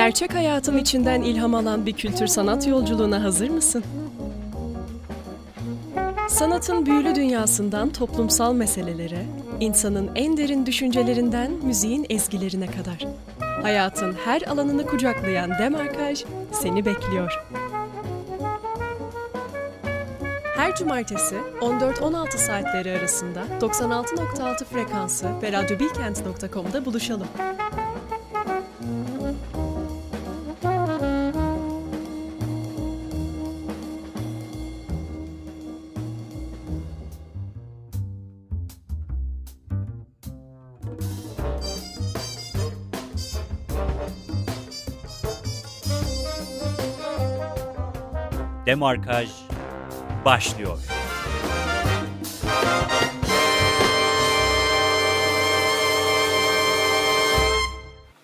[0.00, 3.84] Gerçek hayatın içinden ilham alan bir kültür sanat yolculuğuna hazır mısın?
[6.28, 9.26] Sanatın büyülü dünyasından toplumsal meselelere,
[9.60, 13.06] insanın en derin düşüncelerinden müziğin ezgilerine kadar.
[13.62, 17.44] Hayatın her alanını kucaklayan Demarkaj seni bekliyor.
[20.56, 27.28] Her cumartesi 14-16 saatleri arasında 96.6 frekansı ve radyobilkent.com'da buluşalım.
[48.70, 49.28] Demarkaj
[50.24, 50.78] başlıyor.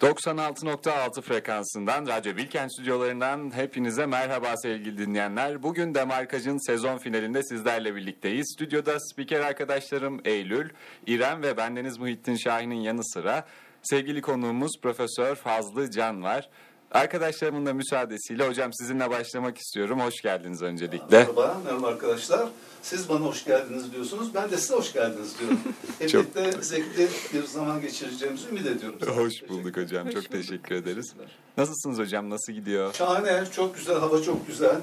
[0.00, 5.62] ...96.6 frekansından Radyo Bilkent stüdyolarından hepinize merhaba sevgili dinleyenler.
[5.62, 8.54] Bugün Demarkaj'ın sezon finalinde sizlerle birlikteyiz.
[8.56, 10.70] Stüdyoda spiker arkadaşlarım Eylül,
[11.06, 13.44] İrem ve bendeniz Muhittin Şahin'in yanı sıra...
[13.82, 16.48] ...sevgili konuğumuz Profesör Fazlı Can var.
[16.96, 20.00] Arkadaşlarımın da müsaadesiyle hocam sizinle başlamak istiyorum.
[20.00, 21.18] Hoş geldiniz öncelikle.
[21.18, 22.48] Merhaba, merhaba arkadaşlar.
[22.82, 24.34] Siz bana hoş geldiniz diyorsunuz.
[24.34, 25.60] Ben de size hoş geldiniz diyorum.
[25.98, 28.98] Hep birlikte zevkli bir zaman geçireceğimizi ümit ediyorum.
[29.16, 30.10] Hoş bulduk hocam.
[30.10, 31.14] çok teşekkür ederiz.
[31.56, 32.30] Nasılsınız hocam?
[32.30, 32.94] Nasıl gidiyor?
[32.94, 33.98] Şahane, çok güzel.
[33.98, 34.76] Hava çok güzel.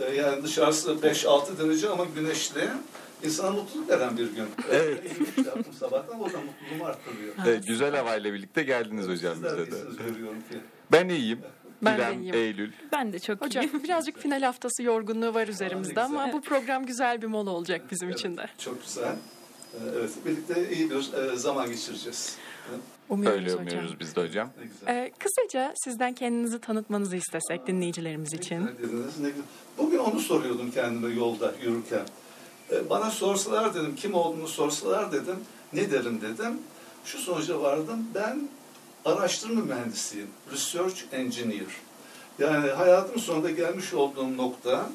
[0.00, 2.68] Ee, yani dışarısı 5-6 derece ama güneşli.
[3.24, 4.46] İnsana mutluluk veren bir gün.
[4.70, 5.04] Evet.
[5.46, 7.34] Yaptım sabahtan, o da mutluluğumu arttırıyor.
[7.46, 10.02] Evet, güzel havayla birlikte geldiniz hocam Sizler bize de.
[10.08, 10.58] görüyorum ki.
[10.92, 11.38] Ben iyiyim.
[11.82, 12.34] Ben de İrem, iyiyim.
[12.34, 12.72] Eylül.
[12.92, 13.82] Ben de çok Hocam iyiyim.
[13.84, 18.10] birazcık final haftası yorgunluğu var üzerimizde Aa, ama bu program güzel bir mola olacak bizim
[18.10, 18.46] için de.
[18.58, 19.04] Çok güzel.
[19.74, 22.36] Ee, Evet, birlikte iyi bir e, zaman geçireceğiz.
[23.08, 23.66] Umuyoruz Öyle hocam.
[23.66, 24.48] umuyoruz biz de hocam.
[24.88, 28.70] Ee, kısaca sizden kendinizi tanıtmanızı istesek dinleyicilerimiz için.
[29.78, 32.02] Bugün onu soruyordum kendime yolda yürürken.
[32.70, 35.36] Ee, Bana sorsalar dedim, kim olduğunu sorsalar dedim,
[35.72, 36.58] ne derim dedim.
[37.04, 38.48] Şu sonuca vardım, ben
[39.04, 41.66] araştırma mühendisiyim, research engineer.
[42.38, 44.90] Yani hayatım sonunda gelmiş olduğum nokta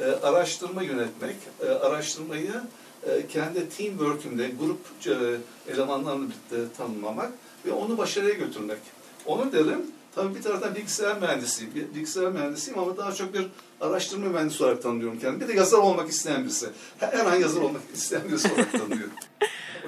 [0.00, 2.62] e, araştırma yönetmek, e, araştırmayı
[3.06, 5.36] e, kendi teamwork'ümde, grup e,
[5.72, 7.32] elemanlarla birlikte tanımlamak
[7.66, 8.78] ve onu başarıya götürmek.
[9.26, 13.46] Onu derim, tabii bir taraftan bilgisayar mühendisiyim, bilgisayar mühendisiyim ama daha çok bir
[13.80, 15.40] araştırma mühendisi olarak tanımlıyorum kendimi.
[15.40, 16.66] Bir de yazar olmak isteyen birisi.
[16.98, 19.12] Her an yazar olmak isteyen birisi olarak tanıyorum.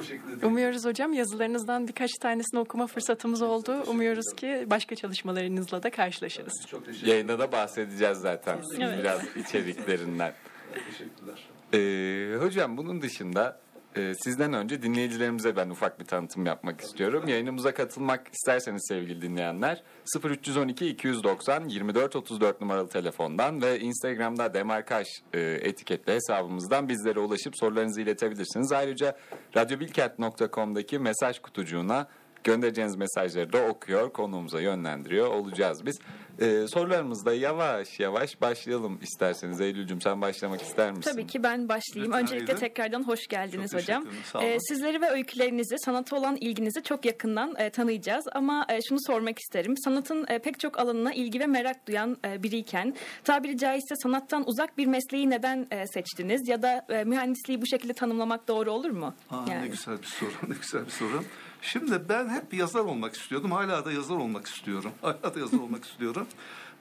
[0.00, 0.42] O şekilde değil.
[0.42, 3.82] Umuyoruz hocam yazılarınızdan birkaç tanesini okuma fırsatımız oldu.
[3.86, 6.66] Umuyoruz ki başka çalışmalarınızla da karşılaşırız.
[6.70, 7.12] Çok teşekkür ederim.
[7.12, 8.98] Yayında da bahsedeceğiz zaten Evet.
[8.98, 10.34] biraz içeriklerinden.
[10.74, 11.48] Teşekkürler.
[11.74, 13.60] Ee, hocam bunun dışında
[13.96, 17.28] e, sizden önce dinleyicilerimize ben ufak bir tanıtım yapmak istiyorum.
[17.28, 19.82] Yayınımıza katılmak isterseniz sevgili dinleyenler
[20.24, 28.00] 0312 290 24 34 numaralı telefondan ve Instagram'da Demarkaj e, etiketli hesabımızdan bizlere ulaşıp sorularınızı
[28.00, 28.72] iletebilirsiniz.
[28.72, 29.16] Ayrıca
[29.56, 32.08] radyobilkent.com'daki mesaj kutucuğuna
[32.44, 35.98] göndereceğiniz mesajları da okuyor, konuğumuza yönlendiriyor olacağız biz.
[36.40, 39.60] Ee, sorularımızda yavaş yavaş başlayalım isterseniz.
[39.60, 41.10] Eylül'cüm sen başlamak ister misin?
[41.10, 42.12] Tabii ki ben başlayayım.
[42.12, 42.60] Lütfen Öncelikle Eylül.
[42.60, 44.04] tekrardan hoş geldiniz Çok hocam.
[44.42, 48.24] Ee, sizleri ve öykülerinizi, sanata olan ilginizi çok yakından e, tanıyacağız.
[48.32, 49.74] Ama e, şunu sormak isterim.
[49.84, 54.78] Sanatın e, pek çok alanına ilgi ve merak duyan e, biriyken tabiri caizse sanattan uzak
[54.78, 56.48] bir mesleği neden e, seçtiniz?
[56.48, 59.14] Ya da e, mühendisliği bu şekilde tanımlamak doğru olur mu?
[59.30, 61.24] Aa, Ne güzel bir soru, ne güzel bir soru.
[61.62, 63.52] Şimdi ben hep yazar olmak istiyordum.
[63.52, 64.92] Hala da yazar olmak istiyorum.
[65.02, 66.26] Hala da yazar olmak istiyorum.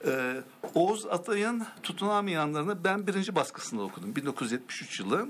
[0.06, 0.40] Ee,
[0.74, 4.16] Oğuz Atay'ın Tutunamayanlarını ben birinci baskısında okudum.
[4.16, 5.28] 1973 yılı.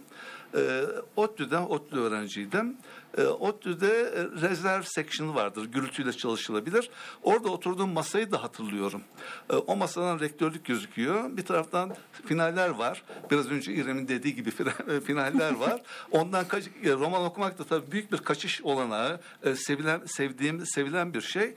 [0.55, 0.83] Ee,
[1.17, 2.77] ODTÜ'de, ODTÜ öğrenciydim.
[3.19, 5.65] Ee, ODTÜ'de e, rezerv section vardır.
[5.65, 6.91] Gürültüyle çalışılabilir.
[7.23, 9.03] Orada oturduğum masayı da hatırlıyorum.
[9.51, 11.37] Ee, o masadan rektörlük gözüküyor.
[11.37, 11.95] Bir taraftan
[12.27, 13.03] finaller var.
[13.31, 15.83] Biraz önce İrem'in dediği gibi fina- finaller var.
[16.11, 19.21] Ondan kaç, e, roman okumak da tabii büyük bir kaçış olanağı.
[19.43, 21.55] E, sevilen, sevdiğim, sevilen bir şey.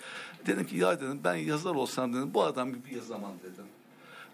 [0.47, 3.65] Dedim ki ya dedim ben yazar olsam dedim bu adam gibi yazamam dedim.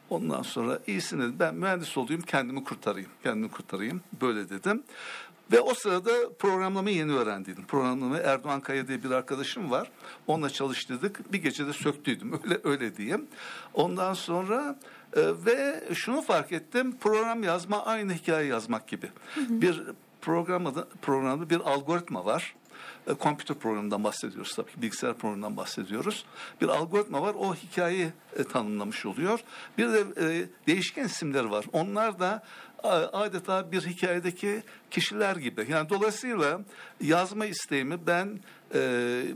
[0.10, 3.10] Ondan sonra iyisini dedim, ben mühendis olayım kendimi kurtarayım.
[3.24, 4.02] Kendimi kurtarayım.
[4.22, 4.84] Böyle dedim.
[5.52, 7.66] Ve o sırada programlamayı yeni öğrendiydim.
[7.66, 9.92] Programlamayı Erdoğan Kaya diye bir arkadaşım var.
[10.28, 11.34] Onunla çalıştırdık.
[11.34, 12.34] Bir gecede söktüydüm.
[12.44, 13.28] Öyle öyle diyeyim.
[13.74, 14.80] Ondan sonra
[15.16, 16.98] e, ve şunu fark ettim.
[17.02, 19.10] Program yazma aynı hikaye yazmak gibi.
[19.38, 19.84] Bir
[20.22, 22.56] programda programda bir algoritma var.
[23.08, 24.82] E, Computer programından bahsediyoruz tabii ki.
[24.82, 26.26] Bilgisayar programından bahsediyoruz.
[26.62, 27.36] Bir algoritma var.
[27.40, 29.40] O hikayeyi e, tanımlamış oluyor.
[29.78, 31.66] Bir de e, değişken isimler var.
[31.74, 32.44] Onlar da
[33.14, 35.66] adeta bir hikayedeki kişiler gibi.
[35.70, 36.62] Yani dolayısıyla
[37.02, 38.40] yazma isteğimi ben
[38.74, 38.80] e,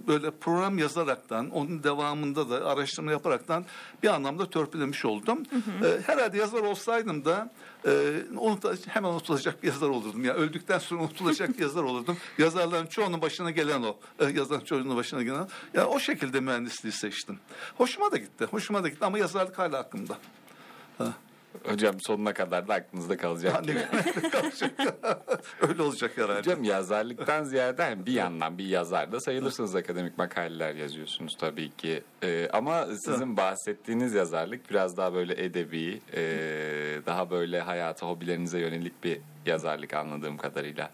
[0.07, 3.65] böyle program yazaraktan, onun devamında da araştırma yaparaktan
[4.03, 5.43] bir anlamda törpülemiş oldum.
[5.83, 7.51] E, herhalde yazar olsaydım da
[7.85, 7.89] e,
[8.35, 10.25] unuta- hemen unutulacak bir yazar olurdum.
[10.25, 12.17] Yani öldükten sonra unutulacak bir yazar olurdum.
[12.37, 13.97] Yazarların çoğunun başına gelen o.
[14.19, 15.47] E, yazarların çoğunun başına gelen o.
[15.73, 17.39] Yani o şekilde mühendisliği seçtim.
[17.77, 18.45] Hoşuma da gitti.
[18.45, 20.17] Hoşuma da gitti ama yazarlık hala aklımda.
[21.63, 23.63] Hocam sonuna kadar da aklınızda kalacak.
[23.67, 23.79] Yani
[25.61, 26.39] Öyle olacak herhalde.
[26.39, 32.03] Hocam yazarlıktan ziyade hani bir yandan bir yazar da sayılırsınız akademik makaleler yazıyorsunuz tabii ki.
[32.23, 36.21] Ee, ama sizin bahsettiğiniz yazarlık biraz daha böyle edebi, e,
[37.05, 40.89] daha böyle hayata, hobilerinize yönelik bir yazarlık anladığım kadarıyla.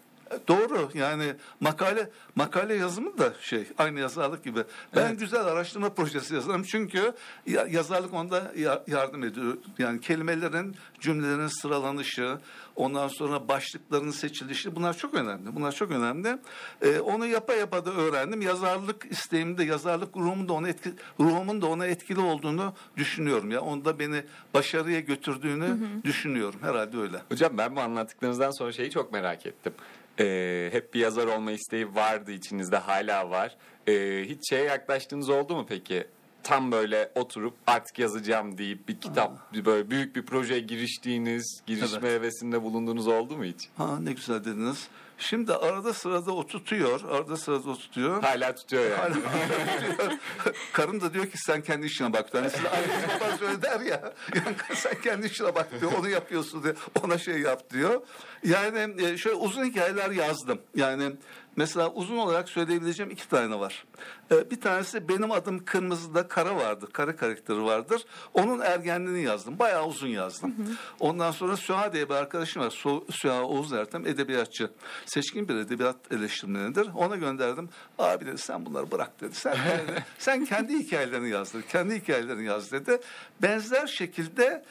[0.48, 4.64] Doğru yani makale makale yazımı da şey aynı yazarlık gibi.
[4.96, 5.20] Ben Evet.
[5.20, 7.12] güzel araştırma projesi yazarım çünkü
[7.46, 9.56] ya- yazarlık onda ya- yardım ediyor.
[9.78, 12.38] Yani kelimelerin cümlelerin sıralanışı,
[12.76, 15.56] ondan sonra başlıkların seçilişi bunlar çok önemli.
[15.56, 16.38] Bunlar çok önemli.
[16.82, 18.40] Ee, onu yapa yapa da öğrendim.
[18.42, 23.50] Yazarlık isteğimde, yazarlık ruhumun da ona etki, ruhumun da ona etkili olduğunu düşünüyorum.
[23.50, 24.22] Ya onda beni
[24.54, 26.60] başarıya götürdüğünü düşünüyorum.
[26.62, 27.16] Herhalde öyle.
[27.28, 29.72] Hocam ben bu anlattıklarınızdan sonra şeyi çok merak ettim.
[30.20, 33.56] Ee, hep bir yazar olma isteği vardı içinizde hala var.
[33.86, 36.06] Ee, hiç şeye yaklaştığınız oldu mu peki?
[36.42, 42.10] Tam böyle oturup artık yazacağım deyip bir kitap, bir böyle büyük bir projeye giriştiğiniz, girişme
[42.10, 43.68] hevesinde bulunduğunuz oldu mu hiç?
[43.76, 44.88] Ha ne güzel dediniz.
[45.20, 47.00] Şimdi arada sırada o tutuyor.
[47.10, 48.22] Arada sırada o tutuyor.
[48.22, 48.96] Hala tutuyor yani.
[48.96, 50.18] Hala tutuyor.
[50.72, 52.34] Karım da diyor ki sen kendi işine bak.
[52.34, 54.12] Yani size anneniz babanız öyle der ya.
[54.34, 55.92] Yani sen kendi işine bak diyor.
[55.98, 56.76] Onu yapıyorsun diyor.
[57.04, 58.00] Ona şey yap diyor.
[58.44, 60.58] Yani e, şöyle uzun hikayeler yazdım.
[60.74, 61.12] Yani
[61.56, 63.84] mesela uzun olarak söyleyebileceğim iki tane var.
[64.32, 66.88] E, Bir tanesi benim adım Kırmızı'da Kara vardı.
[66.92, 68.04] Kara karakteri vardır.
[68.34, 69.58] Onun ergenliğini yazdım.
[69.58, 70.54] Bayağı uzun yazdım.
[71.00, 72.70] Ondan sonra Süha diye bir arkadaşım var.
[72.70, 74.70] Su- Süha Oğuz Ertem edebiyatçı.
[75.06, 76.88] Seçkin bir edebiyat eleştirmenidir.
[76.94, 77.68] Ona gönderdim.
[77.98, 79.34] Abi dedi sen bunları bırak dedi.
[79.34, 79.52] Sen,
[79.88, 81.64] dedi, sen kendi hikayelerini yaz dedi.
[81.68, 83.00] Kendi hikayelerini yaz dedi.
[83.42, 84.64] Benzer şekilde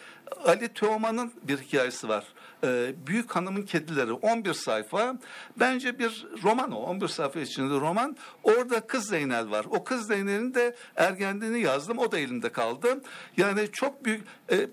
[0.45, 2.25] Ali Teoman'ın bir hikayesi var.
[2.63, 5.17] Ee, Büyük Hanımın Kedileri 11 sayfa.
[5.59, 6.75] Bence bir roman o.
[6.75, 8.17] 11 sayfa içinde roman.
[8.43, 9.65] Orada kız Zeynel var.
[9.69, 11.97] O kız Zeynel'in de ergenliğini yazdım.
[11.97, 13.01] O da elimde kaldı.
[13.37, 14.67] Yani çok büyük e, e,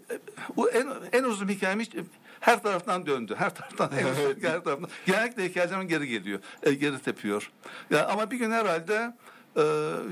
[0.56, 1.92] bu en en uzun hikayem hiç
[2.40, 3.34] her taraftan döndü.
[3.38, 3.90] Her taraftan
[4.42, 4.88] her taraftan.
[5.06, 6.40] Genellikle hikayelerim geri geliyor.
[6.62, 7.50] e, geri tepiyor.
[7.90, 9.12] Ya ama bir gün herhalde
[9.56, 9.62] ee,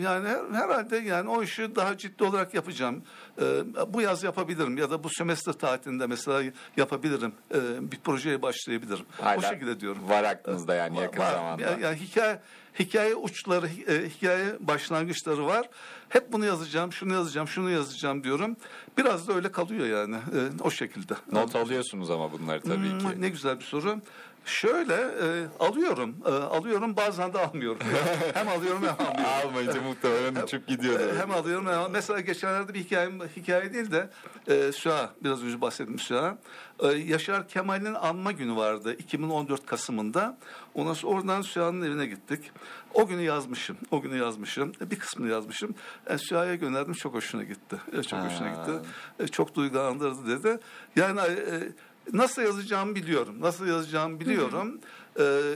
[0.00, 3.02] yani her- herhalde yani o işi daha ciddi olarak yapacağım.
[3.42, 3.44] Ee,
[3.88, 7.32] bu yaz yapabilirim ya da bu sömestr tatilinde mesela yapabilirim.
[7.54, 7.58] Ee,
[7.92, 9.04] bir projeye başlayabilirim.
[9.20, 10.08] Hala o şekilde diyorum.
[10.08, 11.32] Var aklınızda yani yakın Var.
[11.32, 11.62] zamanda.
[11.62, 12.40] Yani, yani hikaye
[12.78, 15.68] hikaye uçları, e, hikaye başlangıçları var.
[16.08, 18.56] Hep bunu yazacağım, şunu yazacağım, şunu yazacağım diyorum.
[18.98, 20.16] Biraz da öyle kalıyor yani
[20.62, 21.14] o şekilde.
[21.32, 23.06] Not alıyorsunuz ama bunları tabii Hmm, ki.
[23.20, 24.00] Ne güzel bir soru.
[24.44, 27.78] Şöyle e, alıyorum, e, alıyorum bazen de almıyorum.
[28.34, 29.48] hem alıyorum hem almıyorum.
[29.48, 31.02] Almayınca muhtemelen uçup gidiyordu.
[31.16, 34.10] E, Hem alıyorum hem mesela geçenlerde bir hikayem hikaye değil de
[34.48, 36.38] e, Süha biraz önce bahsettim Süha.
[36.80, 40.38] E, Yaşar Kemal'in anma günü vardı 2014 Kasım'ında.
[40.74, 42.50] Ondan sonra oradan Süha'nın evine gittik.
[42.94, 43.76] O günü yazmışım.
[43.90, 44.72] O günü yazmışım.
[44.80, 45.74] E, Bir kısmını yazmışım.
[46.06, 46.92] E, Süha'ya gönderdim.
[46.92, 47.76] Çok hoşuna gitti.
[47.92, 48.54] E, çok hoşuna Ha.
[48.66, 48.88] gitti.
[49.18, 50.58] E, çok duygulandırdı dedi.
[50.96, 51.68] Yani e,
[52.12, 53.34] nasıl yazacağımı biliyorum.
[53.40, 54.78] Nasıl yazacağımı biliyorum.
[54.78, 54.80] E,
[55.18, 55.54] e,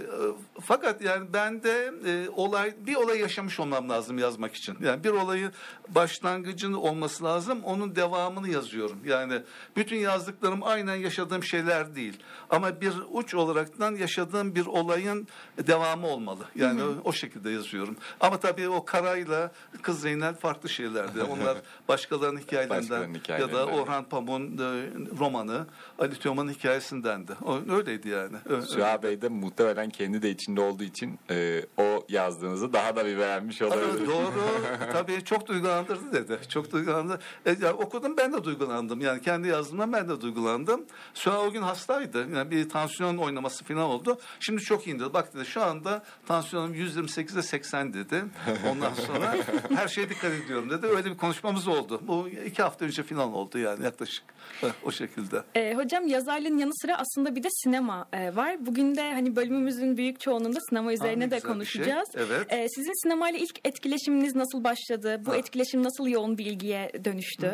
[0.61, 4.77] fakat yani ben de e, olay bir olay yaşamış olmam lazım yazmak için.
[4.81, 5.51] Yani bir olayı
[5.89, 7.65] başlangıcın olması lazım.
[7.65, 8.99] Onun devamını yazıyorum.
[9.05, 9.43] Yani
[9.77, 12.19] bütün yazdıklarım aynen yaşadığım şeyler değil.
[12.51, 15.29] Ama bir uç olaraktan yaşadığım bir olayın
[15.67, 16.45] devamı olmalı.
[16.55, 17.97] Yani o, o şekilde yazıyorum.
[18.21, 21.23] Ama tabii o Kara'yla Kız Zeynel farklı şeylerdi.
[21.23, 23.67] Onlar başkalarının hikayelerinden Başkalarının ya da.
[23.67, 25.67] Orhan Pamuk'un e, romanı
[25.99, 27.33] Ali Teoman'ın hikayesindendi.
[27.45, 28.37] O, öyleydi yani.
[28.67, 33.19] Süha Bey de muhtemelen kendi de içinde olduğu için e, o yazdığınızı daha da bir
[33.19, 34.07] beğenmiş Tabii, olabilir.
[34.07, 34.33] doğru.
[34.93, 36.39] Tabii çok duygulandırdı dedi.
[36.49, 37.21] Çok duygulandı.
[37.47, 39.01] E, ya, okudum ben de duygulandım.
[39.01, 40.85] Yani kendi yazdığımdan ben de duygulandım.
[41.15, 42.29] Süha o gün hastaydı.
[42.35, 44.19] Yani bir tansiyon oynaması falan oldu.
[44.41, 45.05] Şimdi çok iyiydi.
[45.15, 48.25] Bak dedi şu anda tansiyonum 128'e 80 dedi.
[48.71, 49.37] Ondan sonra
[49.75, 50.87] her şeye dikkat ediyorum dedi.
[50.87, 52.01] Öyle bir konuşmamız oldu.
[52.03, 54.25] Bu iki hafta önce falan oldu yani yaklaşık.
[54.85, 55.43] O şekilde.
[55.55, 58.67] E, hocam yazarlığın yanı sıra aslında bir de sinema e, var.
[58.67, 61.51] Bugün de hani bölümümüzün büyük çoğunluğunda sinema üzerine ne de şey.
[61.51, 62.09] konuşacağız.
[62.17, 62.53] Evet.
[62.53, 65.21] E, sizin sinemayla ilk etkileşiminiz nasıl başladı?
[65.27, 65.37] Bu Ha.
[65.37, 67.53] etkileşim nasıl yoğun bir ilgiye dönüştü?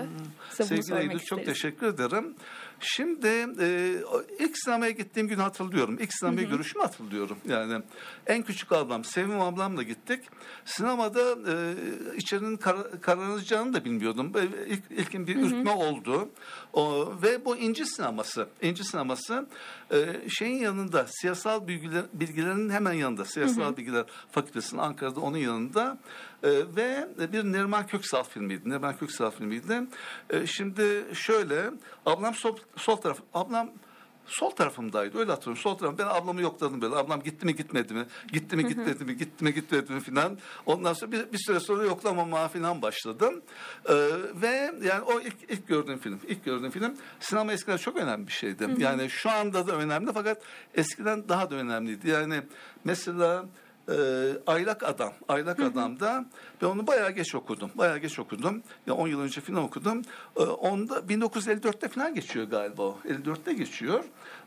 [0.58, 2.34] Bunu Sevgili Eylül çok teşekkür ederim.
[2.80, 3.26] Şimdi
[3.60, 3.94] e,
[4.38, 5.98] ilk sinemaya gittiğim gün hatırlıyorum.
[6.00, 7.38] İlk sinemaya görüşümü hatırlıyorum.
[7.48, 7.82] Yani
[8.26, 10.24] en küçük ablam, Sevim ablamla gittik.
[10.64, 11.74] Sinemada e,
[12.16, 14.32] içerinin kar, kararacağını da bilmiyordum.
[14.66, 16.28] İlk, ilkin bir ürkme oldu.
[16.72, 18.48] O, ve bu İnci sineması.
[18.62, 19.46] İnci sineması
[19.92, 23.24] e, şeyin yanında, siyasal bilgiler, bilgilerin hemen yanında.
[23.24, 25.98] Siyasal Bilgiler Fakültesi'nin Ankara'da onun yanında.
[26.44, 28.70] E, ve bir Neriman Köksal filmiydi.
[28.70, 29.82] Neriman Köksal filmiydi.
[30.30, 31.70] E, şimdi şöyle,
[32.06, 33.70] ablam sol, sol taraf, ablam
[34.26, 35.62] sol tarafımdaydı öyle hatırlıyorum.
[35.62, 39.16] Sol tarafım ben ablamı yokladım böyle ablam gitti mi gitmedi mi gitti mi gitmedi mi
[39.16, 40.38] gitti mi gitmedi mi filan.
[40.66, 43.42] Ondan sonra bir, bir süre sonra yoklamama filan başladım.
[43.88, 43.94] Ee,
[44.34, 48.32] ve yani o ilk, ilk gördüğüm film ilk gördüğüm film sinema eskiden çok önemli bir
[48.32, 48.68] şeydi.
[48.78, 50.42] Yani şu anda da önemli fakat
[50.74, 52.10] eskiden daha da önemliydi.
[52.10, 52.42] Yani
[52.84, 53.44] mesela
[53.88, 53.94] e,
[54.46, 55.12] Aylak Adam.
[55.28, 56.24] Aylak Adam'da
[56.62, 57.70] ben onu bayağı geç okudum.
[57.74, 58.62] Bayağı geç okudum.
[58.86, 60.02] Ya 10 yıl önce falan okudum.
[60.36, 62.98] E, onda 1954'te falan geçiyor galiba o.
[63.08, 64.04] 54'te geçiyor.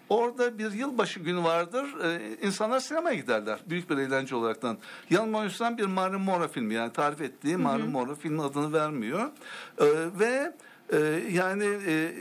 [0.09, 1.85] Orada bir yılbaşı günü vardır.
[2.03, 3.59] E, insanlar sinemaya giderler.
[3.65, 4.77] Büyük bir eğlence olaraktan.
[5.09, 6.73] Yanılmıyorsam bir Marilyn Monroe filmi.
[6.73, 9.29] Yani tarif ettiği Marilyn Monroe filmin adını vermiyor.
[9.77, 9.85] E,
[10.19, 10.53] ve
[10.93, 10.97] ee,
[11.31, 12.13] yani e,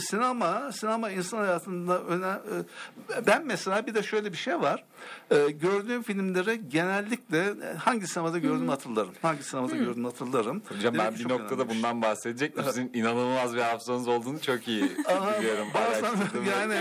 [0.00, 2.40] sinema sinema insan hayatında önem
[3.16, 4.84] e, ben mesela bir de şöyle bir şey var.
[5.30, 9.12] E, gördüğüm filmleri genellikle e, hangi sinemada gördüğümü hatırlarım.
[9.22, 10.62] Hangi sinemada gördüğümü hatırlarım.
[10.68, 11.76] Hocam Demek ben bir noktada önemli bir şey.
[11.76, 12.54] bundan bahsedecek.
[12.66, 14.82] Sizin inanılmaz bir hafızanız olduğunu çok iyi
[15.38, 15.68] biliyorum.
[15.74, 16.14] bazen
[16.50, 16.74] yani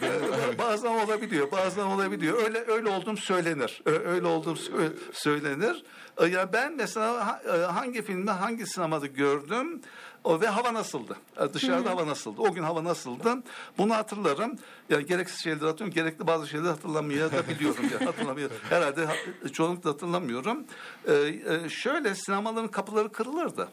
[0.00, 0.54] gördüm.
[0.58, 2.42] bazen olabiliyor bazen olabiliyor.
[2.42, 3.82] Öyle öyle olduğum söylenir.
[3.86, 5.84] Öyle olduğum sö- söylenir.
[6.18, 9.80] E, ya ben mesela ha- e, hangi filmi hangi sinemada gördüm
[10.24, 11.16] o ve hava nasıldı?
[11.40, 12.40] E, Dışarıda hava nasıldı?
[12.40, 13.42] O gün hava nasıldı?
[13.78, 14.58] Bunu hatırlarım.
[14.88, 15.94] Yani gereksiz şeyleri hatırlıyorum.
[15.94, 17.84] Gerekli bazı şeyleri hatırlamaya da biliyorum.
[17.92, 18.50] Yani hatırlamıyor.
[18.68, 20.64] Herhalde ha- çoğunlukla hatırlamıyorum.
[21.06, 23.68] E, e, şöyle sinemaların kapıları kırılırdı.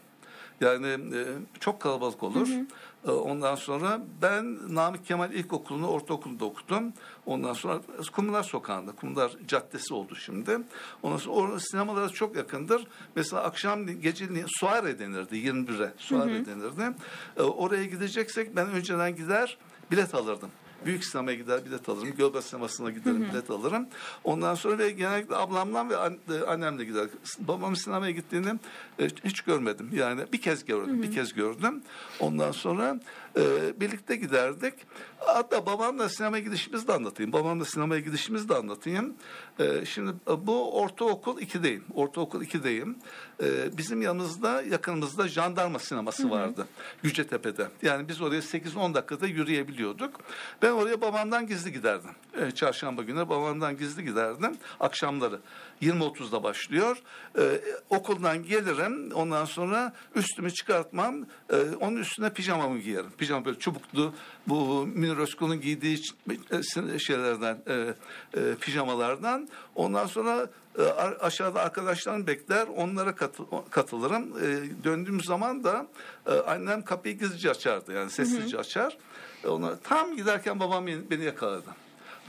[0.61, 1.25] Yani e,
[1.59, 2.47] çok kalabalık olur.
[2.49, 2.65] E,
[3.05, 6.93] ondan sonra ben Namık Kemal İlkokulu'nu ortaokulda okudum.
[7.25, 10.59] Ondan sonra Kumlar Sokağı'nda, Kumlar Caddesi oldu şimdi.
[11.03, 12.87] Ondan sonra orada sinemalara çok yakındır.
[13.15, 15.93] Mesela akşam geceliğin Suare denirdi 21'e.
[15.97, 16.95] Suare denirdi.
[17.37, 19.57] E, oraya gideceksek ben önceden gider
[19.91, 20.49] bilet alırdım.
[20.85, 22.13] Büyük sinemaya gider bilet alırım.
[22.17, 23.87] Gölbaşı sinemasına giderim bilet alırım.
[24.23, 25.93] Ondan sonra ve genellikle ablamla ve
[26.35, 27.07] e, annemle gider.
[27.39, 28.59] Babam sinemaya gittiğini
[28.99, 29.89] e, hiç görmedim.
[29.93, 31.03] Yani bir kez gördüm.
[31.03, 31.81] Bir kez gördüm.
[32.19, 32.99] Ondan sonra
[33.37, 33.41] e,
[33.81, 34.73] birlikte giderdik.
[35.19, 37.33] Hatta babamla sinemaya gidişimizi de anlatayım.
[37.33, 39.13] Babamla sinemaya gidişimizi de anlatayım.
[39.59, 41.81] E, şimdi e, bu ortaokul 2'deyim.
[41.93, 42.95] Ortaokul 2'deyim.
[43.43, 46.67] E, bizim yanımızda yakınımızda jandarma sineması vardı.
[47.03, 47.67] Yücetepe'de.
[47.81, 50.19] Yani biz oraya 8-10 dakikada yürüyebiliyorduk.
[50.61, 52.11] Ben oraya babamdan gizli giderdim.
[52.41, 54.57] E, çarşamba günü babamdan gizli giderdim.
[54.79, 55.39] Akşamları
[55.81, 56.97] 20.30'da başlıyor.
[57.39, 59.11] E, okuldan gelirim.
[59.13, 61.25] Ondan sonra üstümü çıkartmam.
[61.49, 63.11] E, onun üstüne pijamamı giyerim.
[63.17, 64.13] Pijama böyle çubuklu
[64.47, 65.99] bu Münir Özkul'un giydiği
[66.51, 67.93] e, şeylerden e,
[68.39, 69.46] e, pijamalardan.
[69.75, 70.47] Ondan sonra
[70.79, 70.83] e,
[71.21, 72.67] aşağıda arkadaşlarım bekler.
[72.77, 74.23] Onlara katı- katılırım.
[74.23, 75.87] E, döndüğüm zaman da
[76.27, 77.93] e, annem kapıyı gizlice açardı.
[77.93, 78.97] Yani sessizce açar.
[79.43, 81.69] E, Ona, tam giderken babam beni yakaladı.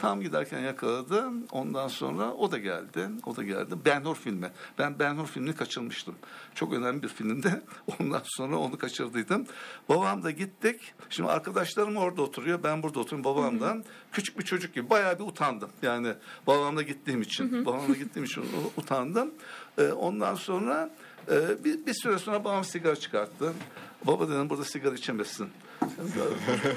[0.01, 1.25] Tam giderken yakaladı.
[1.53, 3.09] Ondan sonra o da geldi.
[3.27, 3.75] O da geldi.
[3.85, 4.51] Ben Hur filmi.
[4.79, 6.15] Ben Ben Hur filmini kaçırmıştım.
[6.55, 7.63] Çok önemli bir filmde.
[8.01, 9.47] Ondan sonra onu kaçırdıydım.
[9.89, 10.95] Babam da gittik.
[11.11, 12.63] Şimdi arkadaşlarım orada oturuyor.
[12.63, 13.77] Ben burada oturuyorum babamla.
[14.13, 14.91] Küçük bir çocuk gibi.
[14.91, 15.71] Bayağı bir utandım.
[15.83, 16.15] Yani
[16.47, 17.67] babamla gittiğim için.
[17.67, 18.45] Babamla gittiğim için
[18.77, 19.31] utandım.
[19.79, 20.91] Ee, ondan sonra
[21.31, 23.53] e, bir, bir süre sonra babam sigara çıkarttı.
[24.07, 25.49] Baba dedim burada sigara içemezsin.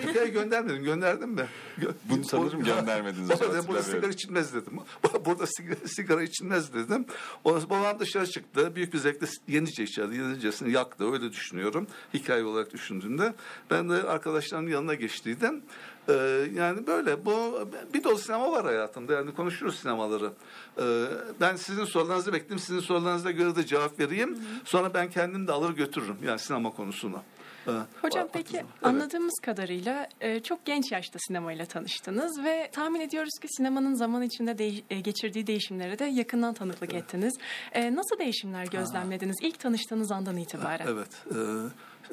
[0.10, 0.84] Hikaye göndermedim.
[0.84, 1.46] Gönderdim mi?
[1.80, 4.74] Gö- Bunu sanırım göndermediniz Baba dedim burada sigara içilmez dedim.
[5.26, 7.06] Burada sigara, sigara içilmez dedim.
[7.44, 8.76] O, babam dışarı çıktı.
[8.76, 10.16] Büyük bir zevkle yenice içerdi.
[10.16, 11.14] Yenicesini yaktı.
[11.14, 11.88] Öyle düşünüyorum.
[12.14, 13.34] Hikaye olarak düşündüğümde.
[13.72, 15.62] Ben de arkadaşlarımın yanına geçtiydim.
[16.10, 16.14] Ee,
[16.54, 19.14] yani böyle bu bir dolu sinema var hayatımda.
[19.14, 20.32] Yani konuşuruz sinemaları.
[20.80, 21.06] Ee,
[21.42, 22.60] ben sizin sorularınızı bekledim.
[22.60, 24.38] Sizin sorularınıza göre de cevap vereyim.
[24.66, 26.16] Sonra ben kendim de alır götürürüm.
[26.26, 27.22] Yani sinema konusunu.
[27.68, 28.66] Ee, Hocam peki Evet.
[28.84, 34.52] anladığımız kadarıyla e, çok genç yaşta sinemayla tanıştınız ve tahmin ediyoruz ki sinemanın zaman içinde
[34.58, 37.34] değiş- e, geçirdiği değişimlere de yakından tanıklık ettiniz.
[37.74, 40.88] E, Nasıl değişimler gözlemlediniz ilk tanıştığınız andan itibaren?
[40.88, 41.26] Evet.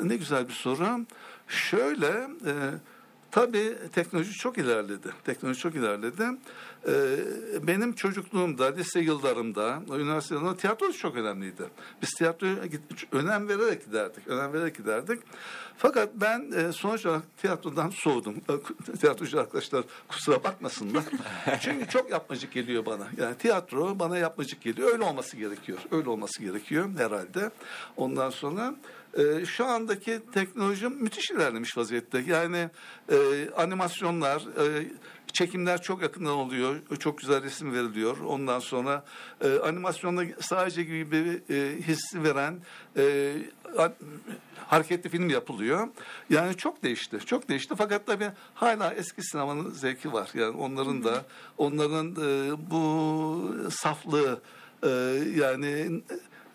[0.03, 1.07] ne güzel bir soru.
[1.49, 2.29] Şöyle
[3.31, 5.09] tabii teknoloji çok ilerledi.
[5.25, 6.25] Teknoloji çok ilerledi.
[6.89, 6.93] E,
[7.67, 11.63] benim çocukluğumda, lise yıllarımda, üniversite yıllarımda tiyatro çok önemliydi.
[12.03, 14.29] Biz tiyatroya git- önem vererek giderdik.
[14.29, 15.23] Önem vererek giderdik.
[15.77, 18.35] Fakat ben e, sonuç olarak tiyatrodan soğudum.
[19.01, 21.05] Tiyatrocu arkadaşlar kusura bakmasınlar.
[21.61, 23.07] Çünkü çok yapmacık geliyor bana.
[23.17, 24.93] Yani tiyatro bana yapmacık geliyor.
[24.93, 25.79] Öyle olması gerekiyor.
[25.91, 27.51] Öyle olması gerekiyor herhalde.
[27.97, 28.75] Ondan sonra
[29.15, 32.19] e, şu andaki teknoloji müthiş ilerlemiş vaziyette.
[32.27, 32.71] Yani
[33.13, 34.87] e, animasyonlar, e,
[35.33, 36.77] çekimler çok yakından oluyor.
[36.99, 38.19] Çok güzel resim veriliyor.
[38.19, 39.05] Ondan sonra
[39.41, 42.59] e, animasyonda sadece gibi bir e, hissi veren
[42.97, 43.35] e,
[43.79, 43.93] a-
[44.67, 45.89] hareketli film yapılıyor.
[46.31, 47.19] Yani çok değişti.
[47.27, 47.75] Çok değişti.
[47.79, 50.31] Fakat tabii hala eski sinemanın zevki var.
[50.35, 51.25] Yani onların da
[51.59, 54.41] onların e, bu saflığı
[54.83, 54.89] e,
[55.37, 56.03] yani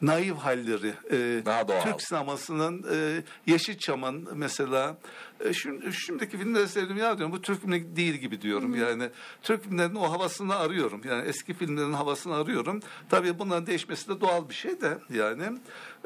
[0.03, 0.93] naif halleri.
[1.11, 1.81] e, Daha doğal.
[1.81, 4.97] Türk sinemasının e, Yeşilçam'ın mesela
[5.45, 6.97] e, şimdi, şimdiki filmleri sevdim.
[6.97, 8.75] Ya diyorum bu Türk filmi değil gibi diyorum.
[8.75, 9.09] Yani
[9.41, 11.01] Türk filmlerinin o havasını arıyorum.
[11.05, 12.79] Yani eski filmlerin havasını arıyorum.
[13.09, 15.43] Tabii bunların değişmesi de doğal bir şey de yani.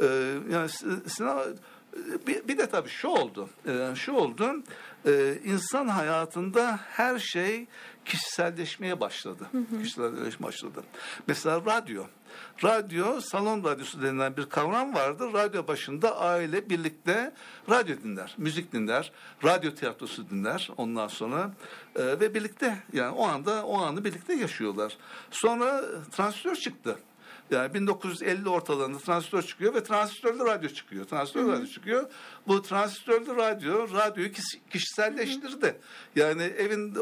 [0.01, 0.05] E,
[0.51, 1.43] yani si- sinema
[2.27, 3.49] bir, bir de tabii şu oldu.
[3.67, 4.63] E, şu oldu.
[5.05, 7.67] E, insan hayatında her şey
[8.09, 9.47] kişiselleşmeye başladı
[9.81, 10.83] kişiselleşmeye başladı
[11.27, 12.03] mesela radyo
[12.63, 15.33] Radyo, salon radyosu denilen bir kavram vardı.
[15.33, 17.33] Radyo başında aile birlikte
[17.69, 19.11] radyo dinler, müzik dinler,
[19.43, 21.51] radyo tiyatrosu dinler ondan sonra
[21.95, 24.97] e, ve birlikte yani o anda o anı birlikte yaşıyorlar.
[25.31, 26.99] Sonra transistör çıktı.
[27.51, 31.05] Yani 1950 ortalarında transistör çıkıyor ve transistörlü radyo çıkıyor.
[31.05, 32.09] Transistörlü radyo çıkıyor.
[32.47, 34.31] Bu transistörlü radyo radyoyu
[34.69, 35.77] kişiselleştirdi.
[36.15, 36.97] Yani evin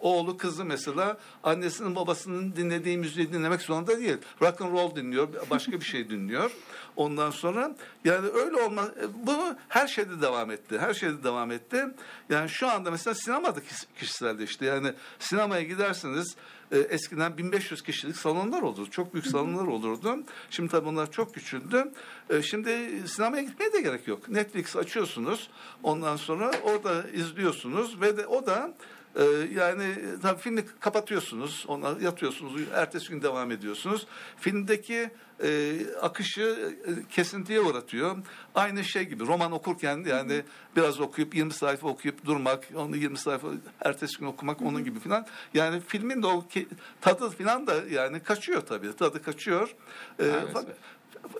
[0.00, 4.18] oğlu kızı mesela annesinin babasının dinlediği müziği dinlemek zorunda değil.
[4.42, 6.50] Rock and roll dinliyor, başka bir şey dinliyor.
[6.96, 8.82] Ondan sonra yani öyle olma
[9.14, 9.36] bu
[9.68, 10.78] her şeyde devam etti.
[10.78, 11.84] Her şeyde devam etti.
[12.30, 13.60] Yani şu anda mesela sinemada
[13.98, 14.64] kişiselleşti.
[14.64, 16.36] Yani sinemaya gidersiniz
[16.72, 18.90] e, eskiden 1500 kişilik salonlar olurdu.
[18.90, 20.16] Çok büyük salonlar olurdu.
[20.50, 21.92] Şimdi tabii bunlar çok küçüldü.
[22.30, 22.70] E, şimdi
[23.08, 24.28] sinemaya gitmeye de gerek yok.
[24.28, 25.50] Netflix açıyorsunuz.
[25.82, 28.74] Ondan sonra orada izliyorsunuz ve de o da
[29.16, 31.64] e, yani tabii filmi kapatıyorsunuz.
[31.68, 32.62] Ona yatıyorsunuz.
[32.74, 34.06] Ertesi gün devam ediyorsunuz.
[34.36, 35.10] Filmdeki
[35.42, 38.16] e, akışı e, kesintiye uğratıyor.
[38.54, 40.42] Aynı şey gibi roman okurken yani
[40.76, 43.48] biraz okuyup 20 sayfa okuyup durmak, onu 20 sayfa
[43.84, 45.26] ertesi gün okumak onun gibi falan.
[45.54, 46.68] Yani filmin de o ki,
[47.00, 48.96] tadı falan da yani kaçıyor tabii.
[48.96, 49.74] Tadı kaçıyor.
[50.18, 50.52] E, Maalesef.
[50.52, 50.76] fakat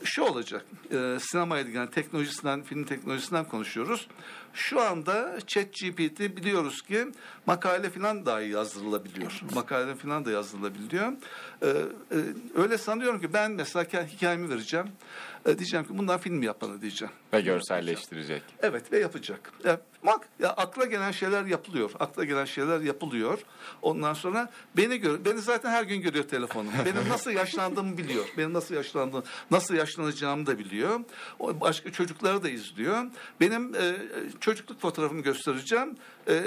[0.05, 0.67] şu olacak.
[0.93, 4.09] E, sinemaya yani teknolojisinden, film teknolojisinden konuşuyoruz.
[4.57, 7.07] Şu anda ChatGPT biliyoruz ki
[7.47, 9.41] makale falan dahi yazdırılabiliyor.
[9.55, 11.13] Makale falan da yazdırılabiliyor.
[11.63, 11.75] E, e,
[12.55, 14.87] öyle sanıyorum ki ben mesela hikayemi vereceğim.
[15.47, 17.15] E, diyeceğim ki bundan film yap bana diyeceğim.
[17.33, 18.43] Ve görselleştirecek.
[18.63, 19.53] Evet ve yapacak.
[19.65, 21.91] Ya, bak ya akla gelen şeyler yapılıyor.
[22.01, 23.39] Akla gelen şeyler yapılıyor.
[23.83, 26.73] Ondan sonra beni gör beni zaten her gün görüyor telefonum.
[26.85, 28.25] Benim nasıl yaşlandığımı biliyor.
[28.39, 31.01] Benim nasıl yaşlandığım, nasıl yaşlanacağımı da biliyor.
[31.39, 33.07] O başka çocukları da izliyor.
[33.41, 33.97] Benim e,
[34.41, 35.97] çocukluk fotoğrafımı göstereceğim.
[36.29, 36.43] E,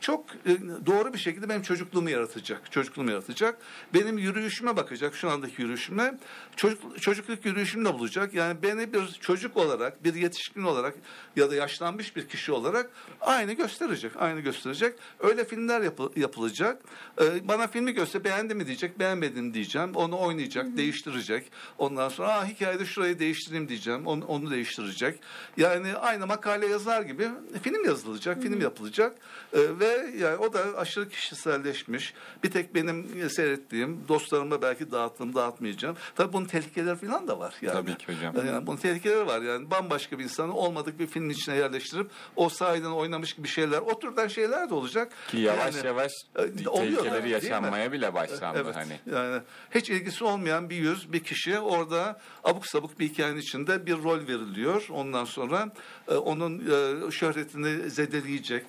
[0.00, 2.72] çok e, doğru bir şekilde benim çocukluğumu yaratacak.
[2.72, 3.58] Çocukluğumu yaratacak.
[3.94, 6.18] Benim yürüyüşüme bakacak şu andaki yürüyüşüme.
[6.56, 8.34] Çocuk, çocukluk yürüyüşümle bulacak.
[8.34, 10.94] Yani beni bir çocuk olarak, bir yetişkin olarak
[11.36, 12.85] ya da yaşlanmış bir kişi olarak
[13.20, 14.12] aynı gösterecek.
[14.18, 14.94] Aynı gösterecek.
[15.20, 16.82] Öyle filmler yapı- yapılacak.
[17.20, 19.94] Ee, bana filmi göster beğendi mi diyecek, beğenmedim diyeceğim.
[19.94, 21.50] Onu oynayacak, değiştirecek.
[21.78, 24.06] Ondan sonra Aa, hikayede şurayı değiştireyim diyeceğim.
[24.06, 25.20] Onu, onu değiştirecek.
[25.56, 27.28] Yani aynı makale yazar gibi
[27.62, 29.16] film yazılacak, film yapılacak.
[29.52, 32.14] Ee, ve yani o da aşırı kişiselleşmiş.
[32.44, 35.96] Bir tek benim seyrettiğim, dostlarıma belki dağıttım, dağıtmayacağım.
[36.14, 37.54] Tabii bunun tehlikeleri falan da var.
[37.62, 37.72] Yani.
[37.74, 38.46] Tabii ki hocam.
[38.46, 42.96] Yani bunun tehlikeleri var yani bambaşka bir insanı olmadık bir filmin içine yerleştirip o sahiden
[42.96, 45.12] oynamış gibi şeyler, o türden şeyler de olacak.
[45.28, 48.76] Ki yavaş Yani, yavaş e, oluyor tehlikeleri yaşanmaya bile başlandı Evet.
[48.76, 49.00] hani.
[49.16, 49.42] Yani
[49.74, 54.18] hiç ilgisi olmayan bir yüz, bir kişi orada abuk sabuk bir hikayenin içinde bir rol
[54.18, 54.86] veriliyor.
[54.90, 55.72] Ondan sonra
[56.08, 58.64] e, onun e, şöhretini zedeleyecek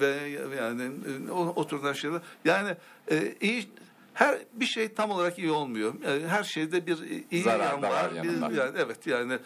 [0.00, 0.90] ve yani
[1.30, 2.20] o, o türden şeyler.
[2.44, 2.76] Yani
[3.40, 3.68] iyi
[4.14, 5.94] her bir şey tam olarak iyi olmuyor.
[6.04, 6.98] E, Her şeyde bir
[7.30, 8.12] iyi Zarar yan da var var.
[8.22, 9.38] bir- yani evet yani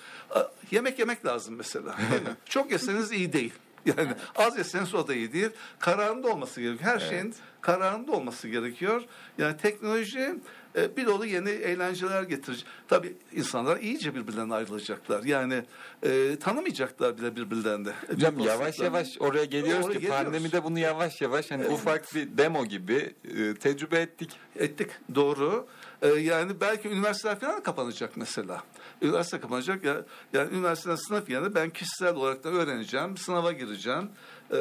[0.71, 1.95] yemek yemek lazım mesela.
[2.45, 3.53] Çok yeseniz iyi değil.
[3.87, 5.51] Yani az yeseniz o da iyi değil.
[5.79, 6.91] Kararında olması gerekiyor.
[6.93, 9.03] Her şeyin kararında olması gerekiyor.
[9.39, 10.35] Yani teknoloji
[10.77, 12.67] e, bir dolu yeni eğlenceler getirecek.
[12.89, 15.23] Tabii insanlar iyice birbirlerinden ayrılacaklar.
[15.25, 15.63] Yani
[16.03, 17.89] e, tanımayacaklar bile birbirlerini.
[18.11, 20.25] Hocam Bir yavaş yavaş oraya geliyoruz Oraya ki geliyoruz.
[20.25, 24.31] pandemide bunu yavaş yavaş hani ufak bir demo gibi e, tecrübe ettik.
[24.57, 25.67] Ettik doğru.
[26.03, 28.63] Ee, yani belki üniversiteler falan kapanacak mesela.
[29.03, 34.09] Üniversite kapanacak ya yani üniversiteden sınıf yanı ben kişisel olarak da öğreneceğim, sınava gireceğim.
[34.51, 34.57] Ee,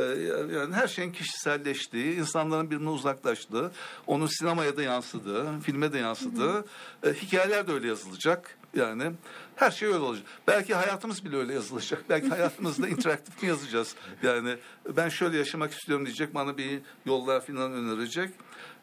[0.56, 3.72] yani her şeyin kişiselleştiği, insanların birbirine uzaklaştığı,
[4.08, 6.66] onun sinemaya da yansıdığı, filme de yansıdığı,
[7.04, 8.58] e, hikayeler de öyle yazılacak.
[8.76, 9.12] Yani
[9.56, 10.26] her şey öyle olacak.
[10.48, 12.04] Belki hayatımız bile öyle yazılacak.
[12.10, 13.96] Belki hayatımızda interaktif mi yazacağız?
[14.24, 14.58] Yani
[14.98, 18.30] ben şöyle yaşamak istiyorum diyecek, bana bir yollar falan önerecek.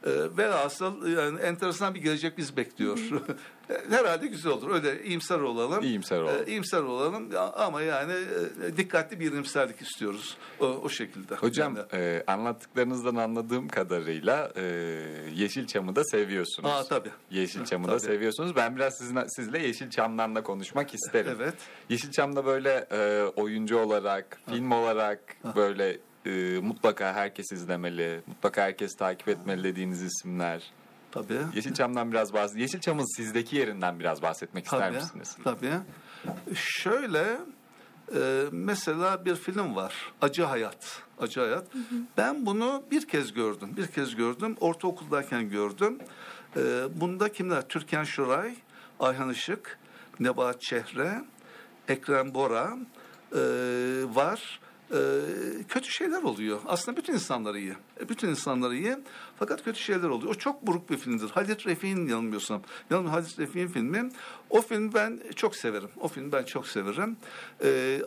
[0.07, 2.99] E, velhasıl yani enteresan bir gelecek biz bekliyor.
[3.91, 4.71] Herhalde güzel olur.
[4.75, 5.85] Öyle iyimser olalım.
[5.85, 6.43] İyimser olalım.
[6.47, 8.12] E, iyimser olalım ama yani
[8.67, 10.37] e, dikkatli bir iyimserlik istiyoruz.
[10.61, 11.35] O, o şekilde.
[11.35, 14.62] Hocam Yani- e, anlattıklarınızdan anladığım kadarıyla e,
[15.35, 16.71] Yeşilçam'ı da seviyorsunuz.
[16.71, 17.11] Aa, tabii.
[17.31, 18.01] Yeşilçam'ı da Tabii.
[18.01, 18.57] seviyorsunuz.
[18.57, 21.37] Ben biraz sizin, sizle Yeşilçam'dan da konuşmak isterim.
[21.37, 21.55] Evet.
[21.88, 29.28] Yeşilçam'da böyle e, oyuncu olarak, film olarak böyle e, mutlaka herkes izlemeli, mutlaka herkes takip
[29.28, 30.62] etmeli dediğiniz isimler.
[31.12, 31.38] Tabii.
[31.54, 35.37] Yeşilçam'dan biraz bahs Yeşilçam'ın sizdeki yerinden biraz bahsetmek ister Tabii, misiniz?
[35.44, 35.72] Tabii.
[36.54, 37.38] Şöyle
[38.14, 40.12] e, mesela bir film var.
[40.20, 41.02] Acı Hayat.
[41.18, 41.66] Acı Hayat.
[42.16, 43.70] Ben bunu bir kez gördüm.
[43.76, 44.56] Bir kez gördüm.
[44.61, 45.98] Ortaokuldayken gördüm.
[46.56, 46.61] E,
[47.00, 47.68] bunda kimler?
[47.68, 48.54] Türkan Şoray,
[49.00, 49.78] Ayhan Işık,
[50.20, 51.24] Nebahat Çehre,
[51.88, 52.76] Ekrem Bora
[53.32, 53.38] e,
[54.14, 54.61] var.
[54.92, 54.98] E,
[55.68, 56.61] kötü şeyler oluyor.
[56.66, 57.74] Aslında bütün insanlar iyi.
[58.00, 58.96] E, Bütün insanlar iyi.
[59.38, 60.31] Fakat kötü şeyler oluyor.
[60.31, 61.31] O çok buruk bir filmdir.
[61.31, 62.62] Halit Refik'in yanılmıyorsam.
[62.90, 64.11] Yanılmıyorsam Halit Refik'in filmi.
[64.50, 65.88] O filmi ben çok severim.
[66.00, 67.16] O filmi ben çok severim.
[67.64, 68.00] E, e,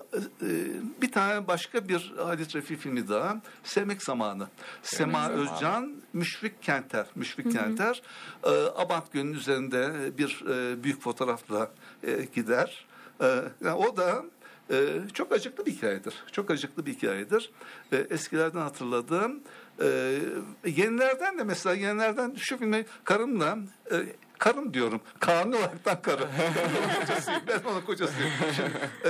[1.01, 3.41] bir tane başka bir Halit Refik filmi daha.
[3.63, 4.47] Sevmek Zamanı.
[4.83, 5.41] Sema Zamanı.
[5.41, 7.07] Özcan, Müşfik Kenter.
[7.15, 8.01] Müşfik Kenter.
[8.43, 11.71] E, Abant Gölü'nün üzerinde bir e, büyük fotoğrafla
[12.03, 12.85] e, gider.
[13.21, 14.25] E, yani o da
[14.71, 16.13] e, çok acıklı bir hikayedir.
[16.31, 17.51] Çok acıklı bir hikayedir.
[17.91, 19.43] E, eskilerden hatırladığım.
[19.81, 20.19] E,
[20.65, 23.57] yenilerden de mesela yenilerden şu filmi karımla
[23.91, 23.95] e,
[24.39, 25.01] karım diyorum.
[25.19, 26.27] Kanun olaraktan karım.
[26.39, 27.41] Ben kocasıyım.
[27.47, 28.31] Ben onun kocasıyım.
[28.55, 28.69] Şimdi,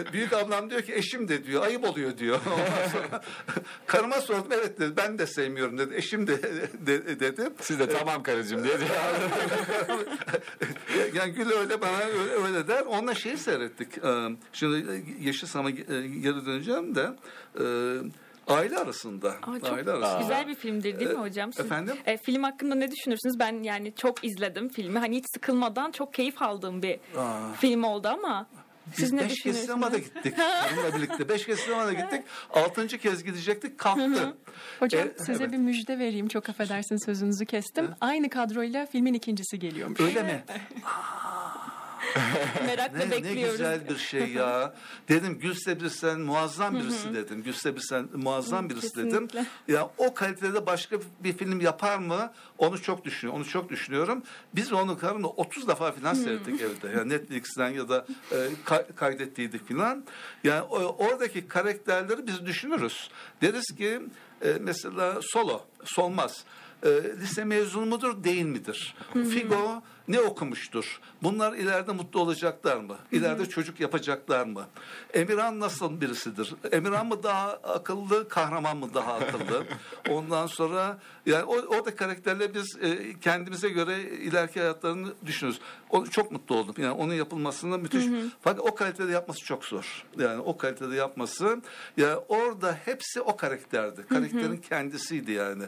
[0.09, 1.63] e, büyük ablam diyor ki eşim de diyor.
[1.63, 2.39] Ayıp oluyor diyor.
[2.45, 3.21] Ondan sonra
[3.87, 4.51] karıma sordum.
[4.51, 4.97] Evet dedi.
[4.97, 5.95] Ben de sevmiyorum dedi.
[5.95, 6.41] Eşim de,
[6.87, 7.53] de- dedim.
[7.61, 8.73] Siz de tamam karıcığım diye
[11.13, 12.81] yani Gül öyle bana öyle, öyle der.
[12.81, 13.89] Onunla şeyi seyrettik.
[14.53, 14.77] Şimdi
[15.79, 17.09] e, geri döneceğim de
[17.59, 17.63] e,
[18.47, 19.29] aile arasında.
[19.29, 20.19] Aa, çok aile arasında.
[20.21, 21.53] güzel bir filmdir değil mi Ee, hocam?
[21.53, 21.95] Siz, efendim?
[22.05, 23.39] e, film hakkında ne düşünürsünüz?
[23.39, 24.99] Ben yani çok izledim filmi.
[24.99, 26.99] Hani hiç sıkılmadan çok keyif aldığım bir
[27.59, 28.47] film oldu ama
[28.93, 30.33] siz Biz ne beş kez sinemada gittik.
[30.37, 31.29] Karımla birlikte.
[31.29, 32.23] Beş kez sinemada gittik.
[32.53, 33.77] Altıncı kez gidecektik.
[33.77, 34.33] Kalktı.
[34.79, 35.51] Hocam E, size evet.
[35.53, 36.27] bir müjde vereyim.
[36.27, 37.89] Çok affedersin sözünüzü kestim.
[38.01, 39.99] Aynı kadroyla filmin ikincisi geliyormuş.
[39.99, 40.43] Öyle mi?
[42.65, 43.51] Merakla Ne, ne bekliyoruz.
[43.51, 44.73] güzel bir şey ya.
[45.09, 47.43] Dedim Gülse Birsen muazzam birisi dedim.
[47.43, 49.27] Gülse Birsen muazzam birisi dedim.
[49.67, 52.31] Ya o kalitede başka bir film yapar mı?
[52.57, 53.41] Onu çok düşünüyorum.
[53.41, 54.23] Onu çok düşünüyorum.
[54.55, 56.87] Biz onu karımla 30 defa falan seyrettik evde.
[56.97, 60.03] Yani Netflix'ten ya da e, ka- kaydettiydik falan.
[60.43, 63.09] Yani o- oradaki karakterleri biz düşünürüz.
[63.41, 64.01] Deriz ki
[64.41, 66.43] e, mesela Solo, Solmaz.
[66.83, 66.89] E,
[67.21, 68.95] lise mezunu mudur değil midir?
[69.13, 70.99] Figo ne okumuştur?
[71.23, 72.97] Bunlar ileride mutlu olacaklar mı?
[73.11, 74.65] İleride çocuk yapacaklar mı?
[75.13, 76.53] Emirhan nasıl birisidir?
[76.71, 79.63] Emirhan mı daha akıllı, kahraman mı daha akıllı?
[80.09, 85.59] Ondan sonra yani o, orada karakterle biz e, kendimize göre ileriki hayatlarını düşünürüz.
[85.89, 86.75] O, çok mutlu oldum.
[86.77, 88.05] Yani onun yapılmasını müthiş.
[88.41, 90.05] Fakat o kalitede yapması çok zor.
[90.17, 91.61] Yani o kalitede yapması
[91.97, 94.05] ya orada hepsi o karakterdi.
[94.09, 95.63] Karakterin kendisiydi yani.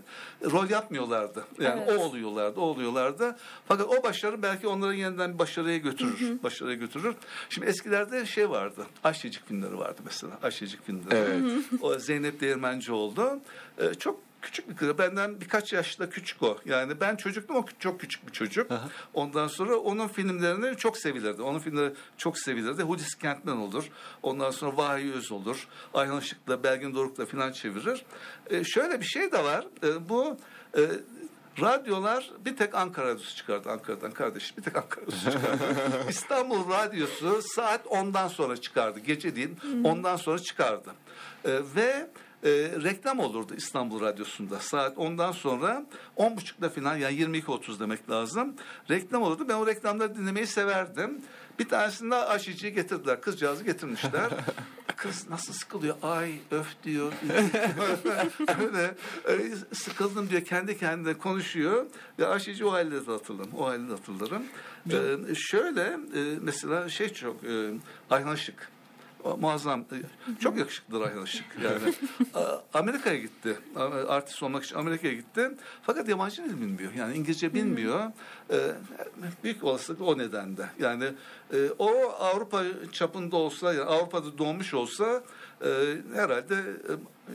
[0.52, 1.45] Rol yapmıyorlardı.
[1.60, 2.00] Yani Evet.
[2.00, 3.38] o oluyorlardı, o oluyorlardı.
[3.67, 6.44] Fakat o başarı belki onları yeniden bir başarıya götürür.
[6.44, 7.16] Başarıya götürür.
[7.50, 8.86] Şimdi eskilerde şey vardı.
[9.04, 10.40] Ayşecik filmleri vardı mesela.
[10.44, 11.16] Ayşecik filmleri.
[11.16, 11.42] Evet.
[11.82, 13.40] O Zeynep Değirmenci oldu.
[13.78, 14.98] Ee, çok küçük bir kız.
[14.98, 16.58] Benden birkaç yaşta küçük o.
[16.66, 18.72] Yani ben çocuktum o çok küçük bir çocuk.
[19.13, 21.42] Ondan sonra onun filmlerini çok sevilirdi.
[21.42, 22.84] Onun filmleri çok sevilirdi.
[22.84, 23.90] Hulusi Kentmen olur.
[24.24, 25.68] Ondan sonra Vahiy Öz olur.
[25.94, 28.06] Ayhan Işık'la, Belgin Doruk'la falan çevirir.
[28.50, 29.68] Ee, şöyle bir şey de var.
[29.84, 30.38] Ee, bu
[30.78, 30.82] e,
[31.62, 35.63] Radyolar bir tek Ankara radyosu çıkardı Ankara'dan kardeşim bir tek Ankara radyosu çıkardı.
[36.10, 39.00] İstanbul radyosu saat 10'dan sonra çıkardı.
[39.00, 39.50] Gece değil
[39.84, 40.91] ondan sonra çıkardı.
[41.46, 42.10] Ee, ve
[42.43, 42.50] e,
[42.84, 44.60] reklam olurdu İstanbul Radyosu'nda.
[44.60, 45.86] Saat 10'dan sonra
[46.17, 48.56] 10.30'da falan yani 22.30 demek lazım.
[48.89, 49.46] Reklam olurdu.
[49.50, 51.22] Ben o reklamları dinlemeyi severdim.
[51.60, 53.22] Bir tanesinde Ayşeci'yi getirdiler.
[53.22, 54.30] Kızcağızı getirmişler.
[54.96, 55.96] Kız nasıl sıkılıyor?
[56.02, 57.13] Ay öf diyor.
[59.26, 60.46] Öyle sıkıldım diyor.
[60.46, 61.86] Kendi kendine konuşuyor.
[62.20, 63.52] Ve Ayşeci o halde de hatırlarım.
[63.58, 64.43] O halde de hatırlarım.
[64.91, 67.72] Ee, şöyle e, mesela şey çok e,
[68.10, 68.70] Ayhan Işık.
[69.40, 69.80] Muazzam.
[69.82, 71.46] e, Çok yakışıklıdır Ayhan Işık.
[71.64, 71.94] Yani
[72.74, 73.58] Amerika'ya gitti.
[74.08, 75.52] Artist olmak için Amerika'ya gitti.
[75.82, 76.94] Fakat yabancı dil bilmiyor.
[76.94, 78.12] Yani İngilizce bilmiyor.
[78.52, 78.56] Ee,
[79.44, 80.70] büyük olasılık o nedende.
[80.80, 81.04] Yani
[81.54, 85.24] e, o Avrupa çapında olsa, yani Avrupa'da doğmuş olsa
[85.62, 85.68] e,
[86.14, 86.92] herhalde e,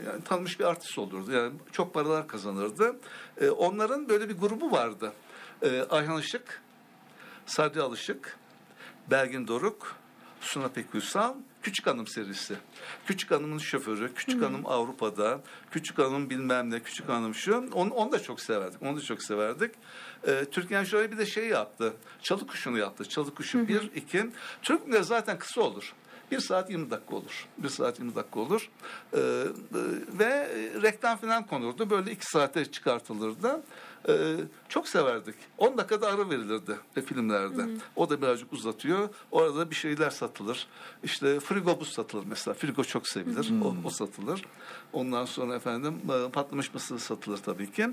[0.09, 1.31] yani tanınmış bir artist olurdu.
[1.31, 2.95] Yani çok paralar kazanırdı.
[3.41, 5.11] E, onların böyle bir grubu vardı.
[5.61, 6.61] E, Ayhan Işık,
[7.45, 8.37] Sadri Alışık,
[9.11, 9.95] Belgin Doruk,
[10.41, 12.55] Suna Pekuysal, Küçük Hanım serisi.
[13.05, 17.69] Küçük Hanım'ın şoförü, Küçük Hanım Avrupa'da, Küçük Hanım bilmem ne, Küçük Hanım şu.
[17.73, 18.81] Onu, onu da çok severdik.
[18.81, 19.71] Onu da çok severdik.
[20.27, 21.93] Ee, Türkan şöyle bir de şey yaptı.
[22.21, 23.09] Çalı kuşunu yaptı.
[23.09, 24.29] Çalı kuşu bir, iki.
[24.61, 25.93] Türk filmleri zaten kısa olur.
[26.31, 27.47] Bir saat 20 dakika olur.
[27.57, 28.69] Bir saat 20 dakika olur.
[29.13, 29.43] Ee, e,
[30.19, 30.49] ve
[30.81, 31.89] reklam falan konurdu.
[31.89, 33.63] Böyle iki saate çıkartılırdı.
[34.09, 34.35] Ee,
[34.69, 35.35] çok severdik.
[35.57, 37.67] 10 dakikada ara verilirdi e, filmlerde.
[37.95, 39.09] O da birazcık uzatıyor.
[39.31, 40.67] Orada bir şeyler satılır.
[41.03, 42.53] İşte frigo buz satılır mesela.
[42.53, 43.51] Frigo çok sevilir.
[43.63, 44.45] O, o satılır.
[44.93, 47.89] Ondan sonra efendim e, patlamış mısır satılır tabii ki.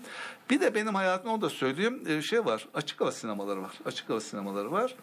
[0.51, 2.03] Bir de benim hayatımda onu da söyleyeyim.
[2.07, 2.69] e, Şey var.
[2.75, 3.79] Açık hava sinemaları var.
[3.85, 4.95] Açık hava sinemaları var.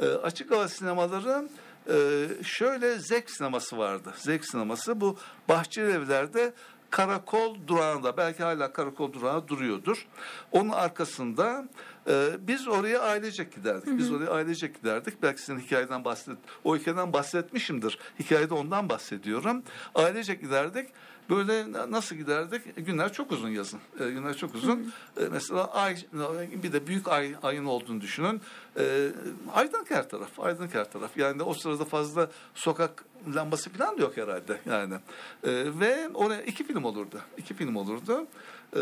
[0.00, 1.48] E, Açık hava sinemaları
[1.88, 4.14] ee, şöyle zevk sineması vardı.
[4.16, 5.16] Zevk sineması bu
[5.48, 6.52] Bahçeli Evler'de
[6.94, 10.06] karakol durağında belki hala karakol durağı duruyordur.
[10.52, 11.68] Onun arkasında
[12.08, 13.98] e, biz oraya ailecek giderdik.
[13.98, 15.22] Biz oraya ailecek giderdik.
[15.22, 17.98] Belki sizin hikayeden bahset, o hikayeden bahsetmişimdir.
[18.18, 19.62] Hikayede ondan bahsediyorum.
[19.94, 20.88] Ailecek giderdik.
[21.30, 22.86] Böyle na- nasıl giderdik?
[22.86, 23.80] Günler çok uzun yazın.
[24.00, 24.92] E, günler çok uzun.
[25.20, 25.96] E, mesela ay
[26.62, 28.40] bir de büyük ay ayın olduğunu düşünün.
[28.78, 29.08] E,
[29.54, 30.40] aydınlık her taraf.
[30.40, 31.16] Aydınlık her taraf.
[31.16, 34.60] Yani o sırada fazla sokak lambası falan da yok herhalde.
[34.70, 37.20] Yani E, ve oraya iki film olurdu.
[37.38, 38.26] İki film olurdu.
[38.76, 38.80] E,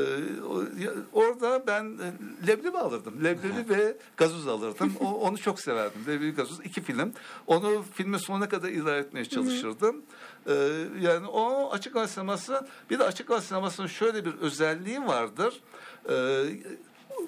[1.12, 3.24] orada ben e, leblebi alırdım.
[3.24, 4.92] Leblebi ve gazoz alırdım.
[5.00, 6.00] O, onu çok severdim.
[6.06, 7.12] Leblebi gazoz iki film.
[7.46, 10.02] Onu filmin sonuna kadar idare etmeye çalışırdım.
[10.46, 10.54] E,
[11.00, 15.60] yani o açık hava sineması bir de açık hava sinemasının şöyle bir özelliği vardır.
[16.08, 16.44] E,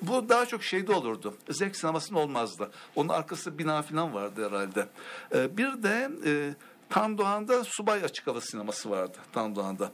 [0.03, 1.35] bu daha çok şeyde olurdu.
[1.51, 2.71] Zevk sinemasının olmazdı.
[2.97, 4.89] Onun arkası bina falan vardı herhalde.
[5.35, 6.55] E, bir de e,
[6.91, 9.91] Tam Doğan'da Subay Açık Hava Sineması vardı Tam Doğan'da.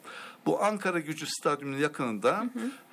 [0.47, 2.45] Bu Ankara Gücü Stadyumu'nun yakınında.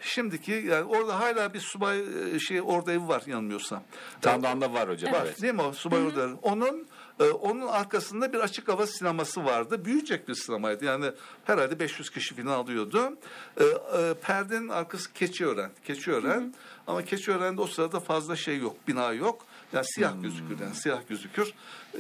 [0.02, 2.04] Şimdiki yani orada hala bir subay
[2.36, 3.84] e, şey orada evi var yanılmıyorsam.
[4.22, 5.13] Tandoğan'da da var hocam.
[5.13, 5.42] Var Evet.
[5.42, 6.30] değil mi o subay orada?
[6.42, 6.88] Onun
[7.19, 9.86] e, onun arkasında bir açık hava sineması vardı.
[9.86, 10.86] Büyüyecek bir sinemaydı.
[10.86, 11.12] Yani
[11.45, 13.17] herhalde 500 kişi falan alıyordu.
[13.60, 15.71] E, e, perdenin arkası Keçiören.
[15.86, 16.53] Keçiören.
[16.88, 18.75] Ama Keçiören'de o sırada fazla şey yok.
[18.88, 19.45] Bina yok.
[19.73, 21.53] Yani siyah gözükür yani siyah gözükür.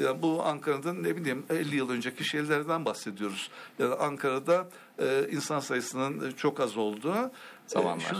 [0.03, 3.49] Yani bu Ankara'da ne bileyim 50 yıl önceki şeylerden bahsediyoruz.
[3.79, 4.67] Yani Ankara'da
[4.99, 7.29] e, insan sayısının çok az olduğu e,
[7.67, 8.17] Zamanlar.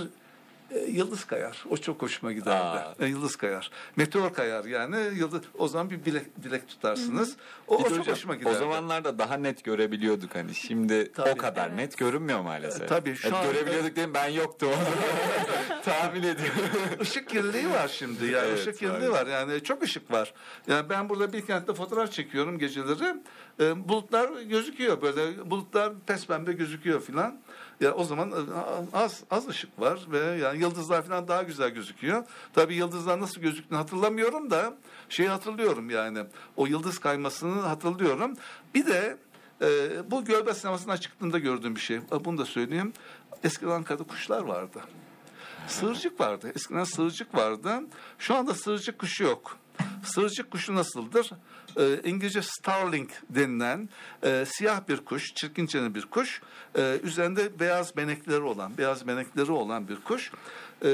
[0.72, 1.64] E, Yıldız kayar.
[1.70, 2.50] O çok hoşuma giderdi.
[2.64, 2.96] Aa.
[3.00, 3.72] E, Yıldız kayar.
[3.96, 4.98] Meteor kayar yani.
[5.18, 7.36] Yıldız, o zaman bir bilek, dilek tutarsınız.
[7.68, 8.58] O, Bir o çok hocam, hoşuma o giderdi.
[8.58, 10.56] zamanlarda daha net görebiliyorduk hani.
[10.56, 11.30] Şimdi Tabii.
[11.30, 12.82] o kadar net görünmüyor maalesef.
[12.82, 14.14] E, tabii, şu an- görebiliyorduk değil mi?
[14.14, 14.70] Ben yoktum.
[15.86, 16.62] Tahmin ediyorum.
[17.02, 18.26] Işık kirliliği var şimdi.
[18.26, 19.22] Yani Evet, ışık kirliliği var.
[19.22, 19.28] var.
[19.28, 20.34] Yani çok ışık var.
[20.68, 23.16] Yani ben burada bir kentte fotoğraf çekiyorum geceleri.
[23.60, 25.50] E, bulutlar gözüküyor böyle.
[25.52, 27.40] Bulutlar pes pembe gözüküyor filan.
[27.82, 28.36] Ya o zaman e,
[28.94, 32.24] az az ışık var ve yani yıldızlar falan daha güzel gözüküyor.
[32.54, 34.74] Tabii yıldızlar nasıl gözüktüğünü hatırlamıyorum da
[35.10, 36.24] şeyi hatırlıyorum yani.
[36.56, 38.34] O yıldız kaymasını hatırlıyorum.
[38.76, 39.18] Bir de
[39.62, 39.68] e,
[40.12, 41.98] bu gölge sinemasından çıktığında gördüğüm bir şey.
[41.98, 42.94] E, Bunu da söyleyeyim.
[43.44, 44.82] Eskiden Ankara'da kuşlar vardı.
[45.68, 46.52] Sığırcık vardı.
[46.56, 47.82] Eskiden sığırcık vardı.
[48.20, 49.58] Şu anda sığırcık kuşu yok.
[50.04, 51.30] Sığırcık kuşu nasıldır?
[51.78, 53.90] Ee, İngilizce starling denilen
[54.24, 56.42] e, siyah bir kuş, çirkin çene bir kuş.
[56.78, 60.32] Ee, üzerinde beyaz benekleri olan, beyaz benekleri olan bir kuş.
[60.82, 60.90] Ee,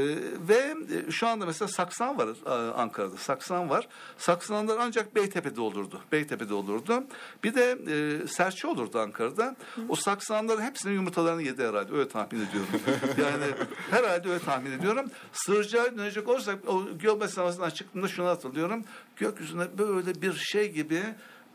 [0.49, 0.75] ve
[1.07, 3.17] e, şu anda mesela saksan var e, Ankara'da.
[3.17, 3.87] Saksan var.
[4.17, 6.01] Saksanlar ancak Beytepe'de olurdu.
[6.11, 7.03] Beytepe'de olurdu.
[7.43, 9.55] Bir de e, serçe olurdu Ankara'da.
[9.89, 11.93] O saksanların hepsinin yumurtalarını yedi herhalde.
[11.93, 12.69] Öyle tahmin ediyorum.
[13.17, 13.43] yani
[13.91, 15.05] herhalde öyle tahmin ediyorum.
[15.33, 18.83] Sığırcığa dönecek olursak o Gölbe Savaşı'ndan çıktığımda şunu hatırlıyorum.
[19.15, 21.03] Gökyüzünde böyle bir şey gibi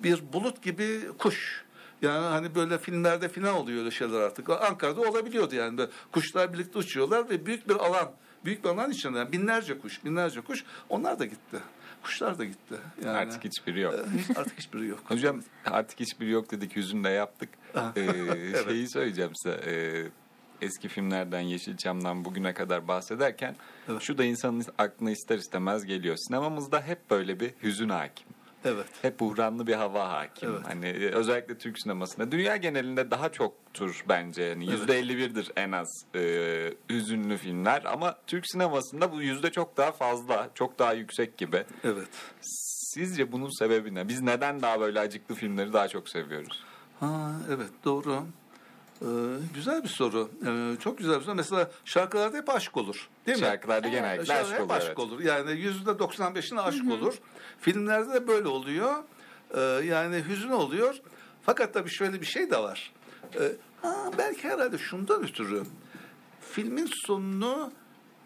[0.03, 1.64] bir bulut gibi kuş.
[2.02, 4.50] Yani hani böyle filmlerde falan oluyor öyle şeyler artık.
[4.50, 5.78] Ankara'da olabiliyordu yani.
[5.78, 8.12] Böyle kuşlar birlikte uçuyorlar ve büyük bir alan.
[8.44, 10.64] Büyük bir alan içinde yani binlerce kuş, binlerce kuş.
[10.88, 11.56] Onlar da gitti.
[12.02, 12.74] Kuşlar da gitti.
[13.04, 13.94] Yani, Artık hiçbiri yok.
[13.94, 14.98] e, hiç, artık hiçbiri yok.
[15.11, 17.48] Hocam artık hiçbiri yok dedik yüzünü de yaptık.
[17.96, 19.61] Ee, Şeyi söyleyeceğim size.
[19.66, 20.06] Ee,
[20.62, 23.56] eski filmlerden Yeşilçam'dan bugüne kadar bahsederken
[23.88, 24.02] Evet.
[24.02, 26.16] şu da insanın aklına ister istemez geliyor.
[26.16, 28.26] Sinemamızda hep böyle bir hüzün hakim.
[28.64, 28.87] Evet.
[29.03, 30.51] Hep buhranlı bir hava hakim.
[30.51, 30.61] Evet.
[30.66, 32.33] Hani e, özellikle Türk sinemasında.
[32.33, 34.42] Dünya genelinde daha çoktur bence.
[34.42, 37.83] Yani yüzde 51'dir en az e, hüzünlü filmler.
[37.85, 40.51] Ama Türk sinemasında bu yüzde çok daha fazla.
[40.55, 41.64] Çok daha yüksek gibi.
[41.85, 42.09] Evet.
[42.94, 44.09] Sizce bunun sebebi ne?
[44.09, 46.64] Biz neden daha böyle acıklı filmleri daha çok seviyoruz?
[47.01, 48.23] Ha, evet doğru.
[49.02, 49.06] Ee,
[49.54, 50.30] güzel bir soru.
[50.46, 51.34] Ee, çok güzel bir soru.
[51.34, 53.08] Mesela şarkılarda hep aşk olur.
[53.26, 53.44] Değil mi?
[53.44, 54.76] Şarkılarda genellikle Şarkı aşk hep oluyor.
[54.76, 54.98] aşk evet.
[54.98, 55.20] olur.
[55.20, 57.14] Yani yüzde 95'ine aşk olur.
[57.61, 58.94] Filmlerde de böyle oluyor.
[59.54, 60.94] Ee, yani hüzün oluyor.
[61.42, 62.92] Fakat tabii şöyle bir şey de var.
[63.34, 65.62] Ee, ha, belki herhalde şundan ötürü
[66.40, 67.72] filmin sonunu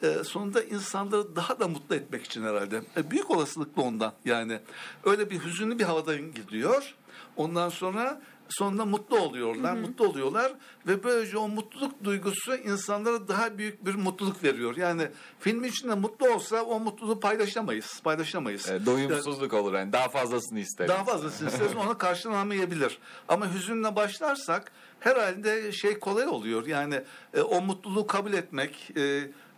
[0.03, 2.83] e, sonunda insanları daha da mutlu etmek için herhalde.
[2.97, 4.61] E, büyük olasılıkla ondan yani.
[5.05, 6.95] Öyle bir hüzünlü bir havadan gidiyor.
[7.37, 8.23] Ondan sonra
[8.59, 10.53] sonunda mutlu oluyorlar, mutlu oluyorlar
[10.87, 14.77] ve böylece o mutluluk duygusu insanlara daha büyük bir mutluluk veriyor.
[14.77, 15.09] Yani
[15.41, 18.71] film içinde mutlu olsa o mutluluğu paylaşamayız, paylaşamayız.
[18.71, 20.89] E, doyumsuzluk olur yani daha fazlasını isteriz.
[20.89, 22.99] Daha fazlasını isteriz ona karşılamayabilir.
[23.29, 26.67] Ama hüzünle başlarsak herhalde şey kolay oluyor.
[26.67, 27.03] Yani
[27.35, 29.03] e, o mutluluğu kabul etmek e,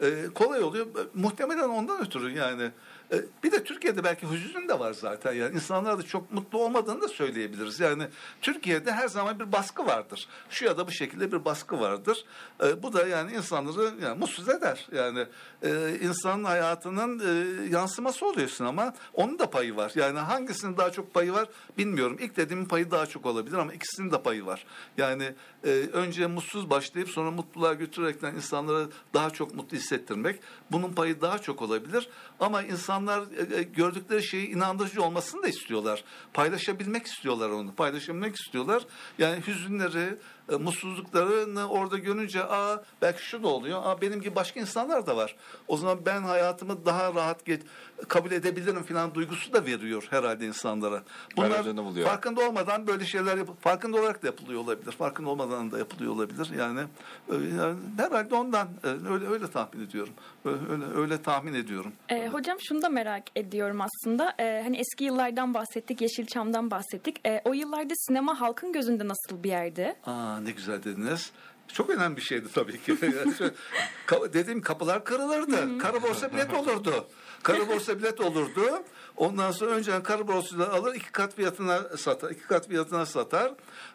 [0.01, 0.87] e, kolay oluyor.
[1.15, 2.71] Muhtemelen ondan ötürü yani.
[3.15, 5.33] E, bir de Türkiye'de belki hüzün de var zaten.
[5.33, 7.81] Yani insanlar da çok mutlu olmadığını da söyleyebiliriz.
[7.81, 8.09] Yani
[8.43, 10.29] Türkiye'de her zaman bir baskı vardır.
[10.51, 12.25] Şu ya da bu şekilde bir baskı vardır.
[12.65, 14.87] E, bu da yani insanları yani mutsuz eder.
[14.93, 15.27] Yani
[15.63, 18.95] e, insanın hayatının e, yansıması oluyor sinema.
[19.13, 19.93] Onun da payı var.
[19.95, 21.49] Yani hangisinin daha çok payı var
[21.79, 22.17] bilmiyorum.
[22.21, 24.67] İlk dediğimin payı daha çok olabilir ama ikisinin de payı var.
[24.97, 30.41] Yani e, önce mutsuz başlayıp sonra mutluluğa götürerekten insanları daha çok mutlu hissettirmek.
[30.73, 32.09] Bunun payı daha çok olabilir.
[32.41, 36.05] Ama insanlar e, e, gördükleri şeyi inandırıcı olmasını da istiyorlar.
[36.35, 37.75] Paylaşabilmek istiyorlar onu.
[37.75, 38.87] Paylaşabilmek istiyorlar.
[39.19, 40.19] Yani hüzünleri,
[40.53, 43.81] e, mutsuzluklarını orada görünce aa belki şu da oluyor.
[43.85, 45.37] Aa benim gibi başka insanlar da var.
[45.69, 47.63] O zaman ben hayatımı daha rahat ge-
[48.09, 51.03] kabul edebilirim falan duygusu da veriyor herhalde insanlara.
[51.37, 51.65] Bunlar
[52.05, 54.93] farkında olmadan böyle şeyler yap farkında olarak da yapılıyor olabilir.
[54.93, 56.51] Farkında olmadan da yapılıyor olabilir.
[56.59, 56.81] Yani,
[57.29, 60.15] e, yani herhalde ondan e, öyle öyle tahmin ediyorum.
[60.45, 61.93] Öyle öyle, öyle tahmin ediyorum.
[62.09, 64.35] E, hocam şunu da merak ediyorum aslında.
[64.39, 67.27] E, hani eski yıllardan bahsettik, Yeşilçam'dan bahsettik.
[67.27, 69.95] E, o yıllarda sinema halkın gözünde nasıl bir yerdi?
[70.07, 71.33] Aa ne güzel dediniz.
[71.73, 72.97] Çok önemli bir şeydi tabii ki.
[74.33, 75.79] Dediğim kapılar kırılırdı.
[75.79, 77.07] Kara borsa bilet olurdu.
[77.43, 78.83] Kara borsa bilet olurdu.
[79.17, 80.29] Ondan sonra önce kara
[80.73, 82.31] alır iki kat fiyatına satar.
[82.31, 83.53] iki kat fiyatına satar.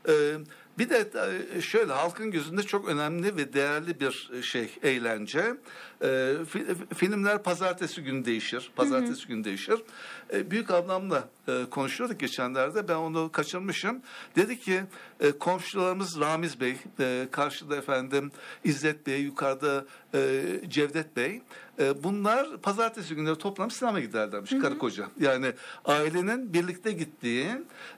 [0.10, 0.34] Ee,
[0.78, 1.10] bir de
[1.56, 5.56] e, şöyle halkın gözünde çok önemli ve değerli bir şey eğlence.
[6.02, 6.06] Ee,
[6.54, 8.72] fi- filmler pazartesi günü değişir.
[8.76, 9.80] Pazartesi günü değişir.
[10.34, 12.88] Ee, büyük ablamla e, konuşuyorduk geçenlerde.
[12.88, 14.02] Ben onu kaçırmışım.
[14.36, 14.82] Dedi ki
[15.20, 18.32] e, komşularımız Ramiz Bey, e, karşıda efendim
[18.64, 21.42] İzzet Bey, yukarıda e, Cevdet Bey.
[21.80, 25.08] E, bunlar pazartesi günleri toplanıp sinema giderlermiş karı koca.
[25.20, 25.54] Yani
[25.86, 27.48] ailenin birlikte gittiği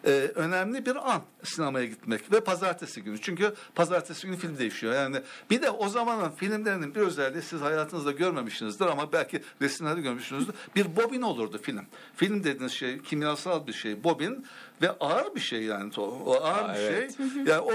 [0.06, 3.22] e, önemli bir an sinemaya gitmek ve pazartesi günü.
[3.22, 4.94] Çünkü pazartesi günü film değişiyor.
[4.94, 10.56] Yani bir de o zamanın filmlerinin bir özelliği siz hayatınızda görmemişsinizdir ama belki resimlerde görmüşsünüzdür.
[10.76, 11.86] Bir bobin olurdu film.
[12.21, 14.03] Film dediğiniz şey kimyasal bir şey.
[14.03, 14.45] Bobin
[14.81, 15.91] ve ağır bir şey yani.
[15.97, 17.17] O, o ağır Aa, bir evet.
[17.17, 17.43] şey.
[17.45, 17.73] Yani o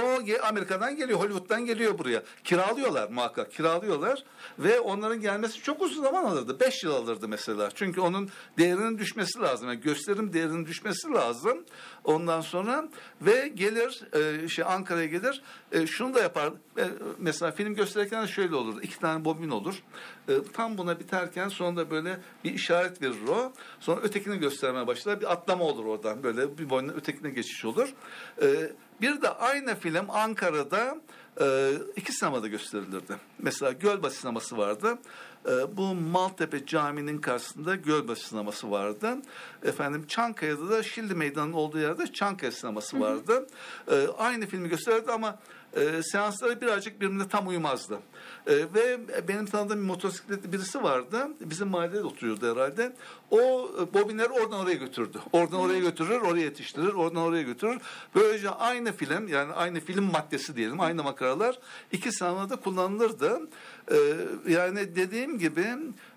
[0.48, 2.22] Amerika'dan geliyor, Hollywood'dan geliyor buraya.
[2.44, 4.24] Kiralıyorlar muhakkak, kiralıyorlar
[4.58, 6.60] ve onların gelmesi çok uzun zaman alırdı.
[6.60, 7.70] Beş yıl alırdı mesela.
[7.74, 8.28] Çünkü onun
[8.58, 9.68] değerinin düşmesi lazım.
[9.68, 11.64] Yani gösterim değerinin düşmesi lazım.
[12.04, 12.88] Ondan sonra
[13.20, 15.42] ve gelir e, şey Ankara'ya gelir.
[15.72, 16.52] E, şunu da yapar.
[16.78, 16.84] E,
[17.18, 18.80] mesela film gösterirken şöyle olurdu.
[18.82, 19.82] İki tane bobin olur.
[20.28, 23.52] E, tam buna biterken sonunda böyle bir işaret verir o.
[23.80, 25.20] Sonra ötekini göstermeye başlar.
[25.20, 26.22] Bir atlama olur oradan.
[26.22, 27.88] Böyle bir boyundan ötekine geçiş olur.
[28.42, 30.96] E, bir de aynı film Ankara'da
[31.40, 33.16] e, iki sinemada gösterilirdi.
[33.38, 34.98] Mesela Gölbaşı sineması vardı.
[35.46, 39.16] E, bu Maltepe Camii'nin karşısında Gölbaşı sineması vardı.
[39.64, 43.46] Efendim Çankaya'da da Şilli Meydanı'nın olduğu yerde Çankaya sineması vardı.
[43.90, 45.38] E, aynı filmi gösterirdi ama
[45.76, 47.98] e, seansları birazcık birbirine tam uymazdı.
[48.46, 51.28] E, ve benim tanıdığım bir motosikletli birisi vardı.
[51.40, 52.92] Bizim mahallede oturuyordu herhalde.
[53.30, 55.18] O e, bobinleri oradan oraya götürdü.
[55.32, 57.80] Oradan oraya götürür, oraya yetiştirir, oradan oraya götürür.
[58.14, 61.58] Böylece aynı film yani aynı film maddesi diyelim, aynı makaralar
[61.92, 63.40] iki sinemada kullanılırdı.
[63.90, 63.96] E,
[64.48, 65.66] yani dediğim gibi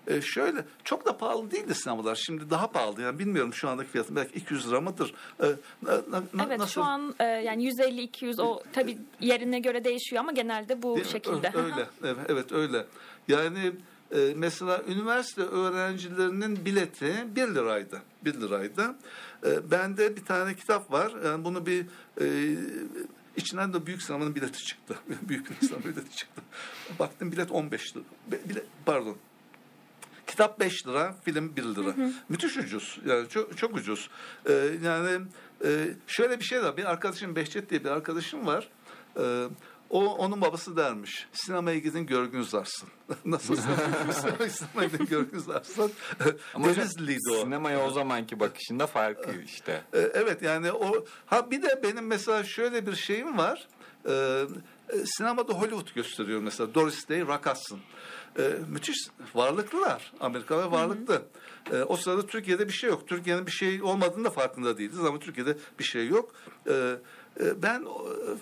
[0.06, 2.14] e, şöyle çok da pahalı değildi sinemalar.
[2.14, 3.02] Şimdi daha pahalı.
[3.02, 5.14] Yani bilmiyorum şu andaki fiyatı belki 200 lira mıdır?
[5.42, 5.46] E,
[5.82, 6.72] na- na- Evet nasıl?
[6.72, 11.52] şu an e, yani 150-200 o tabii yerine göre değişiyor ama genelde bu Değil şekilde.
[11.54, 11.86] Öyle.
[12.04, 12.86] Evet, evet öyle.
[13.28, 13.72] Yani
[14.14, 18.02] e, mesela üniversite öğrencilerinin bileti 1 liraydı.
[18.24, 18.94] 1 liraydı.
[19.46, 21.12] E, bende bir tane kitap var.
[21.24, 21.80] Yani bunu bir
[22.20, 22.26] e,
[23.40, 24.94] içinden de büyük sinemanın bileti çıktı.
[25.28, 26.42] büyük sinema bileti çıktı.
[26.98, 28.04] Baktım bilet 15 lira.
[28.48, 29.16] Bilet, pardon.
[30.26, 31.94] Kitap 5 lira, film 1 lira.
[32.28, 32.98] Müthiş ucuz.
[33.06, 34.10] Yani çok çok ucuz.
[34.48, 35.20] Ee, yani
[35.64, 36.76] e, şöyle bir şey var.
[36.76, 38.68] Bir arkadaşım Behçet diye bir arkadaşım var.
[39.18, 39.48] Ee,
[39.90, 41.26] o onun babası dermiş.
[41.32, 42.88] Sinemaya gidin görgünüz artsın.
[43.24, 45.92] Nasıl sinemaya, gidin görgünüz artsın.
[46.54, 47.42] Ama Denizli'ydi o.
[47.42, 49.82] sinemaya o zamanki bakışında farkı işte.
[49.92, 53.68] Ee, Evet yani o ha bir de benim mesela şöyle bir şeyim var.
[54.08, 54.44] Ee,
[54.88, 57.80] e, sinemada Hollywood gösteriyor mesela Doris Day, Hudson.
[58.38, 58.96] Ee, müthiş
[59.34, 60.12] varlıklılar.
[60.20, 61.22] Amerika varlıklı.
[61.72, 63.08] Ee, o sırada Türkiye'de bir şey yok.
[63.08, 66.34] Türkiye'nin bir şey olmadığını da farkında değiliz ama Türkiye'de bir şey yok.
[66.66, 66.96] Ee, e,
[67.62, 67.86] ben e,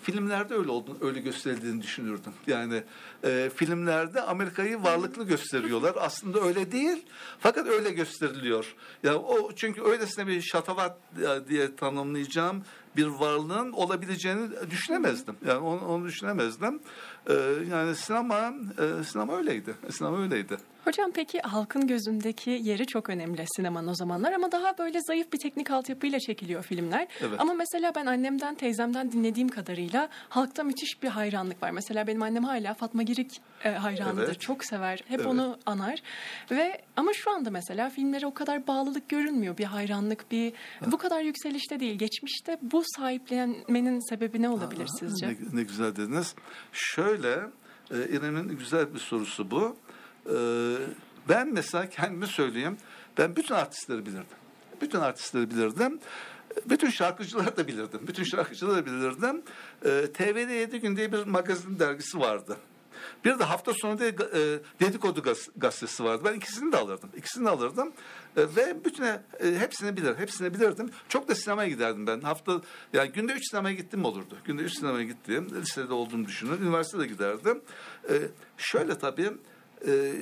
[0.02, 2.32] filmlerde öyle olduğunu, öyle gösterildiğini düşünürdüm.
[2.46, 2.82] Yani
[3.24, 5.94] e, filmlerde Amerika'yı varlıklı gösteriyorlar.
[6.00, 7.06] Aslında öyle değil.
[7.38, 8.74] Fakat öyle gösteriliyor.
[9.02, 12.62] Yani o çünkü öylesine bir şatavat e, diye tanımlayacağım
[12.96, 15.36] bir varlığın olabileceğini düşünemezdim.
[15.46, 16.80] Yani onu, onu düşünemezdim.
[17.26, 17.34] Ee,
[17.70, 19.74] yani sinema e, sinema öyleydi.
[19.90, 20.56] Sinema öyleydi.
[20.88, 25.38] Hocam peki halkın gözündeki yeri çok önemli sinemanın o zamanlar ama daha böyle zayıf bir
[25.38, 27.08] teknik altyapıyla çekiliyor filmler.
[27.20, 27.40] Evet.
[27.40, 31.70] Ama mesela ben annemden teyzemden dinlediğim kadarıyla halkta müthiş bir hayranlık var.
[31.70, 34.22] Mesela benim annem hala Fatma Girik e, hayranıdır.
[34.24, 34.40] Evet.
[34.40, 35.04] Çok sever.
[35.08, 35.26] Hep Evet.
[35.26, 36.02] onu anar.
[36.50, 39.58] Ve ama şu anda mesela filmlere o kadar bağlılık görünmüyor.
[39.58, 40.52] Bir hayranlık, bir
[40.86, 41.98] bu kadar yükselişte değil.
[41.98, 45.26] Geçmişte bu sahiplenmenin sebebi ne olabilir sizce?
[45.26, 46.34] Ne, ne güzel dediniz.
[46.72, 47.34] Şöyle,
[47.90, 49.76] e, İrem'in güzel bir sorusu bu.
[50.26, 50.34] E,
[51.28, 52.76] ben mesela kendimi söyleyeyim.
[53.18, 54.36] Ben bütün artistleri bilirdim.
[54.80, 56.00] Bütün artistleri bilirdim.
[56.66, 58.00] Bütün şarkıcıları da bilirdim.
[58.06, 59.42] Bütün şarkıcıları da bilirdim.
[59.84, 62.56] E, TV'de 7 gün diye bir magazin dergisi vardı.
[63.24, 66.22] Bir de hafta sonu diye e, dedikodu gaz- gazetesi vardı.
[66.24, 67.10] Ben ikisini de alırdım.
[67.16, 67.92] İkisini de alırdım.
[68.36, 69.20] E, ve bütün e,
[69.58, 70.16] hepsini bilir.
[70.16, 70.90] Hepsini bilirdim.
[71.08, 72.20] Çok da sinemaya giderdim ben.
[72.20, 72.60] Hafta
[72.92, 74.36] yani günde üç sinemaya gittim olurdu.
[74.44, 76.62] Günde üç sinemaya gittiğim, lisede olduğumu düşünün.
[76.62, 77.60] Üniversitede giderdim.
[78.10, 78.14] E,
[78.56, 79.30] şöyle tabii
[79.86, 80.14] e,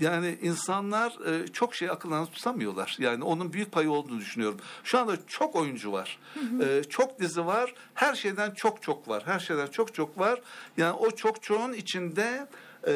[0.00, 2.96] yani insanlar e, çok şey akıllarına tutamıyorlar.
[3.00, 4.58] Yani onun büyük payı olduğunu düşünüyorum.
[4.84, 6.18] Şu anda çok oyuncu var.
[6.62, 7.74] E, çok dizi var.
[7.94, 9.22] Her şeyden çok çok var.
[9.26, 10.40] Her şeyden çok çok var.
[10.76, 12.46] Yani o çok çoğun içinde
[12.86, 12.92] e,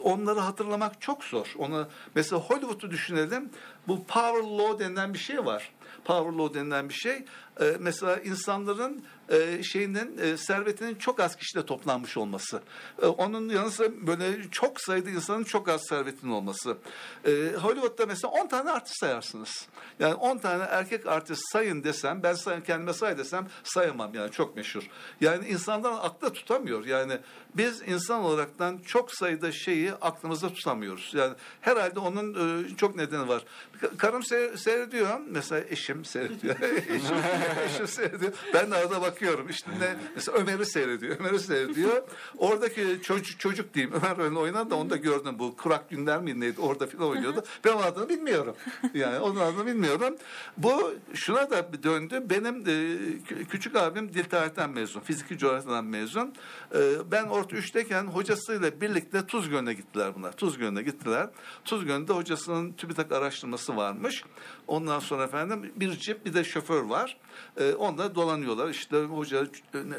[0.00, 1.54] onları hatırlamak çok zor.
[1.58, 3.50] Onu mesela Hollywood'u düşünelim.
[3.88, 5.72] Bu power law denilen bir şey var.
[6.04, 7.24] Power law denilen bir şey.
[7.60, 12.62] E, mesela insanların e, şeyinin e, servetinin çok az kişide toplanmış olması.
[13.02, 16.76] E, onun yanı sıra böyle çok sayıda insanın çok az servetinin olması.
[17.24, 17.30] E,
[17.62, 19.68] Hollywood'da mesela 10 tane artist sayarsınız.
[19.98, 24.56] Yani 10 tane erkek artist sayın desem ben say, kendime say desem sayamam yani çok
[24.56, 24.90] meşhur.
[25.20, 26.86] Yani insanların akla tutamıyor.
[26.86, 27.18] Yani
[27.54, 31.10] biz insan olaraktan çok sayıda şeyi aklımızda tutamıyoruz.
[31.14, 33.44] Yani herhalde onun e, çok nedeni var.
[33.98, 35.20] Karım se- seyrediyor.
[35.26, 36.60] Mesela eşim seyrediyor.
[36.60, 37.16] eşim,
[37.66, 38.32] eşim seyrediyor.
[38.54, 39.48] Ben de arada bakıyorum.
[39.48, 39.96] İşte ne?
[40.14, 41.16] Mesela Ömer'i seyrediyor.
[41.20, 42.02] Ömer'i seyrediyor.
[42.38, 43.94] Oradaki çocuk, çocuk diyeyim.
[43.94, 45.38] Ömer öyle oynadı da onu da gördüm.
[45.38, 46.60] Bu Kurak Günler mi neydi?
[46.60, 47.44] Orada filan oynuyordu.
[47.64, 48.54] Ben onun adını bilmiyorum.
[48.94, 50.16] Yani onun adını bilmiyorum.
[50.56, 52.22] Bu şuna da döndü.
[52.30, 52.70] Benim e,
[53.28, 55.00] kü- küçük abim dil tarihinden mezun.
[55.00, 56.34] Fiziki coğrafyadan mezun.
[56.74, 56.80] E,
[57.10, 60.32] ben orta üçteyken hocasıyla birlikte Tuzgölü'ne gittiler bunlar.
[60.32, 61.30] Tuzgölü'ne gittiler.
[61.64, 64.24] Tuzgölü'nde hocasının TÜBİTAK araştırması varmış.
[64.66, 67.16] Ondan sonra efendim bir cip bir de şoför var.
[67.56, 68.68] E, onunla dolanıyorlar.
[68.68, 69.96] İşte hoca e, ne,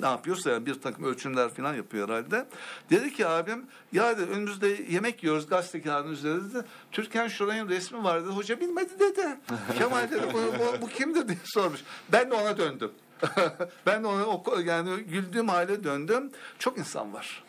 [0.00, 2.46] ne yapıyorsa yani bir takım ölçümler falan yapıyor herhalde.
[2.90, 6.64] Dedi ki abim ya dedi, önümüzde yemek yiyoruz gazete kağıdının üzerinde dedi.
[6.92, 8.30] Türkan Şoray'ın resmi var dedi.
[8.30, 9.38] Hoca bilmedi dedi.
[9.78, 11.80] Kemal dedi bu, bu, bu kimdir diye sormuş.
[12.12, 12.90] Ben de ona döndüm.
[13.86, 16.30] ben de ona yani güldüğüm hale döndüm.
[16.58, 17.47] Çok insan var.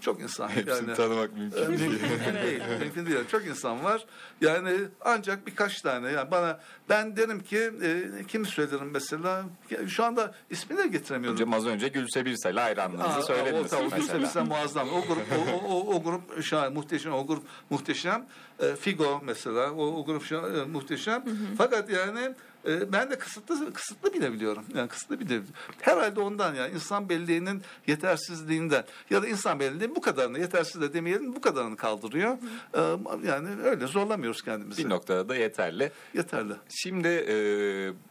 [0.00, 0.48] Çok insan.
[0.48, 0.94] Hepsini yani.
[0.94, 2.00] tanımak mümkün Mümkün değil.
[2.42, 2.62] değil.
[2.80, 3.18] Mümkün değil.
[3.30, 4.04] Çok insan var.
[4.40, 6.12] Yani ancak birkaç tane.
[6.12, 9.44] Yani bana ben derim ki e, kim söylerim mesela?
[9.88, 11.36] Şu anda ismini de getiremiyorum.
[11.36, 13.72] Hocam az önce Gülse Birsel'e hayranlığınızı Aa, söylediniz.
[13.72, 14.00] O, tabii.
[14.00, 14.88] Gülse Birsel muazzam.
[14.88, 17.12] O grup, o, o, o, o grup şahane, muhteşem.
[17.12, 18.26] O grup muhteşem.
[18.60, 19.72] E, Figo mesela.
[19.72, 21.24] O, o grup şahane, e, muhteşem.
[21.58, 22.34] Fakat yani
[22.66, 24.64] e, ben de kısıtlı kısıtlı bilebiliyorum.
[24.74, 25.54] Yani kısıtlı bilebiliyorum.
[25.80, 31.34] Herhalde ondan yani insan belleğinin yetersizliğinden ya da insan belleğinin bu kadarını yetersiz de demeyelim
[31.36, 32.38] bu kadarını kaldırıyor.
[32.74, 32.80] E,
[33.28, 34.84] yani öyle zorlamıyoruz kendimizi.
[34.84, 35.90] Bir noktada da yeterli.
[36.14, 36.52] Yeterli.
[36.68, 37.34] Şimdi e,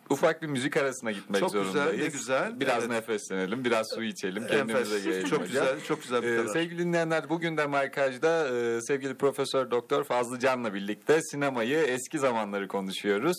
[0.09, 2.01] ufak bir müzik arasına gitmek Çok güzel, zorundayız.
[2.01, 2.59] ne güzel.
[2.59, 2.89] Biraz Evet.
[2.89, 5.47] nefeslenelim, biraz su içelim, kendimize gelelim Çok hocam.
[5.47, 6.47] güzel, çok güzel bir Ee, karar.
[6.47, 12.67] sevgili dinleyenler bugün de Markaj'da e, sevgili Profesör Doktor Fazlı Can'la birlikte sinemayı, eski zamanları
[12.67, 13.37] konuşuyoruz.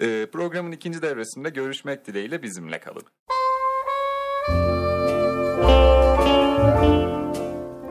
[0.00, 3.02] E, programın ikinci devresinde görüşmek dileğiyle bizimle kalın.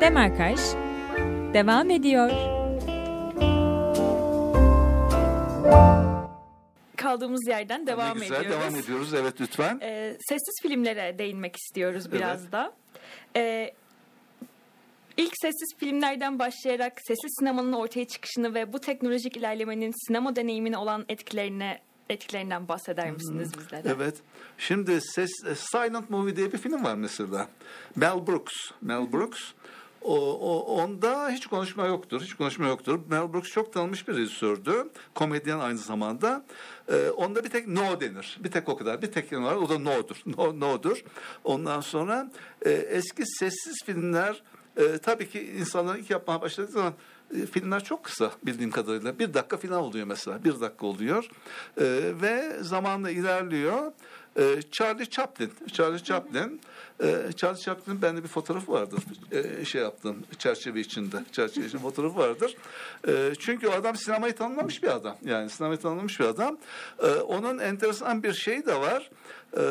[0.02, 0.60] Demarkaj
[1.54, 2.32] devam ediyor.
[6.98, 8.62] Kaldığımız yerden devam ne güzel, ediyoruz.
[8.62, 9.14] devam ediyoruz.
[9.14, 9.80] Evet lütfen.
[9.82, 12.52] Ee, sessiz filmlere değinmek istiyoruz biraz Evet.
[12.52, 12.74] da.
[13.36, 13.72] Ee,
[15.18, 21.06] ilk sessiz filmlerden başlayarak sessiz sinemanın ortaya çıkışını ve bu teknolojik ilerlemenin sinema deneyimine olan
[21.10, 21.78] etkilerini
[22.12, 23.90] etkilerinden bahseder misiniz bizlere?
[23.96, 24.16] Evet.
[24.58, 27.48] Şimdi ses, e, Silent Movie diye bir film var mesela.
[27.96, 28.54] Mel Brooks.
[28.82, 29.42] Mel Brooks.
[30.02, 32.22] O, o, onda hiç konuşma yoktur.
[32.22, 33.00] Hiç konuşma yoktur.
[33.10, 34.90] Mel Brooks çok tanınmış bir rejisördü.
[35.16, 36.46] Komedyen aynı zamanda.
[36.92, 38.38] Ee, onda bir tek no denir.
[38.44, 39.02] Bir tek o kadar.
[39.02, 39.56] Bir tek var.
[39.56, 40.22] O da no'dur.
[40.38, 41.04] No, no'dur.
[41.44, 42.32] Ondan sonra
[42.66, 44.44] e, eski sessiz filmler
[44.78, 46.94] e, tabii ki insanlar ilk yapmaya başladığı zaman
[47.34, 49.20] e, filmler çok kısa bildiğim kadarıyla.
[49.20, 50.44] Bir dakika falan oluyor mesela.
[50.44, 51.30] Bir dakika oluyor.
[51.78, 51.84] E,
[52.22, 53.92] ve zamanla ilerliyor.
[54.40, 55.52] e, Charlie Chaplin.
[55.74, 56.62] Charlie Chaplin.
[57.04, 59.00] E, Charlie Chaplin'in bende bir fotoğrafı vardır.
[59.32, 61.18] E, şey yaptım çerçeve içinde.
[61.32, 62.56] Çerçeve içinde fotoğrafı vardır.
[63.08, 65.18] E, çünkü o adam sinemayı tanımlamış bir adam.
[65.26, 66.58] Yani sinemayı tanımlamış bir adam.
[67.00, 69.10] E, onun enteresan bir şeyi de var.
[69.58, 69.64] E,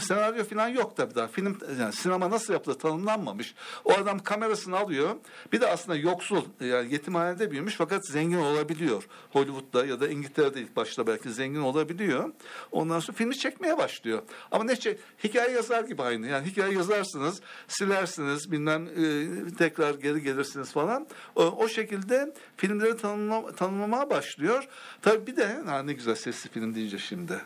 [0.00, 1.26] senaryo falan yok tabii daha.
[1.28, 3.54] Film yani sinema nasıl yapılır tanımlanmamış.
[3.84, 5.16] O adam kamerasını alıyor.
[5.52, 9.08] Bir de aslında yoksul yani yetimhanede büyümüş fakat zengin olabiliyor.
[9.30, 12.32] Hollywood'da ya da İngiltere'de ilk başta belki zengin olabiliyor.
[12.72, 14.22] Ondan sonra filmi çekmeye başlıyor.
[14.50, 16.26] Ama ne çek hikaye yazar gibi aynı.
[16.26, 21.06] Yani hikaye yazarsınız, silersiniz, bilmem e, tekrar geri gelirsiniz falan.
[21.36, 24.68] O, o şekilde filmleri tanımla, tanımlamaya başlıyor.
[25.02, 27.40] Tabii bir de ha, ne güzel sesli film deyince şimdi.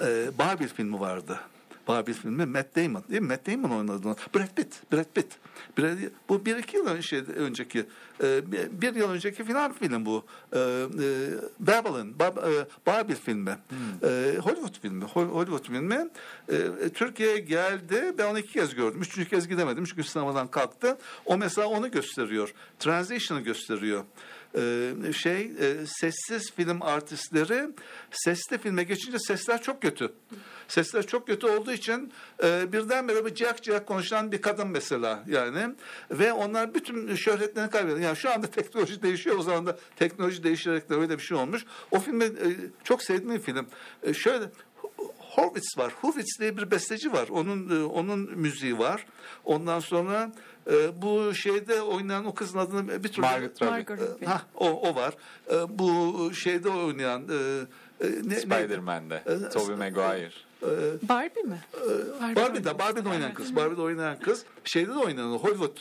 [0.00, 1.40] e, Barbie filmi vardı.
[1.88, 3.28] Barbie filmi Matt Damon değil mi?
[3.28, 4.16] Matt Damon oynadı.
[4.34, 4.92] Brad Pitt.
[4.92, 5.26] Brad Pitt.
[5.78, 7.86] Brad, bu bir iki yıl önce, önceki
[8.22, 10.24] e, bir, yıl önceki final film bu.
[10.52, 10.60] E, e,
[11.60, 12.18] Babylon.
[12.18, 12.36] Bab,
[12.86, 13.58] Barbie filmi.
[14.02, 15.04] E, Hollywood filmi.
[15.04, 16.08] Hol- Hollywood filmi.
[16.94, 18.14] Türkiye'ye geldi.
[18.18, 19.02] Ben onu iki kez gördüm.
[19.02, 20.98] Üçüncü kez gidemedim çünkü sinemadan kalktı.
[21.24, 22.54] O mesela onu gösteriyor.
[22.78, 24.04] Transition'ı gösteriyor
[25.12, 27.68] şey e, sessiz film artistleri
[28.10, 30.12] sesli filme geçince sesler çok kötü.
[30.68, 35.74] Sesler çok kötü olduğu için e, birdenbire bir ciyak ciyak konuşan bir kadın mesela yani
[36.10, 38.00] ve onlar bütün şöhretlerini kaybediyor.
[38.00, 41.64] Yani şu anda teknoloji değişiyor o zaman da teknoloji değişerek de öyle bir şey olmuş.
[41.90, 42.48] O filmi e,
[42.84, 43.66] çok sevdiğim film.
[44.02, 44.44] E, şöyle
[45.34, 45.92] Horwitz var.
[46.00, 47.28] Horwitz diye bir besteci var.
[47.28, 49.06] Onun onun müziği var.
[49.44, 50.32] Ondan sonra
[50.70, 54.06] e, bu şeyde oynayan o kızın adını bir türlü Margaret Robbie.
[54.06, 54.26] Robbie.
[54.26, 55.14] Ha o o var.
[55.50, 59.22] E, bu şeyde oynayan e, e, ne, Spider-Man'de.
[59.52, 60.30] Tobey Maguire.
[61.02, 61.58] Barbie mi?
[62.36, 63.56] Barbie'de, Barbie'de oynayan kız.
[63.56, 64.44] Barbie'de oynayan kız.
[64.64, 65.76] Şeyde de oynayan Hollywood.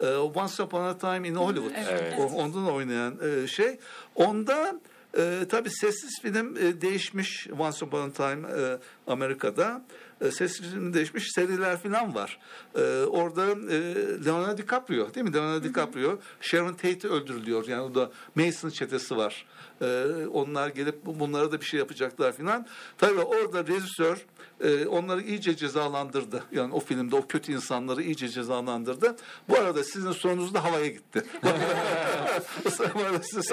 [0.00, 1.72] E, Once Upon a Time in Hollywood.
[1.90, 2.14] Evet.
[2.18, 3.78] O, onda da oynayan e, şey.
[4.14, 4.80] Onda
[5.18, 9.84] e, tabii sessiz film e, değişmiş Once Upon a Time e, Amerika'da.
[10.20, 12.38] E, sessiz film değişmiş seriler falan var.
[12.74, 13.76] E, orada e,
[14.24, 15.34] Leonardo DiCaprio değil mi?
[15.34, 17.66] Leonardo DiCaprio Sharon Tate'i öldürülüyor.
[17.68, 19.46] Yani o da Mason çetesi var.
[19.82, 22.66] E, onlar gelip bu- bunlara da bir şey yapacaklar falan.
[22.98, 24.26] Tabii orada rejisör
[24.60, 26.42] e, onları iyice cezalandırdı.
[26.52, 29.16] Yani o filmde o kötü insanları iyice cezalandırdı.
[29.48, 31.22] Bu arada sizin sorunuz da havaya gitti.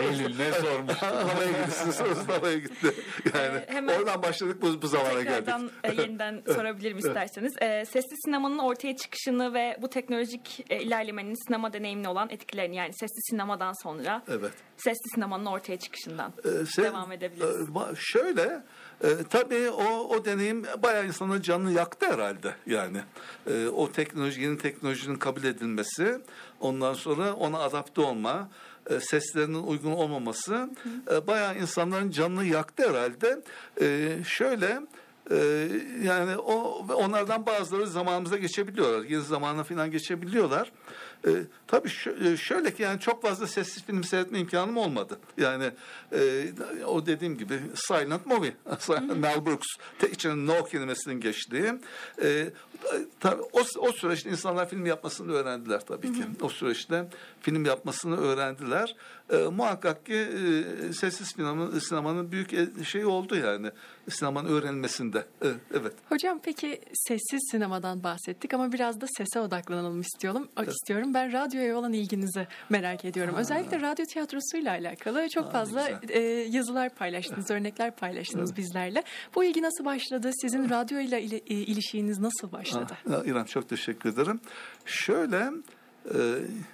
[0.02, 0.94] Eylül ne sormuş?
[1.02, 1.72] havaya gitti.
[1.72, 2.94] Sizin sorunuz da havaya gitti.
[3.34, 5.46] Yani Ee, hemen- oradan başladık bu, bu zamana geldik.
[5.46, 5.70] Tekrardan
[6.04, 7.54] yeniden sorabilirim isterseniz.
[7.62, 12.94] E, sesli sinemanın ortaya çıkışını ve bu teknolojik e, ilerlemenin sinema deneyimine olan etkilerini yani
[12.94, 14.52] sesli sinemadan sonra Evet.
[14.78, 17.68] sesli sinemanın ortaya çıkışından Ee, sen- devam edebiliriz.
[17.70, 18.64] e, şöyle
[19.04, 19.86] e, tabii o
[20.16, 22.98] o deneyim bayağı insanın canını yaktı herhalde yani
[23.48, 26.20] E, o teknoloji yeni teknolojinin kabul edilmesi
[26.60, 28.50] ondan sonra ona adapte olma
[28.90, 30.70] e, seslerinin uygun olmaması
[31.12, 33.42] e, bayağı insanların canını yaktı herhalde
[33.82, 34.80] E, şöyle
[35.32, 35.36] e,
[36.04, 39.06] yani o onlardan bazıları zamanımıza geçebiliyorlar.
[39.06, 40.72] Yeni zamana falan geçebiliyorlar.
[41.28, 41.32] E,
[41.68, 45.20] tabii şö- e, şöyle ki yani çok fazla sessiz film seyretme imkanım olmadı.
[45.38, 45.72] Yani
[46.12, 46.48] e,
[46.86, 48.54] o dediğim gibi silent movie.
[49.16, 49.68] Mel Brooks
[50.00, 51.74] te, içine no kelimesinin geçtiği.
[52.22, 52.50] E,
[53.20, 56.24] tabii o, o süreçte insanlar film yapmasını öğrendiler tabii ki.
[56.42, 57.08] O süreçte
[57.42, 58.96] film yapmasını öğrendiler.
[59.30, 63.72] E, muhakkak ki e, sessiz sinemanın, sinemanın büyük şey oldu yani.
[64.10, 65.18] Sinemanın öğrenilmesinde.
[65.18, 65.94] E, evet.
[66.10, 70.50] Hocam peki sessiz sinemadan bahsettik ama biraz da sese odaklanalım istiyorum.
[70.68, 71.14] istiyorum.
[71.14, 73.36] Ben radyoya olan ilginizi merak ediyorum.
[73.36, 76.16] Özellikle radyo tiyatrosuyla alakalı çok fazla güzel.
[76.16, 76.20] e,
[76.50, 79.04] yazılar paylaştınız, örnekler paylaştınız bizlerle.
[79.36, 80.32] Bu ilgi nasıl başladı?
[80.42, 82.75] Sizin radyoyla ile, e, ilişkiniz nasıl başladı?
[82.84, 84.40] Ha, İrem çok teşekkür ederim.
[84.86, 85.52] Şöyle
[86.14, 86.18] e,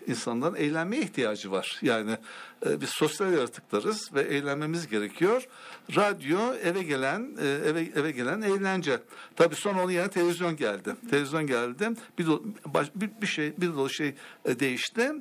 [0.08, 1.80] insanların eğlenmeye ihtiyacı var.
[1.82, 2.18] Yani
[2.66, 5.48] e, biz sosyal yaratıklarız ve eğlenmemiz gerekiyor.
[5.96, 9.00] Radyo eve gelen e, eve eve gelen eğlence.
[9.36, 10.96] Tabii sonra onun yerine televizyon geldi.
[11.10, 11.90] Televizyon geldi.
[12.20, 14.16] Bir, do- baş- bir, bir şey bir dolu şey
[14.46, 15.12] e, değişti.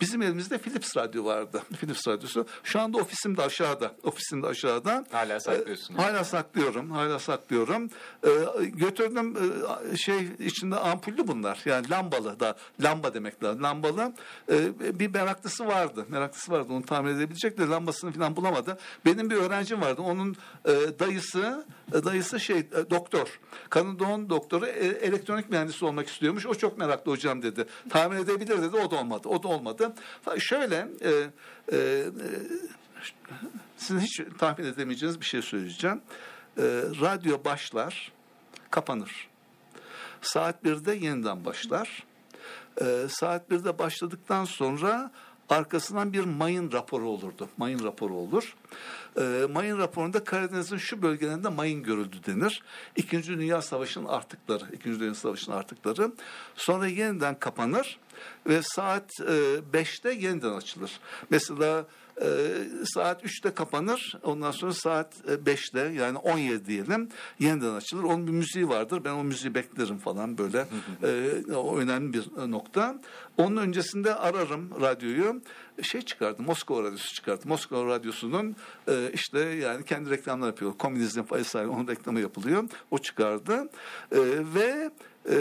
[0.00, 1.62] Bizim elimizde Philips radyo vardı.
[1.80, 2.46] Philips radyosu.
[2.64, 3.94] Şu anda ofisim de aşağıda.
[4.02, 5.04] Ofisim de aşağıda.
[5.12, 5.94] Hala saklıyorsun.
[5.94, 6.90] E, Hala saklıyorum.
[6.90, 7.90] Hala saklıyorum.
[8.24, 9.34] E, götürdüm
[9.92, 11.60] e, şey içinde ampullü bunlar.
[11.64, 13.62] Yani lambalı da lamba demek lazım.
[13.62, 14.12] Lambalı
[14.52, 16.06] e, bir meraklısı vardı.
[16.08, 16.72] Meraklısı vardı.
[16.72, 18.78] Onu tamir edebilecek de lambasını falan bulamadı.
[19.04, 20.02] Benim bir öğrencim vardı.
[20.02, 20.17] Onun
[20.64, 23.40] e, dayısı e, dayısı şey e, doktor.
[23.70, 26.46] Kadın doğum doktoru e, elektronik mühendisi olmak istiyormuş.
[26.46, 27.66] O çok meraklı hocam dedi.
[27.90, 28.76] Tamir edebilir dedi.
[28.76, 29.28] O da olmadı.
[29.28, 29.92] O da olmadı.
[30.38, 32.04] Şöyle e, e, e,
[33.76, 36.00] sizin hiç tahmin edemeyeceğiniz bir şey söyleyeceğim.
[36.58, 36.62] Ee,
[37.00, 38.12] radyo başlar,
[38.70, 39.28] kapanır.
[40.22, 42.04] Saat 1'de yeniden başlar.
[42.80, 45.10] Ee, saat 1'de başladıktan sonra
[45.48, 47.48] arkasından bir mayın raporu olurdu.
[47.56, 48.56] Mayın raporu olur.
[49.20, 52.62] E, mayın raporunda Karadeniz'in şu bölgelerinde mayın görüldü denir.
[52.96, 56.12] İkinci Dünya Savaşı'nın artıkları, İkinci Dünya Savaşı'nın artıkları.
[56.56, 57.98] Sonra yeniden kapanır
[58.46, 59.24] ve saat e,
[59.72, 61.00] 5'te yeniden açılır.
[61.30, 61.84] Mesela
[62.22, 62.28] e,
[62.84, 64.18] saat 3'te kapanır.
[64.22, 67.08] Ondan sonra saat e, 5'te yani 17 diyelim
[67.38, 68.02] yeniden açılır.
[68.02, 69.04] Onun bir müziği vardır.
[69.04, 70.66] Ben o müziği beklerim falan böyle.
[71.02, 73.00] e, o önemli bir nokta.
[73.36, 75.42] Onun öncesinde ararım radyoyu.
[75.82, 76.42] Şey çıkardı.
[76.42, 77.48] Moskova radyosu çıkardı.
[77.48, 78.56] Moskova radyosunun
[78.88, 80.72] e, işte yani kendi reklamlar yapıyor.
[80.78, 82.64] Komünizm vesaire onun reklamı yapılıyor.
[82.90, 83.68] O çıkardı.
[84.12, 84.18] E,
[84.54, 84.90] ve
[85.28, 85.34] e,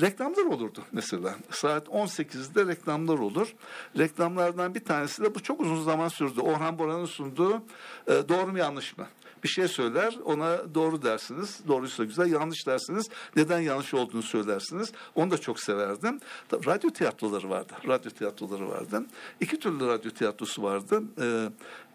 [0.00, 1.34] reklamlar olurdu mesela.
[1.50, 3.54] Saat 18'de reklamlar olur.
[3.98, 6.40] Reklamlardan bir tanesi de bu çok uzun zaman sürdü.
[6.40, 7.62] Orhan Boran'ın sunduğu
[8.06, 9.06] e, doğru mu yanlış mı?
[9.44, 11.60] Bir şey söyler ona doğru dersiniz.
[11.68, 13.08] Doğruysa güzel yanlış dersiniz.
[13.36, 14.92] Neden yanlış olduğunu söylersiniz.
[15.14, 16.20] Onu da çok severdim.
[16.48, 17.72] Tabii radyo tiyatroları vardı.
[17.88, 19.04] Radyo tiyatroları vardı.
[19.40, 21.02] İki türlü radyo tiyatrosu vardı.
[21.20, 21.48] E,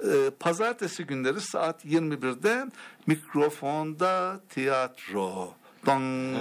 [0.10, 2.66] e, pazartesi günleri saat 21'de
[3.08, 5.59] mikrofonda tiyatro.
[5.86, 6.36] Dong.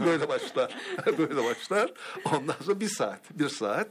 [0.06, 0.74] böyle başlar.
[1.18, 1.92] böyle başlar.
[2.24, 3.20] Ondan sonra bir saat.
[3.38, 3.88] Bir saat.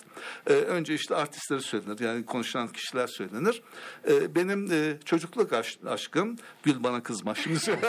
[0.48, 2.00] Ee, önce işte artistleri söylenir.
[2.00, 3.62] Yani konuşan kişiler söylenir.
[4.08, 7.36] Ee, benim e, çocukluk aş- aşkım Gül bana kızma.
[7.36, 7.60] Şimdi.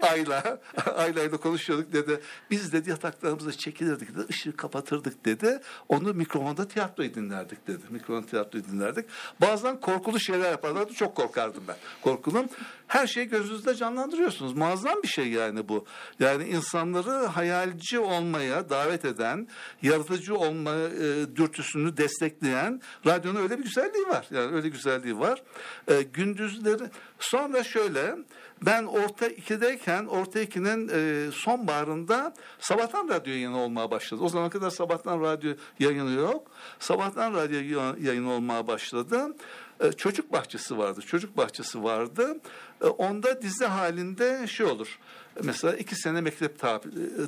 [0.00, 0.60] Ayla.
[0.96, 2.20] Ayla ile konuşuyorduk dedi.
[2.50, 4.26] Biz dedi yataklarımıza çekilirdik dedi.
[4.30, 5.60] ışığı kapatırdık dedi.
[5.88, 7.82] Onu mikrofonda tiyatroyu dinlerdik dedi.
[7.90, 9.04] Mikrofonda tiyatroyu dinlerdik.
[9.40, 10.94] Bazen korkulu şeyler yaparlardı.
[10.94, 11.76] Çok korkardım ben.
[12.02, 12.46] Korkulum.
[12.86, 14.56] Her şeyi gözünüzde canlandırıyorsunuz.
[14.72, 15.84] Muazzam bir şey yani bu.
[16.20, 19.48] Yani insanları hayalci olmaya davet eden,
[19.82, 24.26] yaratıcı olma e, dürtüsünü destekleyen radyonun öyle bir güzelliği var.
[24.30, 25.42] Yani öyle güzelliği var.
[25.88, 26.82] E, gündüzleri
[27.18, 28.16] sonra şöyle
[28.62, 34.22] ben orta ikideyken orta ikinin e, sonbaharında sabahtan radyo yayını olmaya başladı.
[34.22, 36.50] O zaman kadar sabahtan radyo yayını yok.
[36.78, 37.58] Sabahtan radyo
[38.00, 39.36] yayını olmaya başladı.
[39.82, 41.00] E, çocuk bahçesi vardı.
[41.00, 42.36] Çocuk bahçesi vardı.
[42.80, 44.98] E, onda dizi halinde şey olur.
[45.42, 46.78] Mesela iki sene mektep e,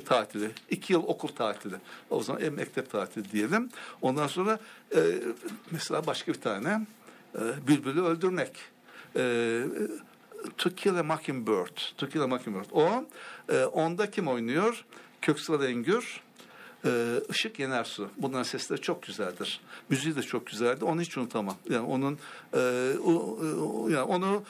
[0.05, 1.75] tatili, iki yıl okul tatili.
[2.09, 3.69] O zaman e, mektep tatili diyelim.
[4.01, 4.59] Ondan sonra
[5.71, 6.81] mesela başka bir tane
[7.67, 8.51] bülbülü öldürmek.
[10.57, 11.77] To Kill a Mockingbird.
[11.97, 12.65] To Kill a Mockingbird.
[12.71, 13.05] O,
[13.49, 14.85] e, onda kim oynuyor?
[15.21, 16.21] Köksal Engür,
[16.85, 18.09] e, Işık Yenersu.
[18.17, 19.59] Bunların sesleri çok güzeldir.
[19.89, 20.85] Müziği de çok güzeldi.
[20.85, 21.55] Onu hiç unutamam.
[21.69, 22.17] Yani onun
[22.53, 24.43] e, o, o- yani onu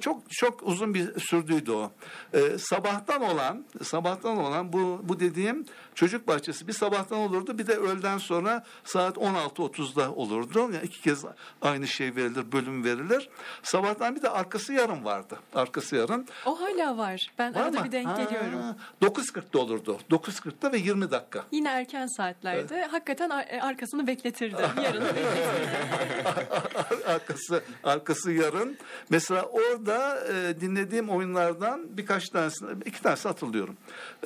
[0.00, 1.90] çok çok uzun bir sürdüydü o.
[2.34, 5.66] E, sabahtan olan sabahtan olan bu bu dediğim
[6.00, 10.58] çocuk bahçesi bir sabahtan olurdu bir de öğleden sonra saat 16.30'da olurdu.
[10.60, 11.24] Yani iki kez
[11.62, 13.28] aynı şey verilir, bölüm verilir.
[13.62, 15.38] Sabahtan bir de arkası yarın vardı.
[15.54, 16.26] Arkası yarın.
[16.46, 17.30] O hala var.
[17.38, 17.84] Ben Var arada mı?
[17.84, 18.76] bir denk Ha, geliyorum.
[19.02, 19.98] 9.40'da olurdu.
[20.10, 21.44] 9.40'da ve 20 dakika.
[21.52, 24.62] Yine erken saatlerde hakikaten ar- e, arkasını bekletirdi.
[24.84, 25.04] Yarın
[27.06, 28.76] arkası arkası yarın.
[29.10, 33.76] Mesela orada e, dinlediğim oyunlardan birkaç tanesini, iki tanesi hatırlıyorum.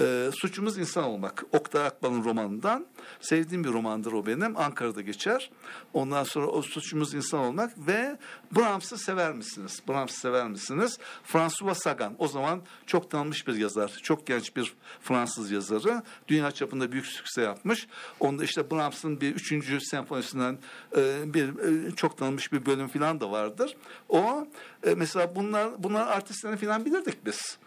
[0.01, 1.45] E, Suçumuz insan olmak.
[1.65, 2.87] Oktay Akbal'ın romanından.
[3.21, 4.57] Sevdiğim bir romandır o benim.
[4.57, 5.51] Ankara'da geçer.
[5.93, 8.19] Ondan sonra o Suçumuz insan olmak ve
[8.57, 9.83] Brahms'ı sever misiniz?
[9.89, 10.99] Brahms'ı sever misiniz?
[11.25, 12.15] François Sagan.
[12.19, 13.89] O zaman çok tanınmış bir yazar.
[14.03, 16.03] Çok genç bir Fransız yazarı.
[16.29, 17.87] Dünya çapında büyük sükse yapmış.
[18.21, 20.59] Onda işte Brahms'ın bir üçüncü senfonisinden
[20.97, 23.77] e, bir e, çok tanınmış bir bölüm falan da vardır.
[24.09, 24.47] O
[24.87, 27.59] e, mesela bunlar bunlar artistlerini falan bilirdik biz.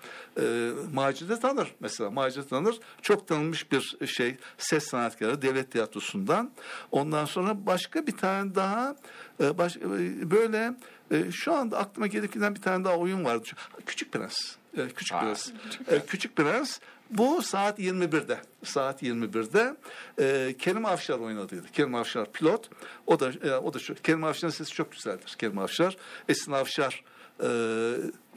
[0.41, 2.09] E, Macide tanır mesela.
[2.09, 2.79] Macide tanır.
[3.01, 6.51] Çok tanınmış bir şey ses sanatkarı devlet tiyatrosundan.
[6.91, 8.95] Ondan sonra başka bir tane daha
[9.39, 10.73] e, baş, e, böyle
[11.11, 13.47] e, şu anda aklıma gelirken bir tane daha oyun vardı.
[13.85, 14.37] Küçük Prens.
[14.77, 15.49] E, Küçük Aa, Prens.
[15.87, 16.79] E, Küçük Prens.
[17.09, 18.41] Bu saat 21'de.
[18.63, 19.75] Saat 21'de
[20.19, 21.67] e, Kerim Avşar oynadıydı.
[21.73, 22.69] Kerim Avşar pilot.
[23.07, 23.95] O da e, o da şu.
[23.95, 25.35] Kerim Avşar'ın sesi çok güzeldir.
[25.37, 25.97] Kerim Avşar.
[26.29, 27.03] Esin Avşar
[27.43, 27.47] e,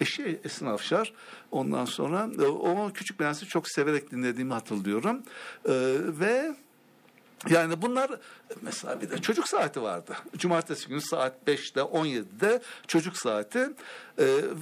[0.01, 1.13] eşi Esin Avşar.
[1.51, 5.23] Ondan sonra e, o Küçük Prens'i çok severek dinlediğimi hatırlıyorum.
[5.65, 5.73] E,
[6.21, 6.55] ve
[7.49, 8.11] yani bunlar
[8.63, 10.17] mesela bir de çocuk saati vardı.
[10.37, 13.71] Cumartesi günü saat 5'te 17'de çocuk saati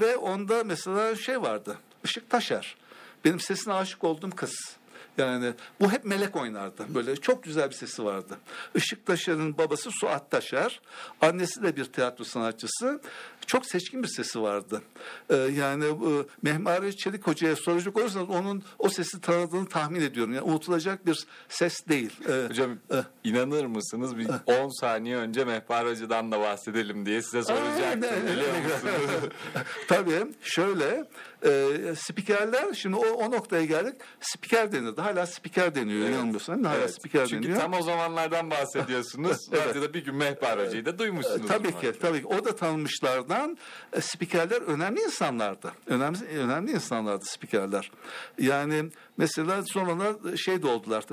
[0.00, 1.78] ve onda mesela şey vardı.
[2.04, 2.76] Işık Taşer.
[3.24, 4.78] Benim sesine aşık olduğum kız.
[5.18, 6.86] Yani bu hep melek oynardı.
[6.94, 8.38] Böyle çok güzel bir sesi vardı.
[8.74, 10.80] Işık Taşer'in babası Suat Taşer.
[11.20, 13.00] Annesi de bir tiyatro sanatçısı.
[13.46, 14.82] Çok seçkin bir sesi vardı.
[15.30, 16.10] Ee, yani e,
[16.42, 20.34] Mehmet Çelik Hoca'ya soracak olursanız onun o sesi tanıdığını tahmin ediyorum.
[20.34, 22.10] Yani unutulacak bir ses değil.
[22.28, 22.96] Ee, Hocam eh.
[23.24, 24.18] inanır mısınız?
[24.18, 28.02] Bir 10 saniye önce Mehpar Hoca'dan da bahsedelim diye size soracaktım.
[28.08, 29.30] Aa, ne- biliyor musunuz?
[29.88, 31.04] Tabii şöyle
[31.44, 33.94] e, spikerler şimdi o, o noktaya geldik.
[34.20, 35.00] Spiker denir denirdi.
[35.00, 36.00] Hala spiker deniyor.
[36.00, 36.14] Evet.
[36.14, 37.60] Yanılmıyorsam hala Evet, spiker Çünkü deniyor.
[37.60, 39.48] tam o zamanlardan bahsediyorsunuz.
[39.52, 39.68] Evet.
[39.68, 41.44] Radyoda bir gün Mehpar Hoca'yı da duymuşsunuz.
[41.44, 42.26] E, Tabii ki, tabii ki.
[42.26, 43.58] O da tanınmışlardan.
[43.92, 45.72] E, spikerler önemli insanlardı.
[45.86, 47.90] Önemli, önemli insanlardı spikerler.
[48.38, 51.04] Yani mesela sonralar şey de oldular.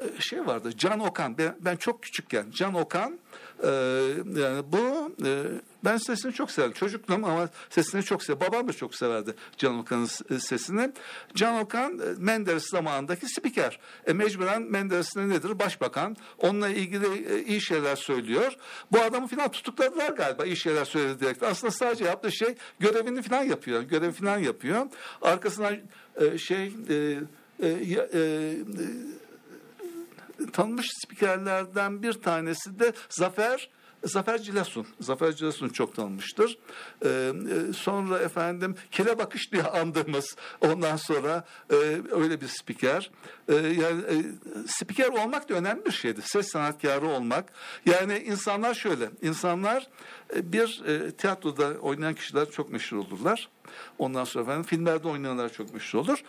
[0.00, 1.38] E, Şey vardı, Can Okan.
[1.38, 3.18] Ben, ben çok küçükken Can Okan
[3.62, 3.68] e,
[4.40, 5.42] yani bu e,
[5.84, 6.74] ben sesini çok severdim.
[6.74, 8.46] Çocuktum ama sesini çok severdim.
[8.48, 10.92] Babam da çok severdi Can Okan'ın s- sesini.
[11.34, 13.80] Can Okan e, Menderes zamanındaki spiker.
[14.06, 15.58] E, mecburen Menderes ne nedir?
[15.58, 16.16] Başbakan.
[16.38, 18.52] Onunla ilgili e, iyi şeyler söylüyor.
[18.92, 21.42] Bu adamı falan tutukladılar galiba iyi şeyler söyledi direkt.
[21.42, 23.82] Aslında sadece yaptığı şey görevini falan yapıyor.
[23.82, 24.86] Görev falan yapıyor.
[25.22, 25.76] Arkasından
[26.16, 27.18] e, şey e,
[27.60, 27.68] e, e,
[28.14, 28.54] e,
[30.52, 33.70] tanınmış spikerlerden bir tanesi de Zafer
[34.04, 34.86] Zafer Cilasun.
[35.00, 36.58] Zafer Cilasun çok tanınmıştır.
[37.04, 41.74] Ee, e, sonra efendim Kele Bakış diye andığımız ondan sonra e,
[42.10, 43.10] öyle bir spiker.
[43.48, 44.16] E, yani e,
[44.66, 46.20] spiker olmak da önemli bir şeydi.
[46.24, 47.52] Ses sanatkarı olmak.
[47.86, 49.10] Yani insanlar şöyle.
[49.22, 49.88] insanlar
[50.34, 53.48] bir e, tiyatroda oynayan kişiler çok meşhur olurlar.
[53.98, 56.24] Ondan sonra efendim filmlerde oynayanlar çok meşhur olur.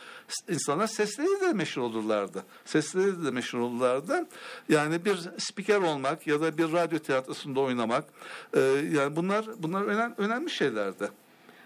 [0.50, 2.44] İnsanlar sesleri de meşhur olurlardı.
[2.66, 4.28] Sesleri de meşhur olurlardı.
[4.70, 8.06] Yani bir spiker olmak ya da bir radyo tiyatrosunda oynamak
[8.54, 8.60] e,
[8.92, 11.10] yani bunlar bunlar önemli, önemli şeylerdi.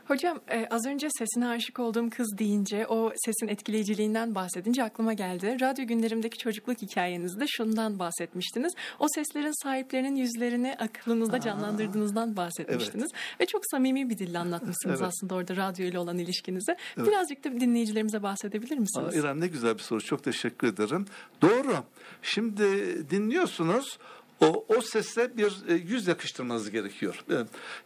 [0.10, 5.57] Hocam e, az önce sesine aşık olduğum kız deyince o sesin etkileyiciliğinden bahsedince aklıma geldi.
[5.62, 8.74] Radyo günlerimdeki çocukluk hikayenizde şundan bahsetmiştiniz.
[8.99, 13.12] O seslerin sahiplerinin yüzlerini aklınızda canlandırdığınızdan bahsetmiştiniz.
[13.39, 15.14] Ve çok samimi bir dille anlatmışsınız Evet.
[15.14, 16.76] aslında orada radyo ile olan ilişkinizi.
[16.97, 19.16] Birazcık da dinleyicilerimize bahsedebilir Aa, misiniz?
[19.16, 20.01] İrem ne güzel bir soru.
[20.01, 21.05] Çok teşekkür ederim.
[21.41, 21.76] Doğru.
[22.22, 22.64] Şimdi
[23.10, 23.99] dinliyorsunuz.
[24.41, 27.25] O, o sese bir e, yüz yakıştırmanız gerekiyor.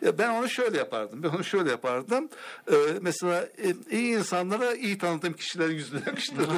[0.06, 1.24] E, ben onu şöyle yapardım.
[1.24, 2.30] Ben onu şöyle yapardım.
[2.72, 6.58] E, mesela e, iyi insanlara iyi tanıdığım kişilerin yüzünü yakıştırırdım.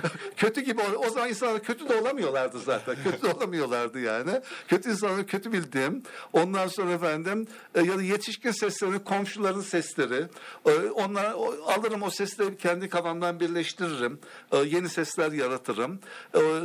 [0.40, 2.96] kötü gibi o zaman insanlar kötü de olamıyorlardı zaten.
[3.04, 4.40] Kötü de olamıyorlardı yani.
[4.68, 6.02] Kötü insanları kötü bildiğim.
[6.32, 10.26] Ondan sonra efendim e, ya da yetişkin sesleri, komşuların sesleri.
[10.66, 14.18] E, onlara o- alırım o sesleri kendi kafamdan birleştiririm.
[14.52, 16.00] E, yeni sesler yaratırım.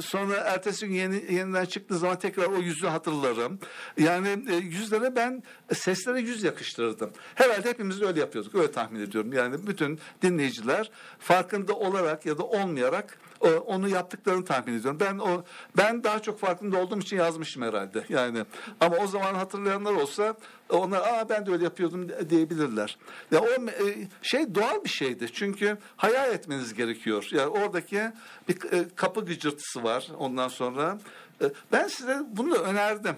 [0.01, 3.59] Sonra ertesi gün yeni, yeniden çıktığı zaman tekrar o yüzü hatırlarım.
[3.97, 7.11] Yani yüzlere ben seslere yüz yakıştırırdım.
[7.35, 8.55] Herhalde hepimiz öyle yapıyorduk.
[8.55, 9.33] Öyle tahmin ediyorum.
[9.33, 13.17] Yani bütün dinleyiciler farkında olarak ya da olmayarak
[13.49, 14.99] onu yaptıklarını tahmin ediyorum.
[14.99, 15.43] Ben o
[15.77, 18.05] ben daha çok farkında olduğum için yazmışım herhalde.
[18.09, 18.45] Yani
[18.79, 20.35] ama o zaman hatırlayanlar olsa
[20.69, 22.97] onlar aa ben de öyle yapıyordum diyebilirler.
[23.31, 25.33] Ya o e, şey doğal bir şeydi.
[25.33, 27.27] Çünkü hayal etmeniz gerekiyor.
[27.31, 28.01] Yani oradaki
[28.49, 30.97] bir e, kapı gıcırtısı var ondan sonra.
[31.41, 33.15] E, ben size bunu önerdim.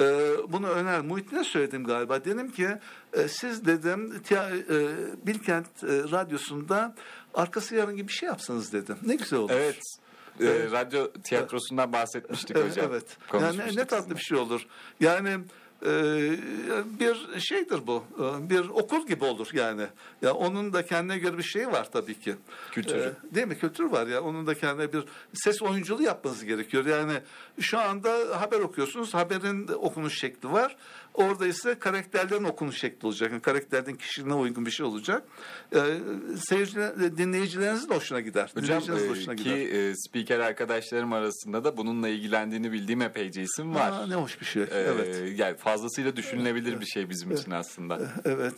[0.00, 2.24] Ee, bunu öner Muhittin'e söyledim galiba.
[2.24, 2.68] Dedim ki
[3.12, 6.94] e, siz dedim tiya- e, Bilkent e, Radyosu'nda
[7.34, 8.96] arkası yarın gibi bir şey yapsanız dedim.
[9.02, 9.50] Ne güzel olur.
[9.54, 9.78] Evet.
[10.40, 10.72] e, Evet.
[10.72, 12.86] radyo tiyatrosundan bahsetmiştik hocam.
[12.90, 13.16] evet.
[13.32, 14.66] Yani ne tatlı bir şey olur.
[15.00, 15.38] Yani e,
[17.00, 18.04] bir şeydir bu.
[18.18, 19.86] E, Bir okul gibi olur yani.
[20.22, 22.34] Ya onun da kendine göre bir şeyi var tabii ki.
[22.70, 23.14] Kültürü.
[23.30, 23.58] E, değil mi?
[23.58, 24.22] Kültür var ya.
[24.22, 25.04] Onun da kendine bir
[25.34, 26.86] ses oyunculuğu yapmanız gerekiyor.
[26.86, 27.12] Yani
[27.60, 29.14] şu anda haber okuyorsunuz.
[29.14, 30.76] Haberin okunuş şekli var.
[31.14, 33.32] Orada ise karakterlerin okunuş şekli olacak.
[33.32, 35.22] Yani karakterlerin kişiliğine uygun bir şey olacak.
[35.74, 35.80] E,
[36.48, 38.52] seyirciler, dinleyicilerinizin de hoşuna gider.
[38.54, 39.90] Hocam e, hoşuna ki gider.
[39.90, 43.92] e, spiker arkadaşlarım arasında da bununla ilgilendiğini bildiğim epeyce isim var.
[43.92, 44.62] Aa, ne hoş bir şey.
[44.62, 45.38] E, evet.
[45.38, 48.00] Yani fazlasıyla düşünülebilir bir şey bizim için aslında.
[48.24, 48.54] Evet.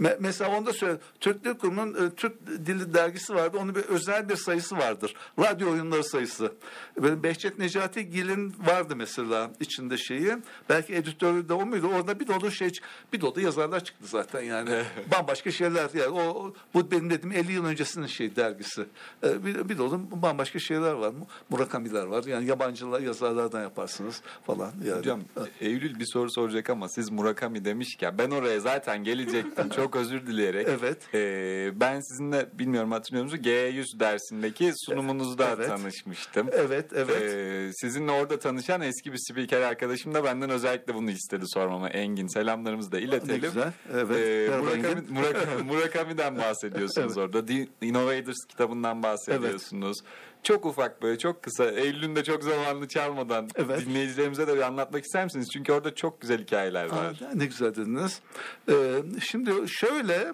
[0.00, 0.98] Me- mesela onda söyle.
[1.20, 3.58] Türk Dil Kurumu'nun e, Türk Dili dergisi vardı.
[3.60, 5.14] Onun bir özel bir sayısı vardır.
[5.38, 6.52] Radyo oyunları sayısı.
[6.98, 10.32] Benim Behçet Necati Gil'in vardı mesela içinde şeyi.
[10.68, 11.93] Belki editörü de o muydu?
[11.94, 12.70] Orada bir dolu şey,
[13.12, 14.82] bir dolu yazarlar çıktı zaten yani.
[15.10, 16.08] bambaşka şeyler yani.
[16.08, 18.86] O, bu benim dediğim 50 yıl öncesinin şey dergisi.
[19.24, 21.12] E, bir, bir dolu bambaşka şeyler var.
[21.50, 22.24] Murakamiler var.
[22.24, 24.72] Yani yabancılar yazarlardan yaparsınız falan.
[24.84, 24.98] Yani.
[24.98, 25.20] Hocam
[25.60, 29.68] Eylül bir soru soracak ama siz Murakami demişken ben oraya zaten gelecektim.
[29.76, 30.68] Çok özür dileyerek.
[30.68, 31.14] Evet.
[31.14, 33.46] Ee, ben sizinle bilmiyorum hatırlıyor musunuz?
[33.46, 35.68] G100 dersindeki sunumunuzda Evet.
[35.68, 36.48] tanışmıştım.
[36.52, 37.22] Evet, evet.
[37.22, 41.44] Ee, sizinle orada tanışan eski bir spiker arkadaşım da benden özellikle bunu istedi
[41.84, 42.04] sormama.
[42.04, 43.34] Engin selamlarımızı da iletelim.
[43.34, 43.72] Ne güzel.
[43.92, 44.16] Evet.
[44.50, 45.02] Ee, Murakami.
[45.10, 47.46] Murakami, Murakami'den bahsediyorsunuz orada.
[47.46, 49.98] The Innovators kitabından bahsediyorsunuz.
[50.42, 51.64] Çok ufak böyle çok kısa.
[51.64, 53.80] Eylül'ün de çok zamanını çalmadan Evet.
[53.86, 55.48] dinleyicilerimize de bir anlatmak ister misiniz?
[55.52, 57.04] Çünkü orada çok güzel hikayeler var.
[57.06, 58.20] Aa, ne güzel dediniz.
[58.68, 58.74] Ee,
[59.20, 60.32] şimdi şöyle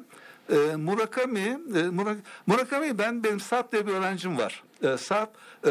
[0.52, 4.62] e, Murakami e, Murak- Murakami ben benim Sarp diye bir öğrencim var.
[4.82, 5.30] E, Sarp
[5.66, 5.70] e,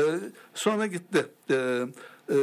[0.54, 1.26] sonra gitti.
[1.52, 1.82] E,
[2.30, 2.36] Ee,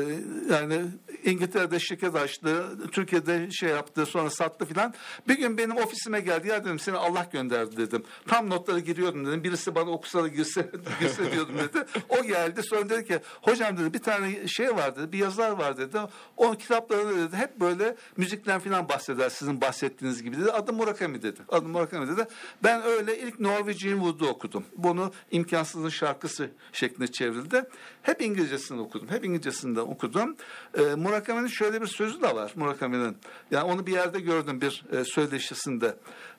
[0.50, 0.82] yani
[1.24, 4.94] İngiltere'de şirket açtı, Türkiye'de şey yaptı, sonra sattı filan.
[5.28, 6.48] Bir gün benim ofisime geldi.
[6.48, 8.04] Ya dedim seni Allah gönderdi dedim.
[8.26, 9.44] Tam notları giriyordum dedim.
[9.44, 10.70] Birisi bana okusa da girse,
[11.00, 11.84] girse diyordum dedi.
[12.08, 15.76] O geldi sonra dedi ki hocam dedi bir tane şey var dedi, bir yazar var
[15.76, 15.98] dedi.
[16.36, 20.52] O kitaplarında dedi hep böyle müzikten filan bahseder sizin bahsettiğiniz gibi dedi.
[20.52, 21.40] Adı Murakami dedi.
[21.48, 22.26] Adı Murakami dedi.
[22.64, 24.64] Ben öyle ilk Norwegian Wood'u okudum.
[24.76, 27.64] Bunu imkansızın şarkısı şeklinde çevrildi.
[28.06, 29.08] Hep İngilizcesini okudum.
[29.08, 30.36] Hep İngilizcesinden okudum.
[30.78, 33.16] Ee, Murakami'nin şöyle bir sözü de var Murakami'nin.
[33.50, 35.96] Yani onu bir yerde gördüm bir e, söyleşisinde.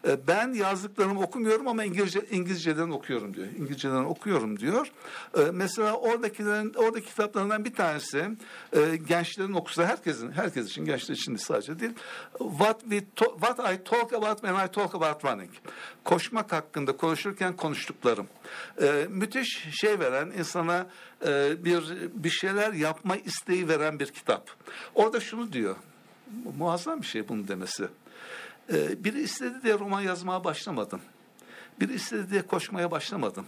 [0.08, 3.48] E, ben yazdıklarımı okumuyorum ama İngilizce İngilizceden okuyorum diyor.
[3.48, 4.92] İngilizceden okuyorum diyor.
[5.38, 8.26] E, mesela oradakilerin oradaki kitaplarından bir tanesi
[8.74, 11.94] e, gençlerin okusa herkesin herkes için gençler için de sadece değil.
[12.38, 15.52] What we to- what I talk about when I talk about running.
[16.04, 18.28] Koşmak hakkında konuşurken konuştuklarım.
[18.82, 20.88] E, müthiş şey veren insana
[21.26, 21.84] e, bir
[22.14, 24.50] bir şeyler yapma isteği veren bir kitap.
[24.96, 25.76] Orada şunu diyor.
[26.58, 27.88] Muazzam bir şey bunu demesi.
[28.74, 31.02] Ee, biri istedi diye roman yazmaya başlamadım.
[31.80, 33.46] Biri istedi diye koşmaya başlamadım.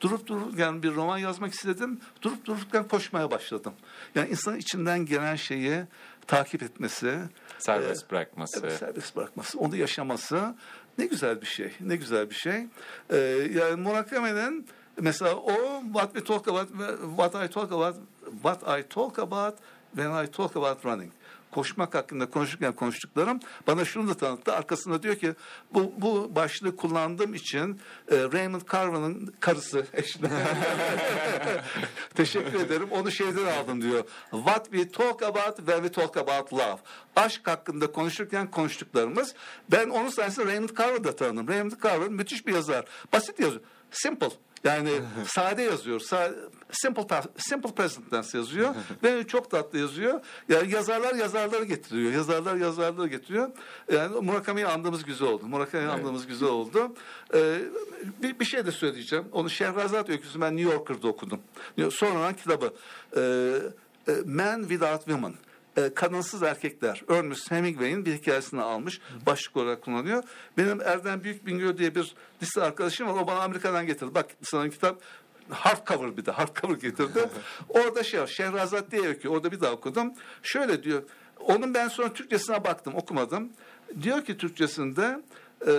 [0.00, 2.00] Durup dururken bir roman yazmak istedim.
[2.22, 3.72] Durup dururken koşmaya başladım.
[4.14, 5.84] Yani insanın içinden gelen şeyi
[6.26, 7.18] takip etmesi,
[7.58, 8.60] Serbest bırakması.
[8.62, 10.54] Evet, serbest bırakması, onu yaşaması
[10.98, 12.66] ne güzel bir şey, ne güzel bir şey.
[13.10, 13.16] Ee,
[13.54, 14.66] yani Murakami'nin
[15.00, 16.68] mesela o what we talk about,
[17.16, 17.96] what I talk about,
[18.42, 19.58] what I talk about
[19.94, 21.12] when I talk about running.
[21.50, 24.52] Koşmak hakkında konuşurken konuştuklarım bana şunu da tanıttı.
[24.52, 25.34] Arkasında diyor ki
[25.74, 27.80] bu, bu başlığı kullandığım için
[28.10, 30.28] e, Raymond Carver'ın karısı eşine
[32.14, 32.88] teşekkür ederim.
[32.90, 34.04] Onu şeyden aldım diyor.
[34.30, 36.78] What we talk about when we talk about love.
[37.16, 39.34] Aşk hakkında konuşurken konuştuklarımız.
[39.72, 41.48] Ben onun sayesinde Raymond Carver'da tanıdım.
[41.48, 42.84] Raymond Carver müthiş bir yazar.
[43.12, 43.62] Basit yazıyor.
[43.90, 44.30] Simple.
[44.64, 44.90] Yani
[45.26, 46.00] sade yazıyor.
[46.70, 50.20] Simple pa- simple present tense yazıyor ve çok tatlı yazıyor.
[50.48, 52.12] Yani yazarlar yazarları getiriyor.
[52.12, 53.50] Yazarlar yazarları getiriyor.
[53.92, 55.46] Yani Murakami'yi andığımız güzel oldu.
[55.46, 56.94] Murakami'yi andığımız güzel oldu.
[57.34, 57.58] Ee,
[58.22, 59.24] bir, bir şey de söyleyeceğim.
[59.32, 61.40] Onu Şehrazat öyküsü ben New Yorker'da okudum.
[61.90, 62.74] Sonradan kitabı.
[63.16, 63.22] Ee,
[64.08, 65.34] e, Man Without Women
[65.76, 67.02] e, kadınsız erkekler.
[67.08, 69.00] Ernest Hemingway'in bir hikayesini almış.
[69.26, 70.22] Başlık olarak kullanıyor.
[70.58, 73.22] Benim Erdem Büyük Bingöl diye bir lise arkadaşım var.
[73.22, 74.14] O bana Amerika'dan getirdi.
[74.14, 75.02] Bak sana kitap
[75.50, 77.28] hardcover bir de hardcover getirdi.
[77.68, 78.26] Orada şey var.
[78.26, 79.28] Şehrazat diye öykü.
[79.28, 80.12] Orada bir daha okudum.
[80.42, 81.02] Şöyle diyor.
[81.40, 82.94] Onun ben sonra Türkçesine baktım.
[82.96, 83.52] Okumadım.
[84.02, 85.20] Diyor ki Türkçesinde
[85.66, 85.72] e,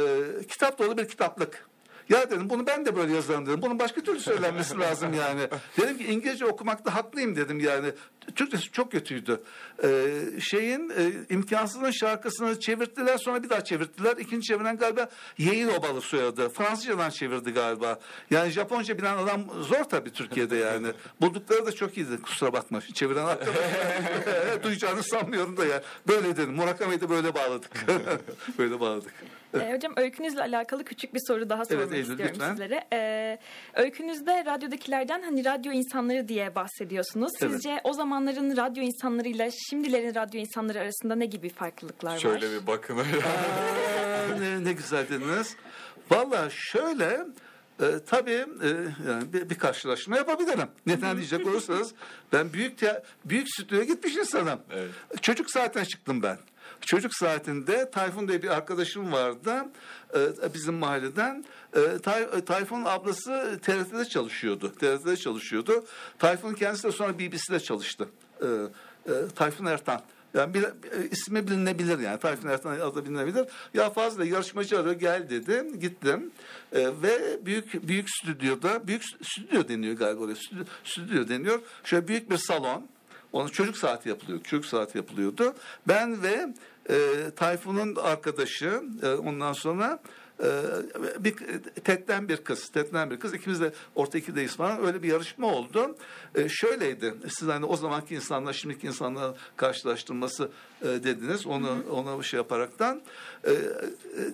[0.48, 1.66] kitap dolu bir kitaplık.
[2.10, 3.62] Ya dedim bunu ben de böyle yazarım dedim.
[3.62, 5.41] Bunun başka türlü söylenmesi lazım yani.
[5.78, 7.91] Dedim ki İngilizce okumakta haklıyım dedim yani.
[8.36, 9.41] Türkçesi çok kötüydü.
[9.84, 10.08] Ee,
[10.41, 14.18] şeyin e, imkansızın şarkısını çevirttiler sonra bir daha çevirttiler.
[14.18, 16.49] İkinci çeviren galiba Yeğil Obalı soyadı.
[16.49, 17.99] Fransızcadan çevirdi galiba.
[18.32, 20.88] Yani Japonca bilen adam zor tabii Türkiye'de yani.
[21.22, 22.82] Buldukları da çok iyiydi kusura bakma.
[22.82, 23.55] Çeviren arkadaş.
[24.64, 25.84] Duyacağını sanmıyorum da ya.
[26.08, 26.53] Böyle dedim.
[26.53, 27.72] Murakami'yi de böyle bağladık.
[28.58, 29.14] böyle bağladık.
[29.54, 32.50] Ee, hocam öykünüzle alakalı küçük bir soru daha sormak Eylül, istiyorum lütfen.
[32.52, 32.88] sizlere.
[32.93, 33.38] Ee,
[33.74, 37.32] öykünüzde radyodakilerden hani radyo insanları diye bahsediyorsunuz.
[37.41, 37.52] Evet.
[37.52, 42.20] Sizce o zamanların radyo insanlarıyla şimdilerin radyo insanları arasında ne gibi farklılıklar var?
[42.20, 42.98] Şöyle bir bakın.
[44.39, 45.56] Ne, ne güzel dediniz.
[46.12, 47.20] Valla şöyle
[47.82, 48.32] e, tabii
[48.64, 48.68] e,
[49.08, 50.68] yani bir, bir karşılaşma yapabilirim.
[50.86, 51.93] Neden diyecek olursanız
[52.34, 54.60] ben büyük te- büyük stüdyoya gitmiş insanım.
[54.72, 54.91] Evet.
[55.22, 56.38] Çocuk saatine çıktım ben.
[56.82, 59.66] Çocuk saatinde Tayfun diye bir arkadaşım vardı
[60.16, 61.46] e, bizim mahalleden.
[61.76, 64.74] E, Tay, e, Tayfun'un ablası TRT'de çalışıyordu.
[64.80, 65.86] TRT'de çalışıyordu.
[66.20, 68.10] Tayfun kendisi de sonra BBC'de çalıştı.
[69.36, 70.02] Tayfun Ertan.
[70.34, 70.66] Yani bir,
[71.12, 72.20] ismi bilinebilir yani.
[72.20, 73.46] Tayfun Ertan adı bilinebilir.
[73.74, 75.80] Ya fazla yarışmacı arıyor gel dedi.
[75.80, 76.32] Gittim.
[76.72, 80.36] E, ve büyük büyük stüdyoda büyük stüdyo deniyor galiba oraya.
[80.36, 81.60] Stüdyo, stüdyo deniyor.
[81.84, 82.88] Şöyle büyük bir salon.
[83.34, 84.40] Onun çocuk saati yapılıyor.
[84.44, 85.54] Çocuk saati yapılıyordu.
[85.88, 86.54] Ben ve
[86.90, 86.96] e,
[87.36, 90.00] Tayfun'un arkadaşı e, ondan sonra
[90.44, 90.62] e,
[91.20, 91.36] bir
[91.84, 93.34] Ted'den bir kız, Ted'den bir kız.
[93.34, 94.86] İkimiz de orta ikideyiz falan.
[94.86, 95.96] Öyle bir yarışma oldu.
[96.36, 97.14] E, şöyleydi.
[97.30, 100.50] Siz hani o zamanki insanlar, şimdiki insanlar karşılaştırması
[100.82, 101.48] e, dediniz.
[101.48, 103.02] Onu ona şey yaparaktan.
[103.44, 104.34] E, e, işte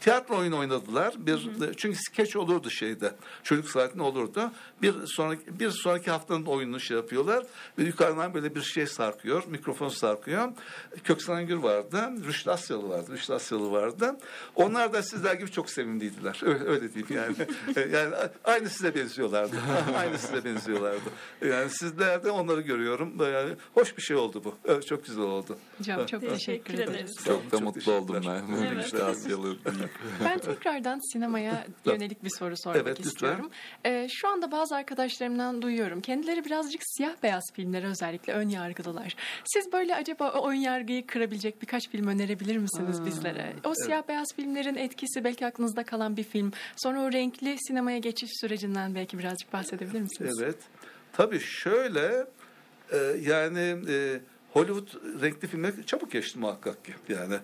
[0.00, 1.14] tiyatro oyunu oynadılar.
[1.18, 3.14] Bir çünkü skeç olurdu şeyde.
[3.42, 4.50] Çocuk saatinde olurdu.
[4.82, 7.46] Bir sonraki bir sonraki haftanın oyununu şey yapıyorlar
[7.78, 9.42] ve yukarıdan böyle bir şey sarkıyor.
[9.46, 10.52] Mikrofon sarkıyor.
[11.04, 12.10] Köksal Gür vardı.
[12.26, 13.12] Rüştü Asyalı vardı.
[13.12, 14.16] Rüştü Asyalı vardı.
[14.54, 16.40] Onlar da sizler gibi çok sevimliydiler.
[16.42, 17.36] Öyle, öyle diyeyim yani.
[17.92, 19.56] yani aynı size benziyorlardı.
[19.96, 21.10] aynı size benziyorlardı.
[21.46, 23.12] Yani sizlerde onları görüyorum.
[23.20, 24.54] Yani hoş bir şey oldu bu.
[24.64, 25.58] Evet, çok güzel oldu.
[25.78, 27.24] Hocam çok teşekkür ederiz.
[27.24, 28.66] Çok da Çok mutlu oldum ben.
[28.66, 28.84] Evet.
[28.84, 29.51] İşte Asyalı
[30.24, 33.10] Ben tekrardan sinemaya yönelik bir soru sormak Evet, lütfen.
[33.10, 33.50] istiyorum.
[33.84, 36.00] Ee, şu anda bazı arkadaşlarımdan duyuyorum.
[36.00, 39.16] Kendileri birazcık siyah beyaz filmlere özellikle ön yargılılar.
[39.44, 43.52] Siz böyle acaba o ön yargıyı kırabilecek birkaç film önerebilir misiniz bizlere?
[43.64, 46.52] O siyah beyaz filmlerin etkisi belki aklınızda kalan bir film.
[46.76, 50.38] Sonra o renkli sinemaya geçiş sürecinden belki birazcık bahsedebilir misiniz?
[50.42, 50.58] Evet.
[51.12, 52.26] Tabii şöyle
[52.92, 54.20] e, yani e,
[54.52, 54.88] Hollywood
[55.22, 57.34] renkli filmler çabuk geçti muhakkak ki yani.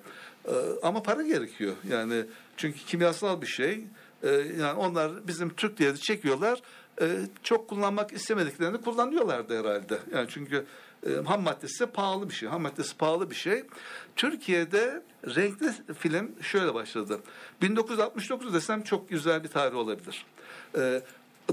[0.45, 2.25] E, ama para gerekiyor yani
[2.57, 3.85] çünkü kimyasal bir şey.
[4.23, 4.29] E,
[4.61, 6.63] yani onlar bizim Türkiye'de çekiyorlar.
[7.01, 7.07] E,
[7.43, 9.99] çok kullanmak istemediklerini kullanıyorlardı herhalde.
[10.15, 10.67] Yani çünkü
[11.07, 12.49] e, ham maddesi pahalı bir şey.
[12.49, 13.65] Ham maddesi pahalı bir şey.
[14.17, 17.21] Türkiye'de renkli film şöyle başladı.
[17.63, 20.27] 1969 desem çok güzel bir tarih olabilir.
[20.79, 21.03] E,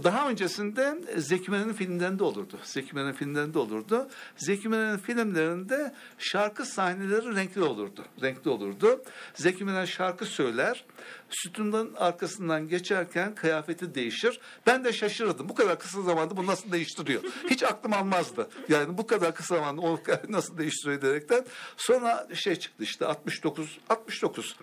[0.04, 2.60] daha öncesinde Zeki Müren'in filmlerinde olurdu.
[2.64, 4.08] Zeki Müren'in filmlerinde olurdu.
[4.38, 8.06] Zeki Müren'in filmlerinde şarkı sahneleri renkli olurdu.
[8.22, 9.04] Renkli olurdu.
[9.34, 10.86] Zeki Müren şarkı söyler.
[11.30, 14.39] Sütundan arkasından geçerken kıyafeti değişir.
[14.68, 15.50] Ben de şaşırırdım.
[15.50, 17.24] Bu kadar kısa zamanda bu nasıl değiştiriyor?
[17.50, 18.50] Hiç aklım almazdı.
[18.70, 21.46] Yani bu kadar kısa zamanda o nasıl değiştiriyor diyerekten.
[21.78, 24.56] Sonra şey çıktı işte 69 69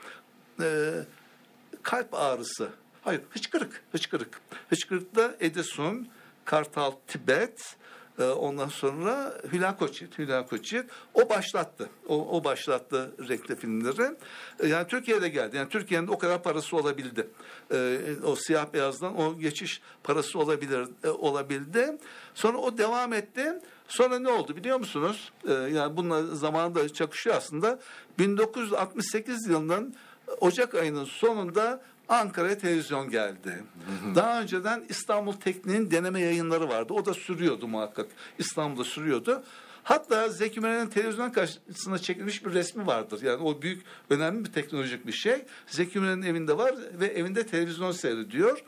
[0.60, 0.92] ee,
[1.82, 2.70] kalp ağrısı.
[3.02, 4.40] Hayır, hıçkırık, hıçkırık.
[4.70, 6.06] Hıçkırıkta Edison,
[6.44, 7.76] Kartal Tibet,
[8.18, 11.88] e, ondan sonra Hülya Koçyiğit, Hülya Koçyiğit o başlattı.
[12.08, 14.16] O, o başlattı renkli filmleri.
[14.60, 15.56] E, Yani Türkiye'de geldi.
[15.56, 17.28] Yani Türkiye'nin o kadar parası olabildi.
[17.74, 20.88] E, O siyah beyazdan o geçiş parası olabilir
[21.18, 21.98] olabildi.
[22.34, 23.52] Sonra o devam etti.
[23.88, 25.32] Sonra ne oldu biliyor musunuz?
[25.48, 27.78] Yani bununla zamanında çakışıyor aslında.
[28.18, 29.94] 1968 yılının
[30.40, 33.64] Ocak ayının sonunda Ankara'ya televizyon geldi.
[34.14, 36.92] Daha önceden İstanbul Tekniğin deneme yayınları vardı.
[36.92, 38.06] O da sürüyordu muhakkak.
[38.38, 39.42] İstanbul'da sürüyordu.
[39.84, 43.22] Hatta Zeki Müren'in televizyon karşısına çekilmiş bir resmi vardır.
[43.22, 45.44] Yani o büyük, önemli bir teknolojik bir şey.
[45.66, 48.64] Zeki Müren'in evinde var ve evinde televizyon seyrediyor.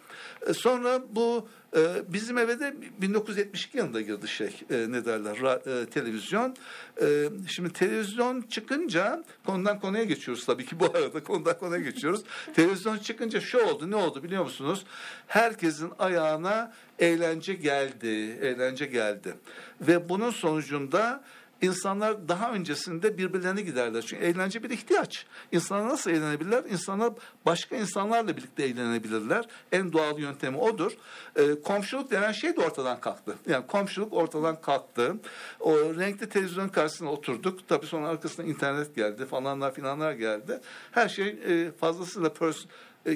[0.46, 5.82] E, Sonra bu e, bizim eve de 1972 yılında girdi şey e, ne derler ra-
[5.82, 6.56] e, televizyon.
[7.02, 12.20] E, Şimdi televizyon çıkınca konudan konuya geçiyoruz tabii ki bu arada konudan konuya geçiyoruz.
[12.54, 14.84] televizyon çıkınca şu oldu ne oldu biliyor musunuz?
[15.26, 19.34] Herkesin ayağına eğlence geldi, eğlence geldi.
[19.80, 21.24] Ve bunun sonucunda
[21.62, 24.02] İnsanlar daha öncesinde birbirlerine giderler.
[24.02, 25.26] Çünkü eğlence bir ihtiyaç.
[25.52, 26.64] İnsanlar nasıl eğlenebilirler?
[26.64, 27.12] İnsanlar
[27.46, 29.44] başka insanlarla birlikte eğlenebilirler.
[29.72, 30.92] En doğal yöntemi odur.
[31.36, 33.34] Ee, komşuluk denen şey de ortadan kalktı.
[33.48, 35.16] Yani komşuluk ortadan kalktı.
[35.60, 37.68] O renkli televizyon karşısına oturduk.
[37.68, 40.60] Tabii sonra arkasında internet geldi falanlar filanlar geldi.
[40.90, 42.66] Her şey e, fazlasıyla pers e,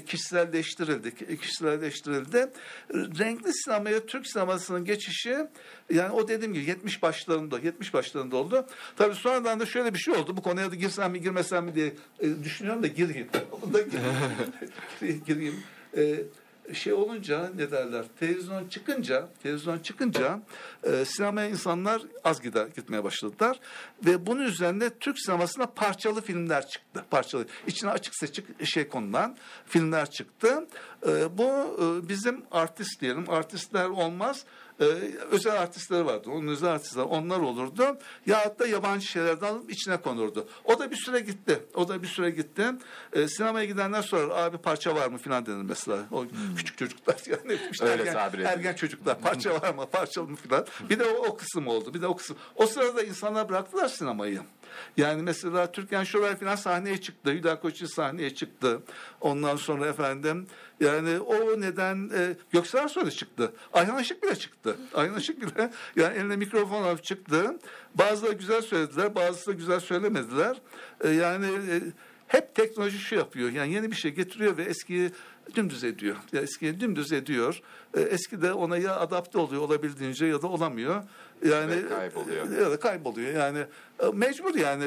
[0.07, 1.13] kişiselleştirildi.
[1.29, 2.51] e, Kişiselleştirildi.
[2.95, 5.37] Renkli sinemaya Türk sinemasının geçişi
[5.91, 8.67] yani o dediğim gibi 70 başlarında 70 başlarında oldu.
[8.97, 10.37] Tabii sonradan da şöyle bir şey oldu.
[10.37, 13.29] Bu konuya da girsem mi girmesem mi diye e, düşünüyorum da gireyim.
[13.63, 15.25] Onu da gireyim.
[15.27, 15.55] gireyim.
[15.97, 16.23] E,
[16.75, 18.05] şey olunca ne derler?
[18.21, 20.41] Televizyon çıkınca televizyon çıkınca
[20.85, 23.61] e, sinemaya insanlar az gider gitmeye başladılar
[24.07, 27.47] ve bunun üzerine Türk sinemasına parçalı filmler çıktı parçalı.
[27.67, 30.67] İçine açık seçik şey konulan filmler çıktı.
[31.07, 34.45] E, bu e, bizim artist diyelim artistler olmaz
[34.81, 34.85] e,
[35.31, 36.31] özel artistler vardı.
[36.31, 37.99] Onun özel artistler onlar olurdu.
[38.27, 40.49] Ya da yabancı şeylerden alıp içine konurdu.
[40.65, 41.63] O da bir süre gitti.
[41.75, 42.65] O da bir süre gitti.
[43.13, 45.99] E, sinemaya gidenler sorar abi parça var mı filan denir mesela.
[46.11, 46.25] O
[46.57, 50.67] küçük çocuklar yani işte Öyle ergen, ergen çocuklar parça var mı parçalı mı filan.
[50.91, 51.95] Bir de o, o kısım oldu.
[51.95, 52.37] Bir de o kısım.
[52.55, 54.41] O sırada insanlar bıraktılar sinemayı.
[54.97, 57.31] Yani mesela Türkan Şoray falan sahneye çıktı.
[57.31, 58.83] Hüda Koçi sahneye çıktı.
[59.21, 60.47] Ondan sonra efendim
[60.81, 63.53] yani o neden e, Göksel Arsoy çıktı.
[63.73, 64.77] Ayhan Işık bile çıktı.
[64.95, 67.59] Ayhan Işık bile yani eline mikrofon alıp çıktı.
[67.95, 70.61] Bazıları güzel söylediler, bazısı da güzel söylemediler.
[71.01, 71.81] E, yani e,
[72.29, 73.51] hep teknoloji şu yapıyor.
[73.51, 75.11] Yani yeni bir şey getiriyor ve eskiyi
[75.55, 76.17] dümdüz ediyor.
[76.33, 77.61] Ya eskiyi dümdüz ediyor.
[77.97, 81.03] E, eski de ona ya adapte oluyor olabildiğince ya da olamıyor.
[81.49, 82.61] Yani Ve kayboluyor.
[82.61, 83.33] ya da kayboluyor.
[83.33, 83.59] Yani
[84.01, 84.85] e, mecbur yani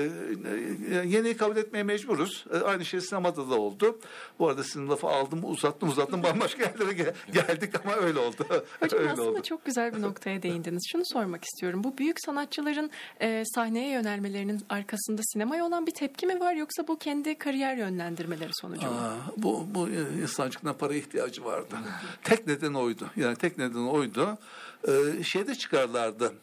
[0.91, 2.45] E, yeniyi kabul etmeye mecburuz.
[2.53, 3.99] E, Aynı şey sinemada da oldu.
[4.39, 6.23] Bu arada sizin lafı aldım, uzattım, uzattım.
[6.23, 8.45] Bambaşka yerlere gel- geldik ama öyle oldu.
[8.79, 9.41] Hocam öyle aslında oldu.
[9.43, 10.83] çok güzel bir noktaya değindiniz.
[10.91, 11.83] Şunu sormak istiyorum.
[11.83, 12.91] Bu büyük sanatçıların
[13.21, 18.51] e, sahneye yönelmelerinin arkasında sinemaya olan bir tepki mi var yoksa bu kendi kariyer yönlendirmeleri
[18.53, 18.93] sonucu mu?
[18.93, 19.89] Aa, bu, bu
[20.23, 21.75] insancıktan para ihtiyacı vardı.
[22.23, 22.90] tek neden oydu.
[23.15, 24.37] Yani tek neden oydu.
[24.87, 26.33] Ee, şeyde çıkarlardı.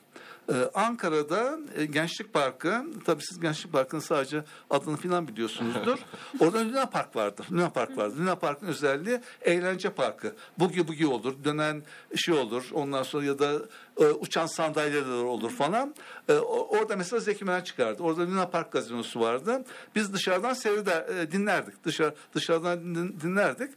[0.53, 5.99] Ee, Ankara'da e, Gençlik Parkı, tabii siz Gençlik Parkı'nın sadece adını falan biliyorsunuzdur.
[6.41, 7.47] Orada Luna Park vardır.
[7.53, 8.17] Luna Park vardır.
[8.17, 10.35] Luna Park'ın özelliği eğlence parkı.
[10.59, 11.83] Bugi bugi olur, dönen
[12.17, 12.65] şey olur.
[12.73, 13.53] Ondan sonra ya da
[14.01, 15.95] e, uçan sandalyeler olur falan.
[16.29, 18.03] E, orada mesela Zeki Müren çıkardı.
[18.03, 19.65] Orada Luna Park gazinosu vardı.
[19.95, 21.85] Biz dışarıdan seyreder, e, dinlerdik.
[21.85, 23.71] Dışarı, dışarıdan din- dinlerdik.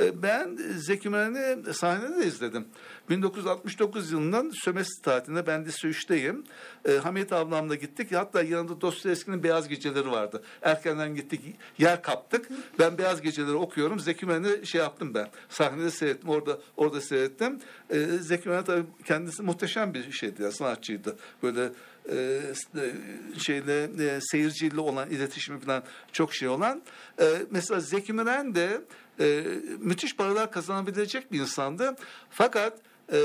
[0.00, 2.68] E, ben Zeki Müren'i sahnede de izledim.
[3.10, 6.44] 1969 yılının sömestr tatilinde ben lise 3'teyim.
[6.88, 8.12] E, Hamit ablamla gittik.
[8.12, 10.42] Hatta yanında Dostoyevski'nin Beyaz Geceleri vardı.
[10.62, 11.40] Erkenden gittik,
[11.78, 12.48] yer kaptık.
[12.78, 14.00] Ben Beyaz Geceleri okuyorum.
[14.00, 15.28] Zeki Müren'i şey yaptım ben.
[15.48, 16.28] Sahnede seyrettim.
[16.28, 17.60] Orada orada seyrettim.
[17.90, 21.16] E, Zeki Müren tabii kendisi muhteşem bir şeydi, ya, sanatçıydı.
[21.42, 21.70] Böyle
[22.10, 22.40] e,
[22.76, 25.82] e, şeyle e, seyirciyle olan iletişimi falan
[26.12, 26.82] çok şey olan.
[27.20, 28.80] E, mesela Zeki Müren de
[29.20, 29.44] e,
[29.78, 31.96] müthiş paralar kazanabilecek bir insandı.
[32.30, 32.78] Fakat
[33.12, 33.18] e,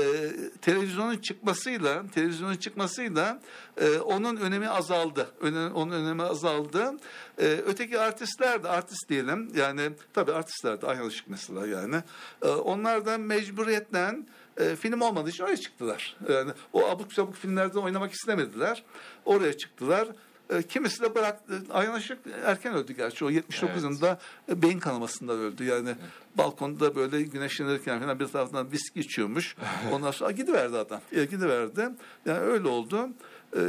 [0.60, 3.40] televizyonun çıkmasıyla televizyonun çıkmasıyla
[3.76, 5.30] e, onun önemi azaldı.
[5.40, 6.92] Öne, onun önemi azaldı.
[7.38, 11.96] E, öteki artistler de artist diyelim yani tabii artistler de Ayhan Işık mesela yani.
[12.42, 14.26] E, onlar da mecburiyetten
[14.56, 16.16] e, film olmadığı için oraya çıktılar.
[16.28, 18.84] Yani o abuk sabuk filmlerde oynamak istemediler.
[19.24, 20.08] Oraya çıktılar.
[20.54, 21.62] E, kimisi de bıraktı.
[21.70, 23.24] Ayhan Işık erken öldü gerçi.
[23.24, 24.18] O 79 Evet.
[24.48, 25.64] e, beyin kanamasından öldü.
[25.64, 25.94] Yani
[26.34, 29.56] balkonda böyle güneşlenirken falan bir taraftan viski içiyormuş.
[29.92, 31.00] Ondan sonra "Aa, gidiverdi adam.
[31.12, 31.88] E, gidiverdi.
[32.26, 33.08] Yani öyle oldu.
[33.56, 33.60] E,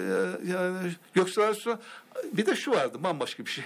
[0.47, 1.79] yani Göksel Arsu
[2.33, 3.63] bir de şu vardı bambaşka bir şey.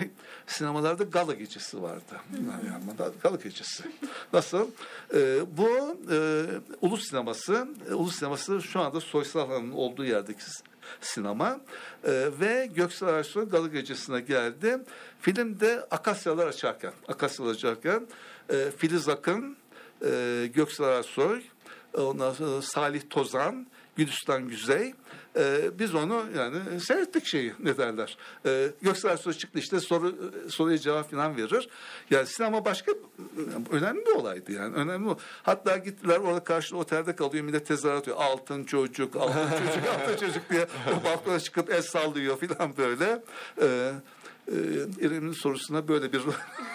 [0.48, 2.22] Sinemalarda gala gecesi vardı.
[2.48, 3.84] Yani gala gecesi.
[4.34, 4.68] Nasıl?
[5.14, 6.46] E, bu e,
[6.82, 7.68] Ulus Sineması.
[7.90, 10.44] E, Ulus Sineması şu anda Soysal Han'ın olduğu yerdeki
[11.02, 11.60] sinema
[12.04, 14.78] E, ve Göksel Arsu Galı Gecesi'ne geldi.
[15.22, 18.08] Filmde Akasyalar açarken, Akasyalar açarken
[18.50, 19.58] e, Filiz Akın,
[20.06, 21.42] e, Göksel Arsoy,
[21.94, 23.68] ondan sonra Salih Tozan,
[23.98, 24.94] Gülistan Güzey.
[25.38, 28.18] E, biz onu yani seyrettik şeyi ne derler.
[28.46, 31.70] E, Göksel Arsoy çıktı işte soru soruya cevap falan verir.
[32.10, 32.92] Yani sinema başka
[33.72, 34.76] önemli bir olaydı yani.
[34.76, 35.16] Önemli.
[35.44, 38.18] Hatta gittiler orada karşıda otelde kalıyor millet tezahürat atıyor.
[38.20, 43.24] Altın çocuk, altın çocuk, altın çocuk diye o balkona çıkıp el sallıyor falan böyle.
[43.62, 43.94] E,
[44.52, 44.56] e,
[45.06, 46.22] İrem'in sorusuna böyle bir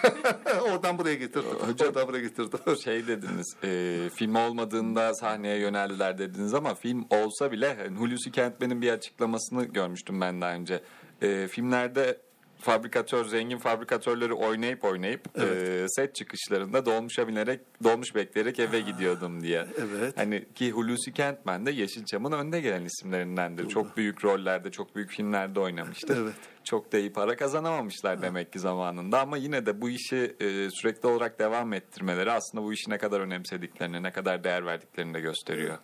[0.71, 1.49] oradan buraya getirdim.
[1.49, 2.59] Hocam- oradan buraya getirdim.
[2.83, 8.91] şey dediniz e, film olmadığında sahneye yöneldiler dediniz ama film olsa bile Hulusi Kentmen'in bir
[8.91, 10.83] açıklamasını görmüştüm ben daha önce.
[11.21, 12.17] E, filmlerde
[12.63, 19.67] fabrikatör zengin fabrikatörleri oynayıp oynayıp e, set çıkışlarında dolmuşa binerek dolmuş bekleyerek eve gidiyordum diye.
[19.77, 20.17] evet.
[20.17, 23.69] Hani ki Hulusi Kentmen de Yeşilçam'ın önde gelen isimlerindendir.
[23.69, 26.17] Çok büyük rollerde, çok büyük filmlerde oynamıştır.
[26.17, 26.33] Evet.
[26.63, 31.07] Çok da iyi para kazanamamışlar demek ki zamanında ama yine de bu işi e, sürekli
[31.07, 35.77] olarak devam ettirmeleri aslında bu işi ne kadar önemsediklerini, ne kadar değer verdiklerini de gösteriyor.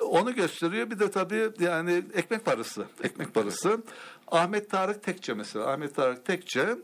[0.00, 0.90] Onu gösteriyor.
[0.90, 2.84] Bir de tabii yani ekmek parası.
[3.04, 3.82] Ekmek parası.
[4.32, 5.72] Ahmet Tarık Tekçe mesela.
[5.72, 6.76] Ahmet Tarık Tekçe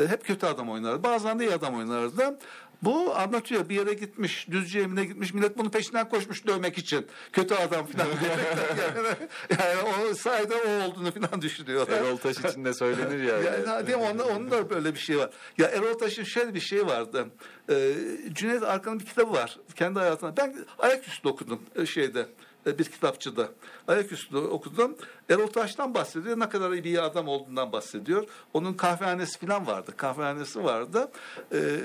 [0.00, 1.02] e, hep kötü adam oynardı.
[1.02, 2.38] Bazen de iyi adam oynardı.
[2.82, 7.06] Bu anlatıyor bir yere gitmiş, düzce evine gitmiş, millet bunun peşinden koşmuş dövmek için.
[7.32, 9.06] Kötü adam falan yani,
[9.50, 11.98] yani o sayede o olduğunu falan düşünüyorlar.
[11.98, 13.38] Erol Taş için de söylenir ya.
[13.38, 15.30] Yani hadi onun, onun da böyle bir şey var.
[15.58, 17.26] Ya Erol Taş'ın şöyle bir şey vardı.
[17.70, 17.94] Ee,
[18.32, 19.58] Cüneyt Arkın'ın bir kitabı var.
[19.74, 20.36] Kendi hayatına.
[20.36, 22.26] Ben ayaküstü okudum e, şeyde
[22.66, 23.48] bir kitapçıda.
[23.88, 24.96] Ayaküstü okudum.
[25.30, 26.40] Erol Taş'tan bahsediyor.
[26.40, 28.24] Ne kadar iyi bir adam olduğundan bahsediyor.
[28.52, 29.94] Onun kahvehanesi falan vardı.
[29.96, 31.10] Kahvehanesi vardı.
[31.52, 31.76] Ee,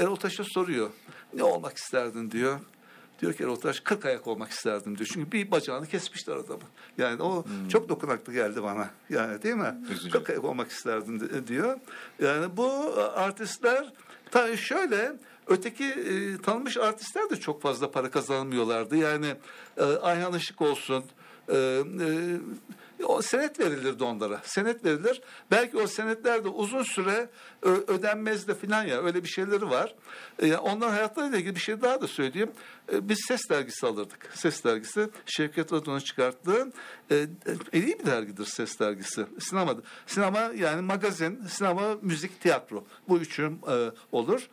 [0.00, 0.90] Erol Taş'a soruyor.
[1.34, 2.60] Ne olmak isterdin diyor.
[3.20, 5.08] Diyor ki Erol Taş 40 ayak olmak isterdim diyor.
[5.12, 6.62] Çünkü bir bacağını kesmişler adamı.
[6.98, 8.90] Yani o çok dokunaklı geldi bana.
[9.10, 9.74] Yani değil mi?
[9.90, 10.10] Üzücü.
[10.10, 11.78] 40 ayak olmak isterdim di- diyor.
[12.22, 13.92] Yani bu artistler
[14.30, 15.12] tabii şöyle
[15.48, 18.96] öteki e, tanınmış artistler de çok fazla para kazanmıyorlardı.
[18.96, 19.34] Yani
[19.76, 21.04] e, Ayhan Işık olsun,
[21.48, 21.82] e, e,
[23.04, 24.40] o senet verilirdi onlara.
[24.44, 25.20] Senet verilir.
[25.50, 27.28] Belki o senetler de uzun süre
[27.62, 29.94] ödenmez de filan ya öyle bir şeyleri var.
[30.38, 32.50] E, onların hayatlarıyla ilgili bir şey daha da söyleyeyim.
[32.92, 34.30] E, biz Ses dergisi alırdık.
[34.34, 36.72] Ses dergisi Şevket Radon'un çıkarttığı
[37.10, 37.26] e, e,
[37.72, 39.26] iyi bir dergidir Ses dergisi.
[39.38, 39.76] Sinema,
[40.06, 42.84] sinema yani magazin, sinema, müzik, tiyatro.
[43.08, 43.52] Bu üçü
[44.12, 44.48] olur.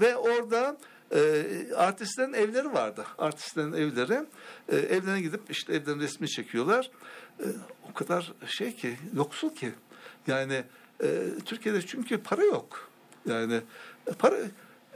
[0.00, 0.76] Ve orada
[1.14, 1.44] e,
[1.76, 3.04] artistlerin evleri vardı.
[3.18, 4.26] Artistlerin evleri.
[4.68, 6.90] E, evlerine gidip işte evlerin resmini çekiyorlar.
[7.40, 7.46] E,
[7.90, 9.72] o kadar şey ki, yoksul ki.
[10.26, 10.64] Yani
[11.02, 11.06] e,
[11.44, 12.90] Türkiye'de çünkü para yok.
[13.26, 13.60] Yani
[14.06, 14.36] e, para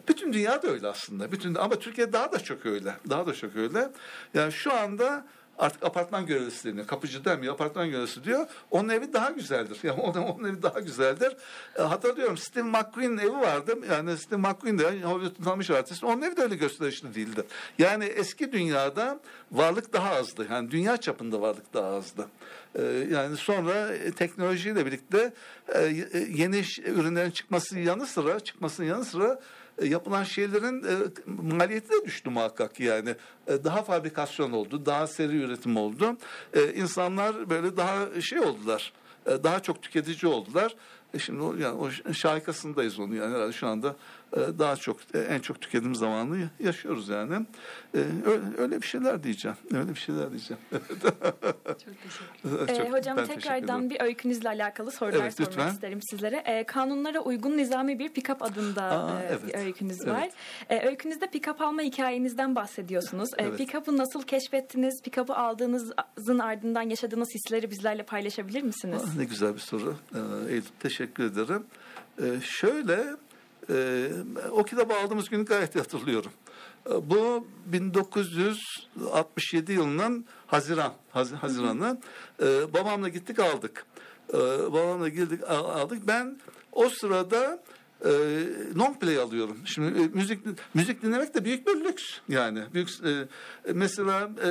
[0.08, 1.32] bütün dünya da öyle aslında.
[1.32, 2.94] Bütün ama Türkiye daha da çok öyle.
[3.10, 3.90] Daha da çok öyle.
[4.34, 5.26] Yani şu anda
[5.58, 6.86] artık apartman görevlisi deniyor.
[6.86, 8.46] Kapıcı demiyor, apartman görevlisi diyor.
[8.70, 9.78] Onun evi daha güzeldir.
[9.82, 11.36] Yani onun, onun evi daha güzeldir.
[11.78, 13.78] E, hatırlıyorum Steve McQueen'in evi vardı.
[13.90, 16.04] Yani Steve McQueen de Hollywood'un tanımış artist.
[16.04, 17.42] Onun evi de öyle gösterişli değildi.
[17.78, 19.20] Yani eski dünyada
[19.52, 20.46] varlık daha azdı.
[20.50, 22.28] Yani dünya çapında varlık daha azdı.
[22.74, 25.32] E, yani sonra e, teknolojiyle birlikte
[25.74, 25.82] e,
[26.28, 29.38] yeni ürünlerin çıkması yanı sıra çıkmasının yanı sıra e,
[29.82, 30.96] yapılan şeylerin e,
[31.42, 33.14] maliyeti de düştü muhakkak yani.
[33.46, 36.16] E, daha fabrikasyon oldu, daha seri üretim oldu.
[36.54, 38.92] E, insanlar böyle daha şey oldular,
[39.26, 40.74] e, daha çok tüketici oldular.
[41.14, 45.38] E şimdi yani o şahikasındayız onu yani herhalde şu anda e, daha çok e, en
[45.38, 47.46] çok tüketim zamanını yaşıyoruz yani.
[47.94, 48.00] E,
[48.58, 49.56] öyle, bir şeyler diyeceğim.
[49.74, 50.62] Öyle bir şeyler diyeceğim.
[50.72, 50.86] çok
[52.06, 52.86] teşekkür ederim.
[52.86, 55.72] Ee, hocam tekrardan bir öykünüzle alakalı sorular evet, sormak lütfen.
[55.72, 56.42] isterim sizlere.
[56.46, 59.46] Ee, kanunlara uygun nizami bir pick-up adında Aa, evet.
[59.46, 60.14] bir öykünüz evet.
[60.14, 60.28] var.
[60.70, 63.30] Ee, öykünüzde pick-up alma hikayenizden bahsediyorsunuz.
[63.38, 63.58] Ee, evet.
[63.58, 65.02] Pick-up'ı nasıl keşfettiniz?
[65.02, 69.02] Pick-up'ı aldığınızın ardından yaşadığınız hisleri bizlerle paylaşabilir misiniz?
[69.02, 69.96] Aa, ne güzel bir soru.
[70.14, 71.66] Ee, Eylül teşekkür ederim.
[72.22, 73.16] Ee, şöyle
[73.70, 74.08] e,
[74.50, 76.32] o kitabı aldığımız günü gayet hatırlıyorum.
[76.90, 82.00] E, bu 1967 yılının Haziran, Haz, Haziran'ı
[82.42, 83.86] e, babamla gittik aldık.
[84.28, 84.38] E,
[84.72, 86.06] babamla girdik aldık.
[86.06, 86.38] Ben
[86.72, 87.62] o sırada
[88.04, 88.10] e,
[88.78, 89.58] long play alıyorum.
[89.64, 90.40] Şimdi e, müzik
[90.74, 92.62] müzik dinlemek de büyük bir lüks yani.
[92.74, 93.28] Büyük e,
[93.72, 94.48] mesela e,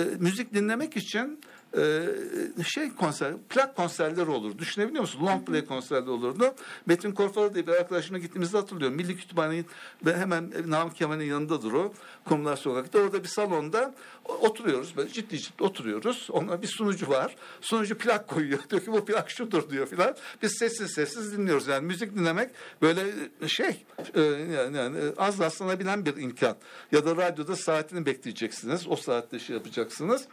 [0.00, 1.40] e, müzik dinlemek için
[1.78, 4.58] e, şey konser, plak konserleri olur.
[4.58, 5.26] Düşünebiliyor musun?
[5.26, 6.54] Long play konserleri olurdu.
[6.86, 8.96] Metin Korfalı diye bir arkadaşımla gittiğimizde hatırlıyorum.
[8.96, 9.66] Milli Kütüphane'nin
[10.06, 11.92] ve hemen Namık Kemal'in yanındadır o.
[12.24, 12.98] Kumlar Sokak'ta.
[12.98, 13.94] Orada bir salonda
[14.24, 14.96] oturuyoruz.
[14.96, 16.28] Böyle ciddi ciddi oturuyoruz.
[16.30, 17.36] Ona bir sunucu var.
[17.60, 18.58] Sunucu plak koyuyor.
[18.70, 20.16] Diyor ki bu plak şudur diyor filan.
[20.42, 21.66] Biz sessiz sessiz dinliyoruz.
[21.66, 22.50] Yani müzik dinlemek
[22.82, 23.04] böyle
[23.46, 23.84] şey
[24.14, 26.56] e, yani, yani az rastlanabilen bir imkan.
[26.92, 28.88] Ya da radyoda saatini bekleyeceksiniz.
[28.88, 30.24] O saatte şey yapacaksınız.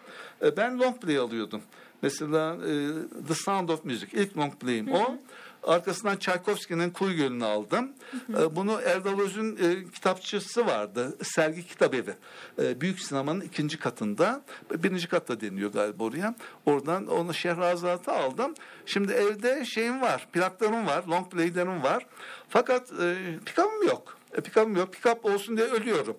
[0.42, 1.62] E, ben long play alıyordum.
[2.02, 2.72] Mesela e,
[3.28, 5.18] The Sound of Music ilk long play'im o.
[5.64, 7.92] Arkasından Çaykovski'nin Kuyu Gölü'nü aldım.
[8.40, 11.18] E, bunu Erdal Öz'ün e, kitapçısı vardı.
[11.24, 12.14] Sergi Kitap Evi.
[12.62, 14.42] E, Büyük sinemanın ikinci katında.
[14.72, 16.36] Birinci katta deniyor galiba oraya.
[16.66, 18.54] Oradan onu Şehrazat'ı aldım.
[18.86, 20.28] Şimdi evde şeyim var.
[20.34, 21.04] Plaklarım var.
[21.08, 22.06] Long play'lerim var.
[22.50, 24.18] Fakat e, pickup'ım yok.
[24.38, 24.94] E, pick-up'ım yok.
[24.94, 26.18] Pick-up olsun diye ölüyorum.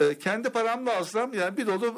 [0.00, 1.94] E, kendi paramla alsam yani bir dolu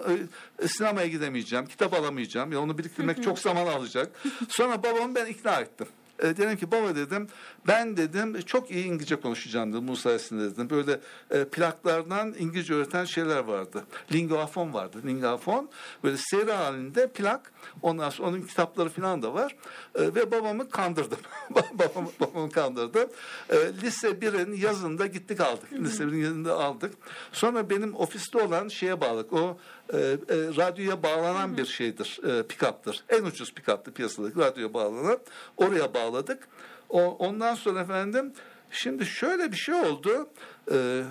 [0.63, 1.67] e, sinemaya gidemeyeceğim.
[1.67, 2.53] Kitap alamayacağım.
[2.53, 4.11] Ya onu biriktirmek çok zaman alacak.
[4.49, 5.87] Sonra babamı ben ikna ettim.
[6.19, 7.29] E, dedim ki baba dedim
[7.67, 10.71] ben dedim çok iyi İngilizce konuşacağım dedim bu sayesinde dedim.
[10.71, 13.85] Böyle e, plaklardan İngilizce öğreten şeyler vardı.
[14.13, 14.99] Lingafon vardı.
[15.07, 15.71] Lingafon
[16.05, 17.53] böyle seri halinde plak.
[17.83, 19.57] Ondan sonra onun kitapları falan da var.
[19.95, 21.19] E, ve babamı kandırdım.
[21.51, 23.11] babamı, babamı kandırdım.
[23.51, 25.73] E, lise 1'in yazında gittik aldık.
[25.73, 26.95] Lise 1'in yazında aldık.
[27.33, 29.33] Sonra benim ofiste olan şeye bağladık.
[29.33, 29.59] O
[29.93, 30.17] e, e,
[30.57, 32.21] radyoya bağlanan bir şeydir.
[32.25, 33.05] E, pick-up'tır.
[33.09, 35.19] En ucuz pick-up'tı piyasadaki radyoya bağlanan.
[35.57, 36.49] Oraya bağladık.
[36.89, 38.33] O, ondan sonra efendim
[38.71, 40.29] şimdi şöyle bir şey oldu.
[40.73, 41.03] E,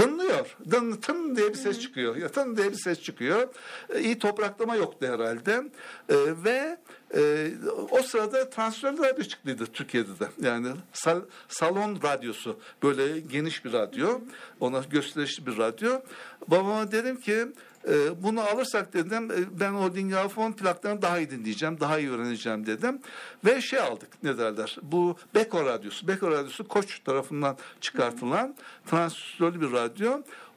[0.00, 0.56] dınlıyor.
[0.70, 2.16] Dın, tın diye bir ses çıkıyor.
[2.16, 3.48] Ya tın diye bir ses çıkıyor.
[3.94, 5.52] E, iyi topraklama yoktu herhalde.
[6.08, 6.78] E, ve
[7.14, 7.50] e,
[7.90, 10.28] o sırada transfer radyo çıktıydı Türkiye'de de.
[10.40, 12.58] Yani sal, salon radyosu.
[12.82, 14.20] Böyle geniş bir radyo.
[14.60, 16.00] Ona gösterişli bir radyo.
[16.48, 17.46] Babama dedim ki
[17.88, 22.66] e, bunu alırsak dedim e, ben o Dingafon plaklarını daha iyi dinleyeceğim, daha iyi öğreneceğim
[22.66, 23.00] dedim.
[23.44, 26.08] Ve şey aldık ne derler bu Beko Radyosu.
[26.08, 28.54] Beko Radyosu Koç tarafından çıkartılan
[28.86, 29.89] transistörlü bir radyo.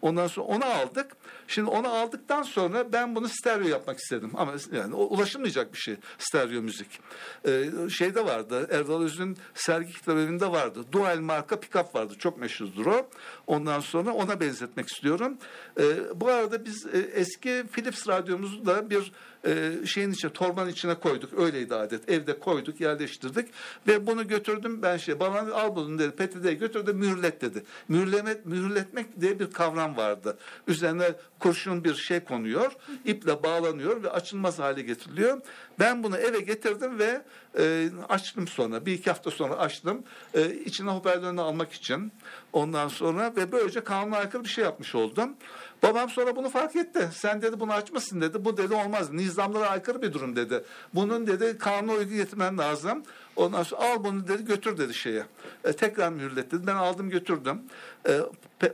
[0.01, 1.17] Ondan sonra onu aldık.
[1.53, 4.31] Şimdi onu aldıktan sonra ben bunu stereo yapmak istedim.
[4.33, 6.99] Ama yani ulaşılmayacak bir şey stereo müzik.
[7.47, 10.79] Ee, şeyde vardı Erdal Öz'ün sergi kitabı vardı.
[10.91, 12.13] Dual marka pickup vardı.
[12.19, 13.09] Çok meşhurdur o.
[13.47, 15.37] Ondan sonra ona benzetmek istiyorum.
[15.79, 15.83] Ee,
[16.15, 19.11] bu arada biz e, eski Philips radyomuzu da bir
[19.45, 21.39] e, şeyin içine torbanın içine koyduk.
[21.39, 22.09] Öyleydi adet.
[22.09, 23.49] Evde koyduk, yerleştirdik
[23.87, 26.11] ve bunu götürdüm ben şey bana al bunu dedi.
[26.11, 27.63] PTT'ye götürdü mühürlet dedi.
[27.87, 30.37] Mühürlemek, mühürletmek diye bir kavram vardı.
[30.67, 31.13] Üzerine
[31.43, 32.71] kurşun bir şey konuyor,
[33.05, 35.41] iple bağlanıyor ve açılmaz hale getiriliyor.
[35.79, 37.21] Ben bunu eve getirdim ve
[37.57, 38.85] e, açtım sonra.
[38.85, 40.03] Bir iki hafta sonra açtım.
[40.33, 42.11] E, içine hoparlörünü almak için.
[42.53, 45.35] Ondan sonra ve böylece kanuna aykırı bir şey yapmış oldum.
[45.83, 47.09] Babam sonra bunu fark etti.
[47.13, 48.45] Sen dedi bunu açmasın dedi.
[48.45, 49.11] Bu dedi olmaz.
[49.11, 50.63] Nizamlara aykırı bir durum dedi.
[50.93, 53.03] Bunun dedi kanuna uygun getirmen lazım.
[53.35, 55.23] Ondan sonra al bunu dedi götür dedi şeye.
[55.63, 56.67] E, tekrar mühürlet dedi.
[56.67, 57.61] Ben aldım götürdüm.
[58.07, 58.19] E,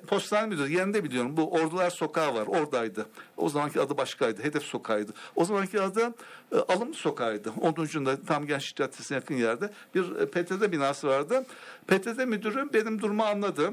[0.07, 1.37] postane müdürü yerinde biliyorum.
[1.37, 2.47] Bu Ordular Sokağı var.
[2.47, 3.05] Oradaydı.
[3.37, 4.43] O zamanki adı başkaydı.
[4.43, 5.13] Hedef Sokağı'ydı.
[5.35, 6.13] O zamanki adı
[6.51, 7.53] e, Alım Sokağı'ydı.
[7.61, 9.69] Onun ucunda tam Gençlik Caddesi'ne yakın yerde.
[9.95, 11.45] Bir e, PTT binası vardı.
[11.89, 13.71] PTT müdürü benim durumu anladı.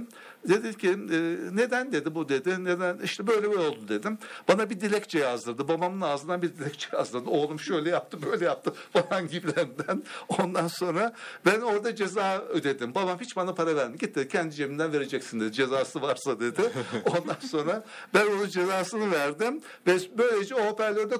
[0.48, 1.18] Dedi ki e,
[1.52, 2.64] neden dedi bu dedi.
[2.64, 4.18] Neden işte böyle böyle oldu dedim.
[4.48, 5.68] Bana bir dilekçe yazdırdı.
[5.68, 7.30] Babamın ağzından bir dilekçe yazdırdı.
[7.30, 10.02] Oğlum şöyle yaptı böyle yaptı falan gibilerinden.
[10.28, 11.12] Ondan sonra
[11.46, 12.94] ben orada ceza ödedim.
[12.94, 13.98] Babam hiç bana para vermedi.
[13.98, 15.52] Git dedi kendi cebinden vereceksin dedi.
[15.52, 16.62] Cezası varsa dedi.
[17.06, 17.84] Ondan sonra
[18.14, 19.60] ben onun cezasını verdim.
[19.86, 21.16] Ve böylece o hoparlörde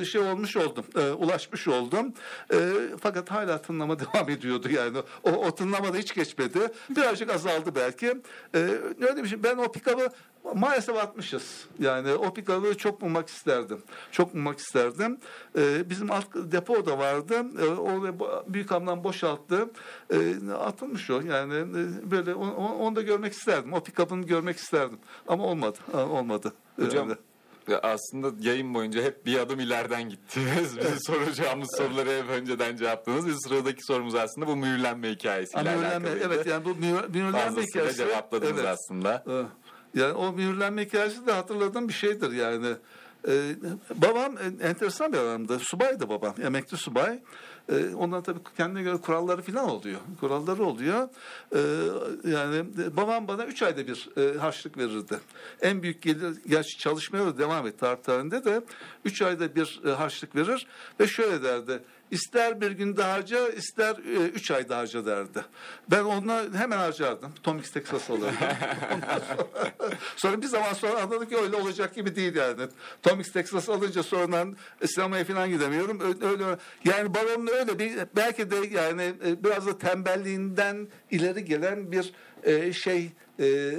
[0.00, 0.84] e, şey olmuş oldum.
[0.96, 2.14] e, ulaşmış oldum.
[2.52, 2.58] E,
[3.00, 4.98] fakat hala tınlama devam ediyordu yani.
[5.22, 6.72] O, o tınlama da hiç geçmedi.
[6.90, 8.06] Birazcık azaldı belki.
[8.54, 8.58] E,
[9.00, 9.42] öyle şey.
[9.42, 10.08] Ben o pikabı
[10.54, 11.66] maalesef atmışız.
[11.78, 13.82] Yani o pikabı çok bulmak isterdim.
[14.12, 15.18] Çok bulmak isterdim.
[15.58, 17.34] E, bizim alt depo da vardı.
[17.62, 19.70] E, o da bu- büyük hamdan boşalttı.
[20.10, 21.20] E, atılmış o.
[21.20, 23.72] Yani e, böyle onu, onu da görmek isterdim.
[23.72, 24.98] O pikabını görmek isterdim.
[25.28, 25.78] Ama olmadı.
[25.94, 26.52] Olmadı.
[26.80, 27.18] Hocam Yani.
[27.70, 30.76] Ya aslında yayın boyunca hep bir adım ileriden gittiniz.
[30.78, 33.26] Bizim soracağımız soruları hep önceden cevapladınız.
[33.26, 36.24] Biz sıradaki sorumuz aslında bu mühürlenme hikayesiyle mühürlenme, alakalıydı.
[36.34, 37.96] evet yani bu mühür- mühürlenme hikayesi.
[37.96, 38.68] cevapladınız evet.
[38.68, 39.24] aslında.
[39.30, 39.46] Evet.
[39.94, 42.66] Yani o mühürlenme hikayesi de hatırladığım bir şeydir yani.
[43.28, 43.32] Ee,
[43.94, 45.58] babam en- enteresan bir adamdı.
[45.58, 46.34] Subaydı babam.
[46.42, 47.18] Emekli subay.
[47.70, 50.00] Ee, ondan tabii kendine göre kuralları falan oluyor.
[50.20, 51.08] Kuralları oluyor.
[51.54, 51.58] Ee,
[52.30, 55.18] yani e, babam bana üç ayda bir e, harçlık verirdi.
[55.60, 58.62] En büyük gelir, gerçi çalışmaya da devam etti harp tarihinde de
[59.04, 60.66] üç ayda bir e, harçlık verir
[61.00, 61.82] ve şöyle derdi.
[62.10, 65.44] İster bir günde harca, ister e, üç ayda harca derdi.
[65.90, 67.32] Ben ona hemen harcardım.
[67.42, 68.28] Tomix Texas alırdım.
[68.94, 69.72] Ondan sonra,
[70.16, 72.62] sonra bir zaman sonra anladık ki öyle olacak gibi değil yani.
[73.02, 76.00] Tomix Texas alınca sonradan sinemaya falan gidemiyorum.
[76.00, 76.44] Öyle, öyle
[76.84, 82.12] yani babamın öyle bir belki de yani e, biraz da tembelliğinden ileri gelen bir
[82.42, 83.10] e, şey
[83.40, 83.72] e,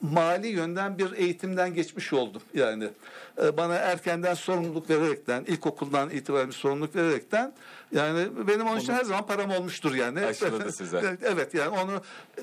[0.00, 2.90] mali yönden bir eğitimden geçmiş oldum yani E,
[3.38, 7.54] bana erkenden sorumluluk vererekten ilkokuldan itibaren bir sorumluluk vererekten
[7.92, 11.16] yani benim onun için her zaman param olmuştur yani Aşıladı size.
[11.22, 11.92] evet yani onu
[12.38, 12.42] e,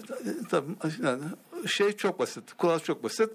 [0.50, 0.72] tabii
[1.04, 1.22] yani
[1.68, 3.30] şey çok basit kural çok basit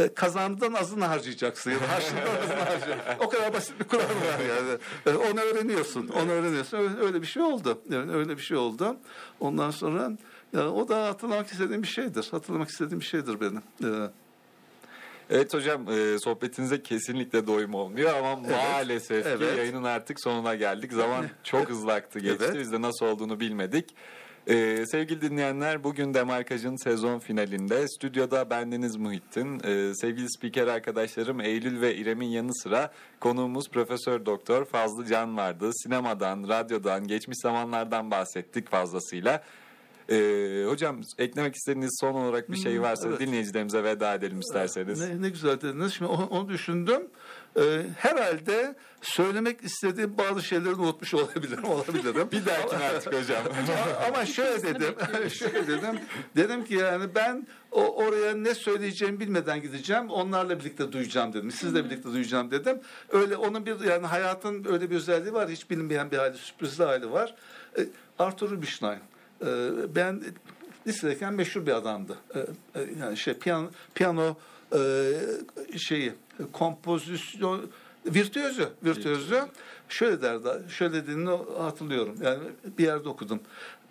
[0.00, 3.24] E, kazandığın azını harcayacaksın ya da harçlığından azını harcayacaksın.
[3.24, 4.78] O kadar basit bir kural var yani.
[5.06, 6.08] E, Onu öğreniyorsun.
[6.08, 6.96] Onu öğreniyorsun.
[7.00, 7.82] Öyle, bir şey oldu.
[7.90, 8.96] Yani öyle bir şey oldu.
[9.40, 10.12] Ondan sonra
[10.52, 12.28] yani o da hatırlamak istediğim bir şeydir.
[12.30, 13.62] Hatırlamak istediğim bir şeydir benim.
[13.84, 14.10] Ee,
[15.30, 19.58] Evet hocam e, sohbetinize kesinlikle doyum olmuyor ama maalesef ki evet.
[19.58, 20.92] yayının artık sonuna geldik.
[20.92, 22.44] Zaman çok hızlı aktı geçti.
[22.48, 22.58] Evet.
[22.60, 23.94] Biz de nasıl olduğunu bilmedik.
[24.46, 31.80] E, sevgili dinleyenler bugün Demarkaj'ın sezon finalinde stüdyoda bendeniz Muhittin, e, sevgili spiker arkadaşlarım Eylül
[31.80, 35.70] ve İrem'in yanı sıra konuğumuz Profesör Doktor Fazlı Can vardı.
[35.74, 39.42] Sinemadan, radyodan, geçmiş zamanlardan bahsettik fazlasıyla.
[40.10, 43.20] E, hocam eklemek istediğiniz son olarak bir şey varsa evet.
[43.20, 45.00] dinleyicilerimize veda edelim isterseniz.
[45.00, 45.94] Ne, ne güzel dediniz.
[45.94, 47.02] Şimdi onu, onu düşündüm.
[47.56, 51.64] Ee, herhalde söylemek istediğim bazı şeyleri unutmuş olabilirim.
[51.64, 52.28] olabilirim.
[52.32, 53.42] Bir dahakine artık hocam.
[53.68, 54.94] Ama- Ama şöyle dedim.
[55.30, 56.00] şöyle dedim.
[56.36, 60.10] Dedim ki yani ben o oraya ne söyleyeceğimi bilmeden gideceğim.
[60.10, 61.50] Onlarla birlikte duyacağım dedim.
[61.50, 62.80] Sizle birlikte duyacağım dedim.
[63.12, 65.48] Öyle onun bir yani hayatın öyle bir özelliği var.
[65.48, 67.34] Hiç bilinmeyen bir hali, sürprizli hali var.
[67.78, 67.86] Ee,
[68.18, 68.98] Arthur Rubinstein.
[69.44, 70.22] Ee, ben
[70.86, 72.18] lisedeyken meşhur bir adamdı.
[72.34, 72.38] Ee,
[72.80, 74.36] e, yani şey piyano piyano
[74.74, 74.78] e,
[75.78, 76.12] şeyi
[76.52, 77.70] kompozisyon
[78.06, 78.68] virtüözü.
[78.84, 79.42] Virtüözü.
[79.88, 82.16] Şöyle derdi şöyle dediğini hatırlıyorum.
[82.22, 82.42] Yani
[82.78, 83.40] bir yerde okudum.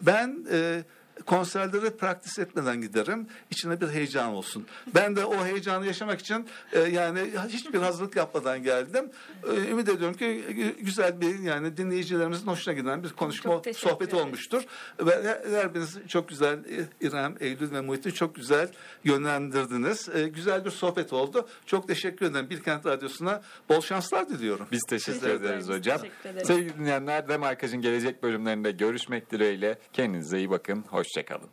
[0.02, 0.84] Ben e,
[1.26, 4.66] konserlere praktis etmeden giderim içine bir heyecan olsun
[4.96, 7.20] ben de o heyecanı yaşamak için e, yani
[7.50, 9.10] hiçbir hazırlık yapmadan geldim
[9.54, 14.64] E, ümit ediyorum ki gü- güzel bir yani dinleyicilerimizin hoşuna giden bir konuşma sohbet olmuştur
[15.00, 18.70] ve her- her biriniz çok güzel e, İrem, Eylül ve Muhit'i çok güzel
[19.04, 20.10] yönlendirdiniz.
[20.16, 21.48] E, güzel bir sohbet oldu.
[21.66, 22.50] Çok teşekkür ederim.
[22.50, 24.68] Bilkent Radyosu'na bol şanslar diliyorum.
[24.72, 25.98] Biz teşekkür Teşekkür ederiz hocam.
[26.02, 26.48] Teşekkür ederiz.
[26.48, 29.78] Sevgili dinleyenler Demarkaj'ın gelecek bölümlerinde görüşmek dileğiyle.
[29.94, 30.86] Kendinize iyi bakın.
[31.04, 31.50] Hoşçakalın.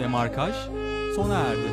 [0.00, 0.54] Demarkaj
[1.16, 1.70] sona erdi.